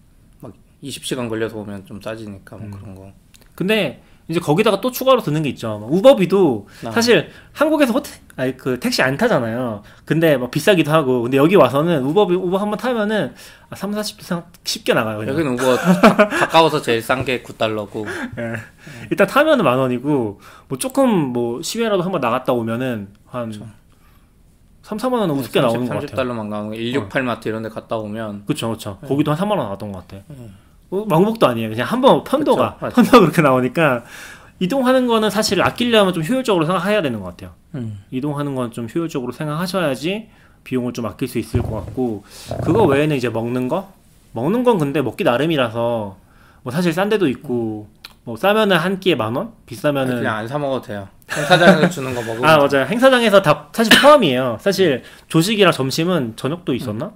[0.40, 0.52] 막
[0.82, 2.70] 20시간 걸려서 오면 좀 싸지니까 음.
[2.70, 3.12] 뭐 그런 거.
[3.54, 5.78] 근데 이제 거기다가 또 추가로 드는 게 있죠.
[5.78, 6.90] 뭐 우버비도 아.
[6.92, 9.82] 사실 한국에서 호텔, 아니 그 택시 안 타잖아요.
[10.04, 11.22] 근데 막 비싸기도 하고.
[11.22, 13.34] 근데 여기 와서는 우버비 우버 한번 타면은
[13.70, 15.18] 아, 3, 40도 상 쉽게 나가요.
[15.18, 15.34] 그냥.
[15.34, 18.06] 여기는 우버 가- 가까워서 제일 싼 게 9달러고
[18.38, 18.54] 예.
[19.10, 23.52] 일단 타면은 만 원이고 뭐 조금 뭐 시외라도 한번 나갔다 오면은 한
[24.82, 26.06] 3, 4만 원은 우습게 나오는 것 같아요.
[26.08, 28.98] 30달러만 가면 168 마트 이런 데 갔다 오면 그렇죠, 그렇죠.
[29.06, 30.22] 거기도 한 3만 원 나왔던 것 같아.
[30.28, 30.48] 어,
[30.90, 31.70] 왕복도 아니에요.
[31.70, 32.94] 그냥 한번 편도가 그쵸.
[32.96, 34.04] 편도가 그렇게 나오니까
[34.58, 37.52] 이동하는 거는 사실 아끼려면 좀 효율적으로 생각해야 되는 것 같아요.
[37.74, 38.00] 음.
[38.10, 40.28] 이동하는 건 좀 효율적으로 생각하셔야지
[40.64, 42.24] 비용을 좀 아낄 수 있을 것 같고
[42.62, 43.92] 그거 외에는 이제 먹는 거
[44.32, 46.16] 먹는 건 근데 먹기 나름이라서
[46.62, 47.88] 뭐 사실 싼 데도 있고
[48.24, 51.08] 뭐 싸면은 한 끼에 만 원, 비싸면은 그냥 안 사 먹어도 돼요.
[51.32, 54.58] 행사장에서 주는 거 먹으면 아 맞아요 행사장에서 다 사실 포함이에요.
[54.60, 56.98] 사실 조식이랑 점심은 저녁도 있었나?
[56.98, 57.14] 저녁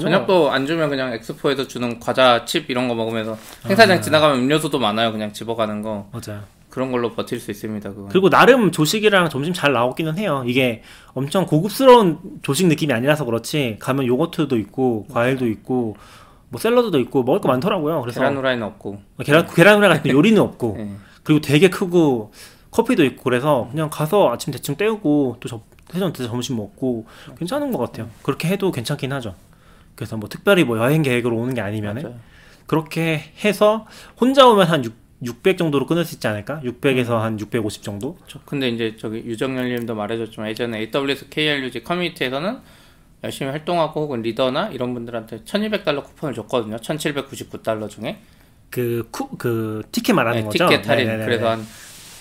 [0.00, 3.36] 저녁도 안 주면 그냥 엑스포에서 주는 과자, 칩 이런 거 먹으면서
[3.66, 5.12] 행사장 지나가면 음료수도 많아요.
[5.12, 6.42] 그냥 집어가는 거 맞아요.
[6.74, 7.90] 그런 걸로 버틸 수 있습니다.
[7.90, 8.08] 그거.
[8.10, 10.42] 그리고 나름 조식이랑 점심 잘 나오기는 해요.
[10.44, 10.82] 이게
[11.12, 15.96] 엄청 고급스러운 조식 느낌이 아니라서 그렇지 가면 요거트도 있고 과일도 있고
[16.48, 18.00] 뭐 샐러드도 있고 먹을 거 많더라고요.
[18.00, 19.00] 그래서 계란 후라이는 없고.
[19.24, 20.88] 계란 계란 후라이 같은 요리는 없고 예.
[21.22, 22.32] 그리고 되게 크고
[22.72, 25.60] 커피도 있고 그래서 그냥 가서 아침 대충 때우고 또 저,
[25.94, 27.06] 회전 때 점심 먹고
[27.38, 28.08] 괜찮은 것 같아요.
[28.22, 29.36] 그렇게 해도 괜찮긴 하죠.
[29.94, 32.16] 그래서 뭐 특별히 뭐 여행 계획으로 오는 게 아니면은 맞아요.
[32.66, 33.86] 그렇게 해서
[34.20, 36.60] 혼자 오면 한 6, 600 정도로 끊을 수 있지 않을까?
[36.64, 38.16] 600에서 한650 정도?
[38.26, 42.58] 저- 근데 이제 저기 유정열님도 말해줬지만 예전에 AWS KRUG 커뮤니티에서는
[43.22, 46.76] 열심히 활동하고 혹은 리더나 이런 분들한테 1200달러 쿠폰을 줬거든요.
[46.76, 48.18] 1799달러 중에
[48.70, 50.68] 그, 쿠, 그, 티켓 말하는 네, 거죠?
[50.68, 51.06] 티켓 할인.
[51.06, 51.24] 네네네네.
[51.26, 51.64] 그래서 한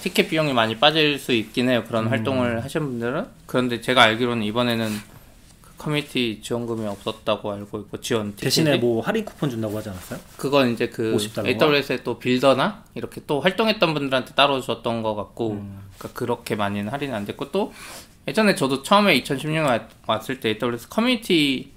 [0.02, 1.84] 티켓 비용이 많이 빠질 수 있긴 해요.
[1.88, 3.26] 그런 활동을 하신 분들은.
[3.48, 5.23] 그런데 제가 알기로는 이번에는 그
[5.84, 10.20] 커뮤니티 지원금이 없었다고 알고 있고 지원 대신에 뭐 할인 쿠폰 준다고 하지 않았어요?
[10.38, 11.62] 그건 이제 그 50달러가?
[11.62, 15.50] AWS의 또 builder나 이렇게 또 활동했던 분들한테 따로 줬던 것 같고
[15.98, 17.74] 그러니까 그렇게 많이는 할인은 안 됐고 또
[18.28, 21.72] 예전에 저도 처음에 2016년 왔을 때 AWS 커뮤니티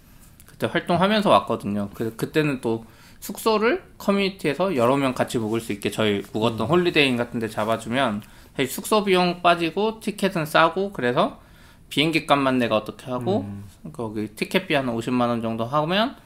[0.46, 1.90] 그때 활동하면서 왔거든요.
[1.92, 2.84] 그 그때는 또
[3.18, 8.22] 숙소를 커뮤니티에서 여러 명 같이 묵을 수 있게 저희 묵었던 홀리데이인 같은 데 잡아주면
[8.56, 11.40] 사실 숙소 비용 빠지고 티켓은 싸고 그래서
[11.88, 13.46] 비행기 값만 내가 어떻게 하고
[13.92, 16.16] 거기 티켓비 한 50만 원 정도 하면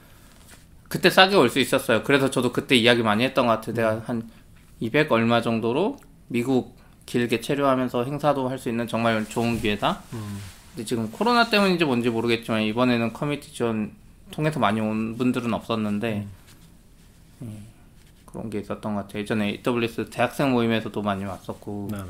[0.87, 2.03] 그때 싸게 올 수 있었어요.
[2.03, 3.75] 그래서 저도 그때 이야기 많이 했던 것 같아요.
[3.75, 4.29] 내가 한
[4.79, 5.97] 200 얼마 정도로
[6.27, 10.01] 미국 길게 체류하면서 행사도 할 수 있는 정말 좋은 기회다.
[10.73, 13.91] 근데 지금 코로나 때문인지 뭔지 모르겠지만 이번에는 커뮤니티 지원
[14.31, 16.27] 통해서 많이 온 분들은 없었는데
[17.41, 17.67] 음,
[18.25, 19.21] 그런 게 있었던 것 같아요.
[19.21, 22.03] 예전에 AWS 대학생 모임에서도 많이 왔었고 네, 네.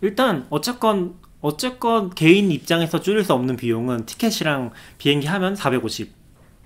[0.00, 1.14] 일단, 어쨌건,
[1.44, 6.10] 어쨌건 개인 입장에서 줄일 수 없는 비용은 티켓이랑 비행기 하면 450.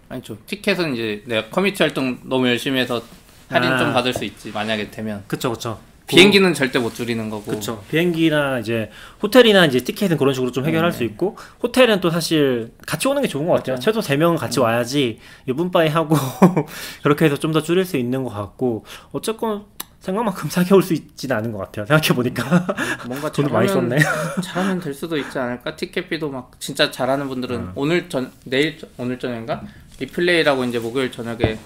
[0.09, 0.39] 아니죠.
[0.47, 3.03] 티켓은 이제 내가 커뮤니티 활동 너무 열심히 해서
[3.49, 3.77] 할인 아.
[3.79, 5.81] 좀 받을 수 있지 만약에 되면 그쵸, 그쵸.
[6.07, 7.85] 비행기는 절대 못 줄이는 거고 그쵸.
[7.91, 8.89] 비행기나 이제
[9.21, 10.97] 호텔이나 이제 티켓은 그런 식으로 좀 해결할 네.
[10.97, 13.75] 수 있고 호텔은 또 사실 같이 오는 게 좋은 것 같아요.
[13.75, 13.81] 맞아요.
[13.81, 15.19] 최소 3명은 같이 와야지
[15.49, 16.15] N분빠이 하고
[17.03, 19.65] 그렇게 해서 좀 더 줄일 수 있는 것 같고 어쨌건
[20.01, 21.87] 생각만큼 올수 있지는 않은 것 같아요.
[21.87, 22.67] 생각해 보니까
[23.07, 23.99] 뭔가 돈을 많이 썼네.
[24.43, 25.75] 잘하면 될 수도 있지 않을까?
[25.77, 27.73] 티켓비도 막 진짜 잘하는 분들은 음.
[27.75, 29.63] 오늘 전 내일 저- 오늘 저녁인가
[29.99, 31.59] 리플레이라고 이제 목요일 저녁에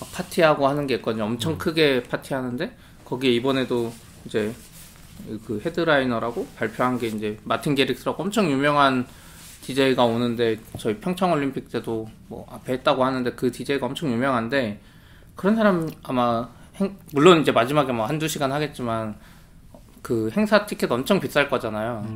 [0.00, 1.24] 막 파티하고 하는 게 있거든요.
[1.24, 1.32] 음.
[1.32, 3.92] 엄청 크게 파티하는데 거기에 이번에도
[4.26, 4.52] 이제
[5.46, 9.06] 그 headliner라고 발표한 게 이제 마틴 개릭스라고 엄청 유명한
[9.62, 14.80] DJ가 오는데 저희 평창 올림픽 때도 뭐 앞에 했다고 하는데 그 DJ가 엄청 유명한데
[15.34, 16.48] 그런 사람 아마
[16.80, 19.16] 행- 물론 이제 마지막에 뭐 한두 시간 하겠지만
[20.02, 22.06] 그 행사 티켓 엄청 비쌀 거잖아요.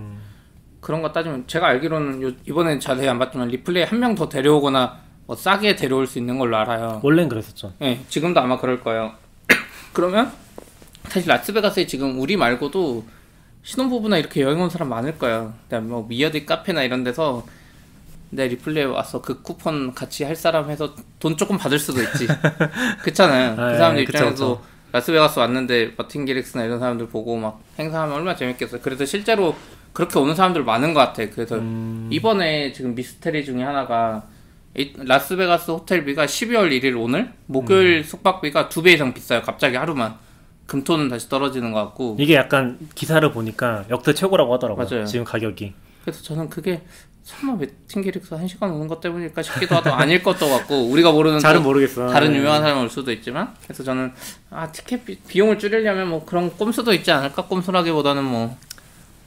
[0.81, 4.99] 그런 거 따지면 제가 알기로는 요, 이번엔 자세히 안 봤지만 리플레이 한 명 더 데려오거나
[5.27, 7.01] 뭐 싸게 데려올 수 있는 걸로 알아요.
[7.03, 7.73] 원래는 그랬었죠.
[7.83, 9.13] 예, 지금도 아마 그럴 거예요.
[9.95, 10.31] 그러면
[11.05, 13.05] 사실 라스베가스에 지금 우리 말고도
[13.63, 15.55] 신혼부부나 이렇게 여행 온 사람 많을 거예요.
[15.83, 17.47] 뭐 어디 카페나 이런 데서
[18.35, 22.27] 내 리플레이 와서 그 쿠폰 같이 할 사람 해서 돈 조금 받을 수도 있지.
[23.03, 23.53] 그렇잖아요.
[23.53, 24.63] 아, 그 사람들 예, 그쵸, 입장에서
[24.93, 28.81] 라스베가스 왔는데 마틴 개릭스나 이런 사람들 보고 막 행사하면 얼마나 재밌겠어요.
[28.83, 29.55] 그래서 실제로
[29.93, 31.29] 그렇게 오는 사람들 많은 것 같아.
[31.31, 32.09] 그래서 음.
[32.13, 34.25] 이번에 지금 미스테리 중에 하나가
[34.77, 38.03] 이- 라스베가스 호텔비가 12월 1일 오늘 목요일 음.
[38.03, 39.43] 숙박비가 두 배 이상 비싸요.
[39.43, 40.17] 갑자기 하루만
[40.67, 42.17] 금토는 다시 떨어지는 것 같고.
[42.19, 44.87] 이게 약간 기사를 보니까 역대 최고라고 하더라고요.
[44.91, 45.05] 맞아요.
[45.07, 45.75] 지금 가격이.
[46.03, 46.83] 그래서 저는 그게
[47.25, 51.39] 설마 매팅 기릭스 한 시간 오는 것 때문일까 싶기도 하고 아닐 것도 같고 우리가 모르는
[51.39, 52.09] 잘은 또 모르겠어.
[52.09, 52.39] 다른 네.
[52.39, 54.13] 유명한 사람이 올 수도 있지만 그래서 저는
[54.51, 58.57] 아 티켓 비, 비용을 줄이려면 뭐 그런 꼼수도 있지 않을까 꼼수라기보다는 뭐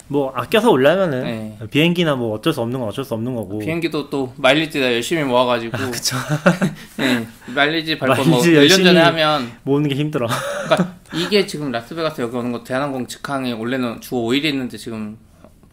[0.10, 1.57] 뭐 아껴서 올라면은 네.
[1.69, 3.60] 비행기나 뭐 어쩔 수 없는 건 어쩔 수 없는 거고.
[3.60, 6.15] 비행기도 또 마일리지 다 열심히 모아가지고 아, 그쵸.
[6.95, 10.28] 네, 마일리지 발권 뭐 마일리지 1년 열심히- 전에 하면 모으는 게 힘들어.
[10.64, 15.18] 그러니까 이게 지금 라스베가스 여기 오는 거 대한항공 직항이 원래는 주 5일 있는데 지금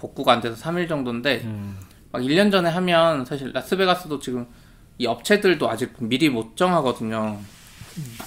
[0.00, 1.76] 복구가 안 돼서 3일 정도인데 음.
[2.14, 4.46] 막 1년 전에 하면 사실 라스베가스도 지금
[4.98, 7.40] 이 업체들도 아직 미리 못 정하거든요.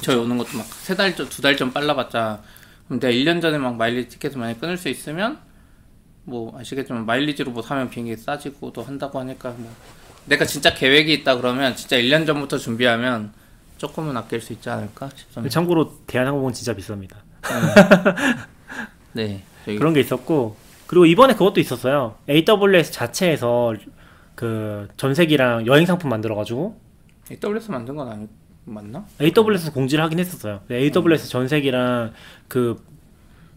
[0.01, 2.41] 저희 오는 것도 막 세 달 전, 두 달 전 빨라봤자.
[2.87, 5.39] 그럼 내가 1년 전에 막 마일리지 티켓을 많이 끊을 수 있으면
[6.25, 9.71] 뭐 아시겠지만 마일리지로 뭐 사면 비행기 싸지고도 한다고 하니까 뭐
[10.25, 13.31] 내가 진짜 계획이 있다 그러면 진짜 1년 전부터 준비하면
[13.77, 15.49] 조금은 아낄 수 있지 않을까 싶습니다.
[15.53, 17.15] 참고로 대한항공은 진짜 비쌉니다.
[19.13, 19.43] 네.
[19.63, 20.57] 저희 그런 게 있었고
[20.87, 22.15] 그리고 이번에 그것도 있었어요.
[22.29, 23.73] AWS 자체에서
[24.35, 26.79] 그 전세기랑 여행 상품 만들어가지고
[27.31, 28.27] AWS 만든 건 아니
[28.65, 29.05] 맞나?
[29.21, 30.61] AWS 공지를 하긴 했었어요.
[30.67, 32.13] 네, AWS 전세기랑
[32.47, 32.81] 그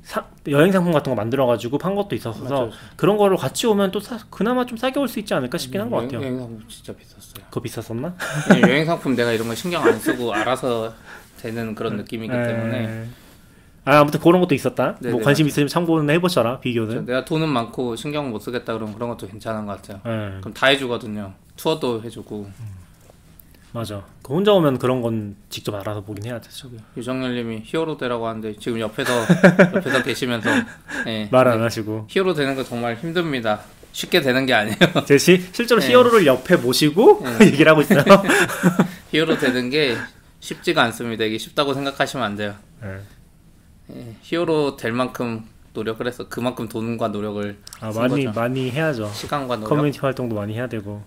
[0.03, 2.71] 사- 여행 상품 같은 거 만들어가지고 판 것도 있었어서 맞아요.
[2.97, 6.03] 그런 거를 같이 오면 또 사- 그나마 좀 싸게 올 수 있지 않을까 싶긴 한것
[6.05, 6.23] 같아요.
[6.23, 7.45] 여행 상품 진짜 비쌌어요.
[7.51, 8.15] 그거 비쌌었나?
[8.49, 10.95] 그냥 여행 상품 내가 이런 거 신경 안 쓰고 알아서
[11.41, 13.05] 되는 그런 느낌이기 때문에 에...
[13.91, 14.95] 아 아무튼 그런 것도 있었다.
[15.01, 17.07] 네네, 뭐 관심 있으면 참고는 해보셔라 비교는.
[17.07, 20.01] 내가 돈은 많고 신경 못 쓰겠다 그러면 그런 것도 괜찮은 것 같아요.
[20.07, 21.33] 예, 그럼 다 해주거든요.
[21.57, 22.49] 투어도 해주고
[23.73, 24.05] 맞아.
[24.23, 26.57] 그 혼자 오면 그런 건 직접 알아서 보긴 해야 되죠.
[26.57, 29.13] 저기 유정열님이 히어로 되라고 하는데 지금 옆에서
[29.75, 30.51] 옆에서 계시면서
[31.09, 32.07] 예, 말안 하시고.
[32.09, 33.61] 히어로 되는 거 정말 힘듭니다.
[33.91, 34.77] 쉽게 되는 게 아니에요.
[35.05, 35.89] 제 시, 실제로 네.
[35.89, 38.05] 히어로를 옆에 모시고 얘기를 하고 있어요.
[39.11, 39.97] 히어로 되는 게
[40.39, 41.25] 쉽지가 않습니다.
[41.25, 42.55] 이게 쉽다고 생각하시면 안 돼요.
[44.23, 48.41] 히어로 될 만큼 노력을 해서 그만큼 돈과 노력을 아, 많이 쓴 거죠.
[48.41, 49.09] 많이 해야죠.
[49.13, 49.69] 시간과 노력.
[49.69, 51.03] 커뮤니티 활동도 많이 해야 되고.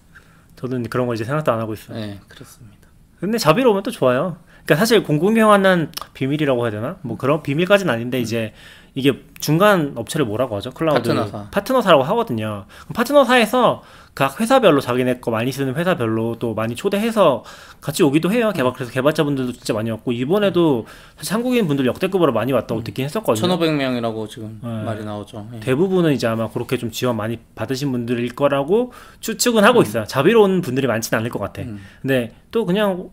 [0.56, 1.98] 저는 그런 거 이제 생각도 안 하고 있어요.
[1.98, 2.88] 네, 그렇습니다.
[3.20, 4.38] 근데 자비로 오면 또 좋아요.
[4.65, 6.98] 그러니까 사실 공공기관은 비밀이라고 해야 되나?
[7.02, 8.53] 뭐 그런 비밀까지는 아닌데 이제
[8.95, 10.72] 이게 중간 업체를 뭐라고 하죠?
[10.72, 11.49] 클라우드 파트너사.
[11.49, 12.65] 파트너사라고 하거든요.
[12.94, 13.81] 파트너사에서
[14.14, 17.44] 각 회사별로 자기네 거 많이 쓰는 회사별로 또 많이 초대해서
[17.81, 18.52] 같이 오기도 해요.
[18.56, 20.85] 개발 그래서 개발자분들도 진짜 많이 왔고 이번에도
[21.18, 23.57] 사실 한국인 분들 역대급으로 많이 왔다고 듣긴 했었거든요.
[23.57, 24.84] 1,500명이라고 지금 네.
[24.84, 25.48] 말이 나오죠.
[25.56, 25.60] 예.
[25.61, 30.06] 대부분은 이제 아마 그렇게 좀 지원 많이 받으신 분들일 거라고 추측은 하고 있어요.
[30.06, 31.64] 자비로운 분들이 많지는 않을 것 같아.
[31.64, 31.81] 음.
[32.03, 33.10] 근데 또 그냥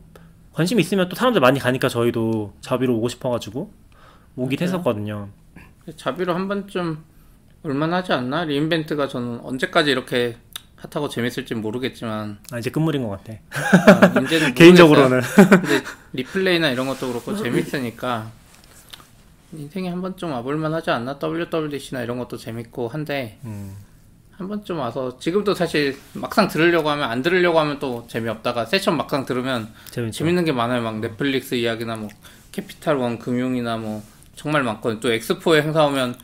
[0.52, 3.72] 관심 있으면 또 사람들 많이 가니까 저희도 자비로 오고 싶어가지고
[4.36, 4.59] 오긴.
[4.60, 5.28] 했었거든요.
[5.97, 6.98] 자비로 한 번쯤
[7.62, 8.44] 얼마나 하지 않나?
[8.44, 10.36] 리인벤트가 저는 언제까지 이렇게
[10.77, 13.39] 핫하고 재밌을지 모르겠지만 아 이제 끝물인 것 같아.
[13.52, 15.20] 아, 이제는 개인적으로는.
[15.20, 15.82] 근데
[16.14, 18.31] 리플레이나 이런 것도 그렇고 재밌으니까
[19.52, 21.18] 인생에 한 번쯤 와볼만 하지 않나?
[21.22, 23.74] WWDC나 이런 것도 재밌고 한데 음,
[24.41, 29.27] 한 번쯤 와서 지금도 사실 막상 들으려고 하면 안 들으려고 하면 또 재미없다가 세션 막상
[29.27, 30.17] 들으면 재밌죠.
[30.17, 30.81] 재밌는 게 많아요.
[30.81, 32.09] 막 넷플릭스 이야기나 뭐
[32.51, 34.03] Capital One 금융이나 뭐
[34.37, 34.99] 정말 많거든요.
[35.01, 36.17] 또 엑스포에 행사 오면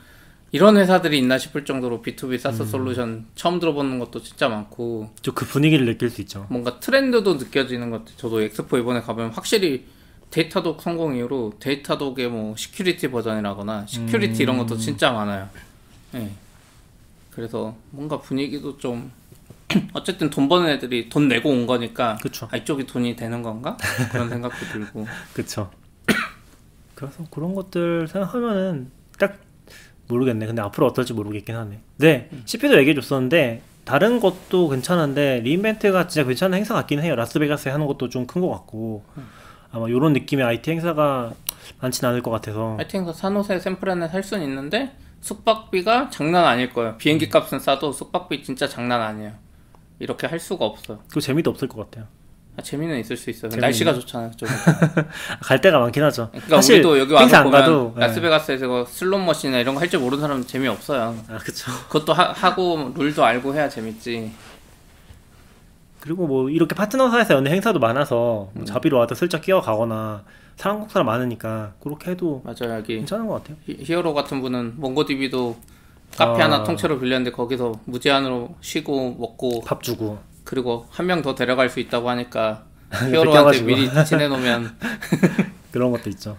[0.51, 5.45] 이런 회사들이 있나 싶을 정도로 B2B SaaS 솔루션 처음 들어보는 것도 진짜 많고 좀 그
[5.45, 6.47] 분위기를 느낄 수 있죠.
[6.49, 8.17] 뭔가 트렌드도 느껴지는 것 같아요.
[8.17, 9.85] 저도 엑스포 이번에 가보면 확실히
[10.31, 15.51] Datadog 성공 이후로 Datadog의 뭐 security 버전이라거나 security 이런 것도 진짜 많아요.
[16.15, 16.31] 예.
[17.37, 19.13] 그래서 뭔가 분위기도 좀
[19.93, 22.49] 어쨌든 돈 버는 애들이 돈 내고 온 거니까 그쵸.
[22.51, 23.77] 아, 이쪽이 돈이 되는 건가?
[24.11, 25.71] 그런 생각도 들고 그쵸.
[26.95, 29.39] 그래서 그런 것들 생각하면은 딱
[30.09, 30.47] 모르겠네.
[30.47, 31.81] 근데 앞으로 어떨지 모르겠긴 하네.
[31.99, 37.15] 네, CP도 얘기해 줬었는데 다른 것도 괜찮은데 리인벤트가 진짜 괜찮은 행사 같긴 해요.
[37.17, 39.05] 라스베가스에 하는 것도 좀 큰 것 같고
[39.73, 41.35] 아마 이런 느낌의 IT 행사가
[41.81, 44.97] 많진 않을 것 같아서 하여튼 산호세 샘플에는 살 수는 있는데
[45.31, 46.97] 숙박비가 장난 아닐 거예요.
[46.99, 49.33] 비행기 값은 싸도 숙박비 진짜 장난 아니에요.
[49.99, 51.01] 이렇게 할 수가 없어요.
[51.13, 52.07] 그 재미도 없을 것 같아요.
[52.57, 53.51] 아, 재미는 있을 수 있어요.
[53.51, 54.31] 재미는 날씨가 좋잖아요.
[54.37, 54.49] 좀.
[55.43, 56.29] 갈 데가 많긴 하죠.
[56.31, 58.01] 그러니까 사실 우리도 여기 와서 안 보면 가도 네.
[58.07, 61.17] 라스베가스에서 슬롯 머신이나 이런 거 할 줄 모르는 사람은 재미 없어요.
[61.29, 61.73] 아 그쵸.
[61.89, 64.31] 그것도 하, 고 룰도 알고 해야 재밌지.
[66.01, 68.59] 그리고 뭐 이렇게 파트너 사에서 여는 행사도 많아서 음.
[68.59, 70.23] 뭐 자비로 와도 슬쩍 끼어가거나
[70.61, 72.77] 한국 사람 많으니까 그렇게 해도 맞아요.
[72.79, 73.57] 여기 괜찮은 것 같아요.
[73.67, 75.57] 히- 히어로 같은 분은 MongoDB도
[76.17, 76.47] 카페 아.
[76.47, 81.81] 하나 통째로 빌렸는데 거기서 무제한으로 쉬고 먹고 밥 주고 그리고 한 명 더 데려갈 수
[81.81, 82.65] 있다고 하니까.
[83.11, 84.77] 히어로한테 미리 지내놓으면
[85.73, 86.39] 그런 것도 있죠.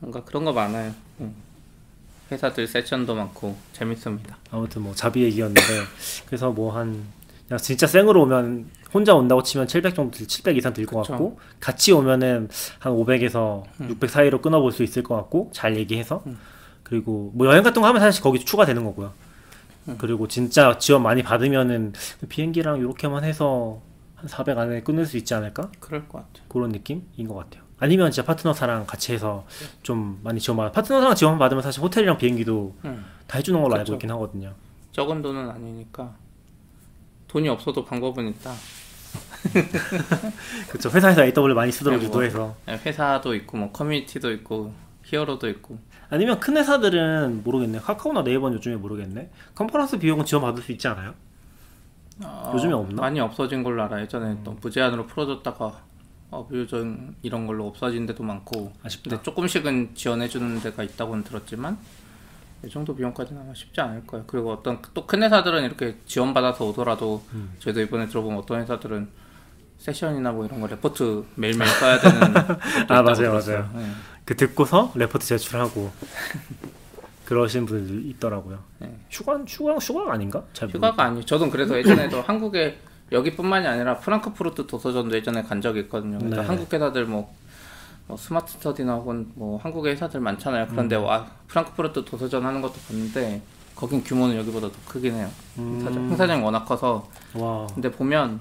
[0.00, 0.92] 뭔가 그런 거 많아요.
[1.20, 1.34] 음.
[2.32, 4.36] 회사들 세션도 많고 재밌습니다.
[4.50, 5.60] 아무튼 뭐 자비 얘기였는데
[6.26, 7.04] 그래서 뭐 한
[7.60, 11.02] 진짜 생으로 오면 혼자 온다고 치면 700 정도 들- 700 이상 들 것.
[11.06, 12.48] 같고 같이 오면은
[12.78, 13.88] 한 500에서 음.
[13.90, 16.22] 600 사이로 끊어볼 수 있을 것 같고 잘 얘기해서
[16.84, 19.12] 그리고 뭐 여행 같은 거 하면 사실 거기 추가되는 거고요.
[19.88, 19.96] 음.
[19.98, 21.92] 그리고 진짜 지원 많이 받으면은
[22.28, 23.82] 비행기랑 이렇게만 해서
[24.14, 25.70] 한 400 안에 끊을 수 있지 않을까?
[25.80, 26.46] 그럴 것 같아요.
[26.48, 27.64] 그런 느낌인 것 같아요.
[27.80, 29.44] 아니면 진짜 파트너사랑 같이 해서
[29.82, 33.04] 좀 많이 지원받 파트너사랑 지원 받으면 사실 호텔이랑 비행기도 음.
[33.26, 33.94] 다 해주는 걸로 알고 그쵸.
[33.94, 34.52] 있긴 하거든요.
[34.92, 36.14] 적은 돈은 아니니까
[37.28, 38.52] 돈이 없어도 방법은 있다.
[40.68, 40.90] 그렇죠.
[40.90, 42.08] 회사에서 AW 많이 쓰도록 네, 뭐.
[42.08, 44.72] 유도해서 네, 회사도 있고 뭐 커뮤니티도 있고
[45.04, 45.78] 히어로도 있고
[46.10, 47.78] 아니면 큰 회사들은 모르겠네.
[47.80, 49.30] 카카오나 네이버는 요즘에 모르겠네.
[49.54, 51.14] 컨퍼런스 비용은 지원 받을 수 있지 않아요?
[52.22, 53.02] 어, 요즘에 없나?
[53.02, 54.00] 많이 없어진 걸로 알아.
[54.02, 55.82] 예전에 또 무제한으로 풀어줬다가
[56.30, 59.10] 어, 무효전 이런 걸로 없어진 데도 많고 아쉽다.
[59.10, 61.76] 근데 조금씩은 지원해 주는 데가 있다고는 들었지만
[62.64, 64.24] 이 정도 비용까지는 아마 쉽지 않을 거예요.
[64.26, 67.52] 그리고 어떤 또 큰 회사들은 이렇게 지원받아서 오더라도 음.
[67.58, 69.08] 저희도 이번에 들어보면 어떤 회사들은
[69.84, 72.34] 세션이나 뭐 이런 거 레포트 매일매일 써야 되는
[72.88, 73.32] 아 맞아요.
[73.34, 73.68] 맞아요.
[73.74, 73.90] 네.
[74.24, 75.90] 그 듣고서 레포트 제출하고
[77.26, 78.60] 그러신 분들 있더라고요.
[78.78, 78.96] 네.
[79.10, 80.42] 휴가 휴가 휴가 아닌가?
[80.54, 81.26] 휴가가 아니에요.
[81.26, 82.78] 저도 그래서 예전에도 한국에
[83.12, 86.16] 여기뿐만이 아니라 프랑크푸르트 도서전도 예전에 간 적이 있거든요.
[86.16, 86.48] 그러니까 네.
[86.48, 87.34] 한국 회사들 뭐,
[88.06, 90.68] 뭐 스마트 스터디나 혹은 뭐 한국의 회사들 많잖아요.
[90.70, 91.04] 그런데 음.
[91.04, 93.42] 와 프랑크푸르트 도서전 하는 것도 봤는데
[93.74, 95.28] 거긴 규모는 여기보다 더 크긴 해요.
[95.58, 95.74] 음.
[95.80, 97.66] 행사장, 행사장이 워낙 커서 와.
[97.74, 98.40] 근데 보면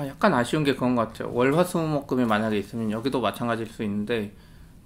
[0.00, 1.30] 아, 약간 아쉬운 게 그런 것 같아요.
[1.34, 4.32] 월화수목금이 만약에 있으면 여기도 마찬가지일 수 있는데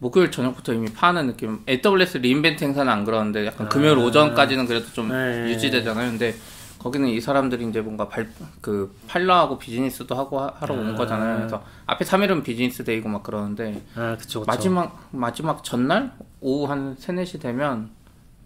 [0.00, 1.60] 목요일 저녁부터 이미 파는 느낌.
[1.68, 4.02] AWS re:Invent 행사는 안 그러는데 약간 금요일 아.
[4.02, 5.50] 오전까지는 그래도 좀 네.
[5.50, 6.10] 유지되잖아요.
[6.10, 6.34] 근데
[6.80, 8.28] 거기는 이 사람들이 이제 뭔가 발,
[8.60, 10.96] 그 팔러하고 비즈니스도 하고 하, 러 오는 아.
[10.96, 11.36] 거잖아요.
[11.38, 14.44] 그래서 앞에 3일은 business day고 막 그러는데 아 그쵸 그쵸.
[14.46, 17.90] 마지막 마지막 전날 오후 한 3, 4시 되면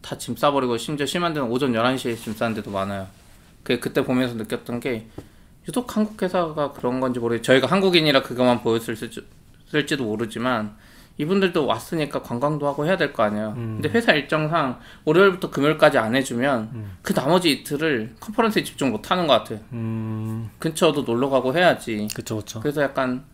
[0.03, 3.07] 다 짐 싸버리고 심지어 심한 데는 오전 11시에 짐 싸는 데도 많아요.
[3.65, 5.09] 그 그때 보면서 느꼈던 게
[5.69, 7.43] 유독 한국 회사가 그런 건지 모르겠어요.
[7.43, 10.77] 저희가 한국인이라 그것만 보였을지도 모르지만
[11.19, 13.53] 이분들도 왔으니까 관광도 하고 해야 될 거 아니에요.
[13.55, 19.35] 근데 회사 일정상 월요일부터 금요일까지 안 해주면 그 나머지 이틀을 컨퍼런스에 집중 못 하는 것
[19.35, 19.59] 같아요.
[19.73, 22.09] 음 근처도 놀러 가고 해야지.
[22.15, 22.61] 그쵸 그쵸.
[22.61, 23.24] 그래서 약간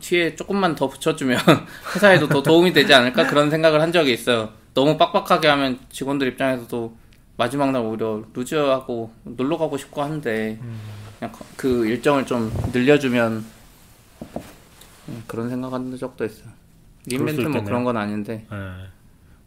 [0.00, 1.38] 뒤에 조금만 더 붙여주면
[1.96, 4.50] 회사에도 더 도움이 되지 않을까 그런 생각을 한 적이 있어요.
[4.74, 6.96] 너무 빡빡하게 하면 직원들 입장에서도
[7.36, 10.58] 마지막 날 오히려 루즈하고 놀러 가고 싶고 한데
[11.24, 13.44] 그냥 거- 그 일정을 좀 늘려주면
[15.08, 16.48] 음, 그런 생각한 적도 있어요.
[17.06, 17.62] re:Invent 뭐.
[17.62, 18.56] 그런 건 아닌데 예.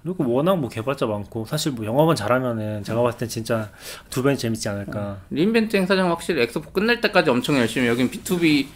[0.04, 3.70] 그리고 워낙 뭐 개발자 많고 사실 뭐 영업은 잘하면은 제가 봤을 땐 진짜
[4.10, 5.20] 두 배는 재밌지 않을까.
[5.30, 8.68] re:Invent 행사장 확실히 엑스포 끝날 때까지 엄청 열심히 여긴 B2B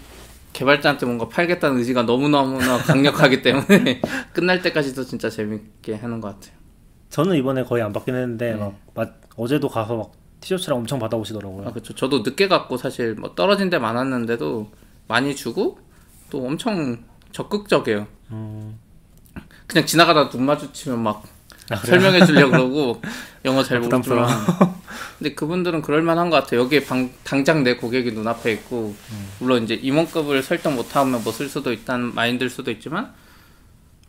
[0.53, 4.01] 개발자한테 뭔가 팔겠다는 의지가 너무너무나 강력하기 때문에
[4.33, 6.59] 끝날 때까지도 진짜 재밌게 하는 것 같아요.
[7.09, 8.57] 저는 이번에 거의 안 받긴 했는데 네.
[8.59, 10.11] 막, 막 어제도 가서 막
[10.41, 11.67] 티셔츠랑 엄청 받아오시더라고요.
[11.67, 11.93] 아, 그렇죠.
[11.95, 14.71] 저도 늦게 갔고 사실 뭐 떨어진 데 많았는데도
[15.07, 15.79] 많이 주고
[16.29, 18.07] 또 엄청 적극적이에요.
[18.31, 18.77] 음.
[19.67, 21.23] 그냥 지나가다 눈 마주치면 막
[21.69, 21.75] 아?
[21.77, 23.01] 설명해 주려고 그러고
[23.45, 23.79] 영어 잘.
[23.79, 24.27] 모르지만
[25.17, 26.61] 근데 그분들은 그럴 만한 것 같아요.
[26.61, 29.27] 여기에 방- 당장 내 고객이 눈앞에 있고 음.
[29.39, 33.13] 물론 이제 임원급을 설정 못하면 뭐 쓸 수도 있다는 마인드일 수도 있지만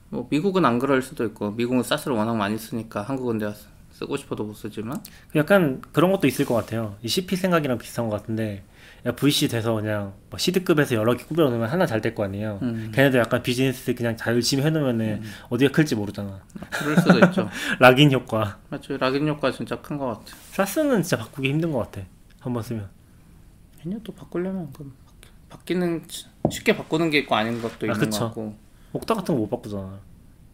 [0.09, 3.67] 뭐 미국은 안 그럴 수도 있고 미국은 사스를 워낙 많이 쓰니까 한국은 쓰-
[4.03, 5.01] 쓰고 싶어도 못 쓰지만
[5.37, 6.97] 약간 그런 것도 있을 것 같아요.
[7.03, 8.63] 이 CP 생각이랑 비슷한 것 같은데
[9.07, 12.59] 야, VC 돼서 그냥 뭐 C드급에서 여러 개 꾸며놓으면 하나 잘 될 거 아니에요.
[12.63, 12.93] 음.
[12.95, 16.41] 걔네도 약간 비즈니스 그냥 다 열심히 해놓으면은 어디가 클지 모르잖아.
[16.71, 17.49] 그럴 수도 있죠.
[17.81, 18.59] 락인 효과.
[18.69, 18.97] 맞죠.
[18.97, 20.27] 락인 효과 진짜 큰 것 같아요.
[20.53, 22.07] 샤스는 진짜 바꾸기 힘든 것 같아.
[22.41, 22.89] 한번 쓰면.
[23.85, 26.05] 아니요 또 바꾸려면 그럼 바뀌- 바뀌는
[26.51, 28.11] 쉽게 바꾸는 게 있고 아닌 것도 아, 있는 그쵸.
[28.21, 28.55] 것 같고
[28.93, 29.99] 옥타 같은 거 못 바꾸잖아.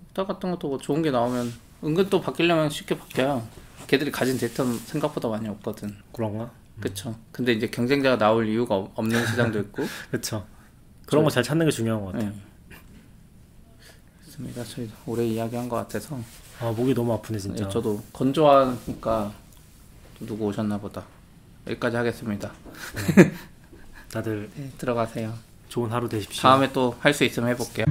[0.09, 1.53] 스타 같은 것도 뭐 좋은 게 나오면
[1.85, 3.47] 은근 또 바뀌려면 쉽게 바뀌어요
[3.87, 6.51] 걔들이 가진 데이터는 생각보다 많이 없거든 그런가?
[6.81, 10.47] 그쵸 근데 이제 경쟁자가 나올 이유가 없- 없는 시장도 있고 그쵸.
[11.07, 12.29] 그런 거 잘 찾는 게 중요한 것 같아요.
[12.31, 12.35] 네.
[14.27, 16.19] 좋습니다 저희 오래 이야기한 것 같아서
[16.61, 17.65] 아 목이 너무 아프네 진짜.
[17.65, 19.33] 네, 저도 건조하니까
[20.19, 21.05] 또 누구 오셨나 보다
[21.67, 22.53] 여기까지 하겠습니다
[24.13, 25.35] 다들 네, 들어가세요
[25.69, 26.43] 좋은 하루 되십시오.
[26.43, 27.87] 다음에 또 할 수 있으면 해볼게요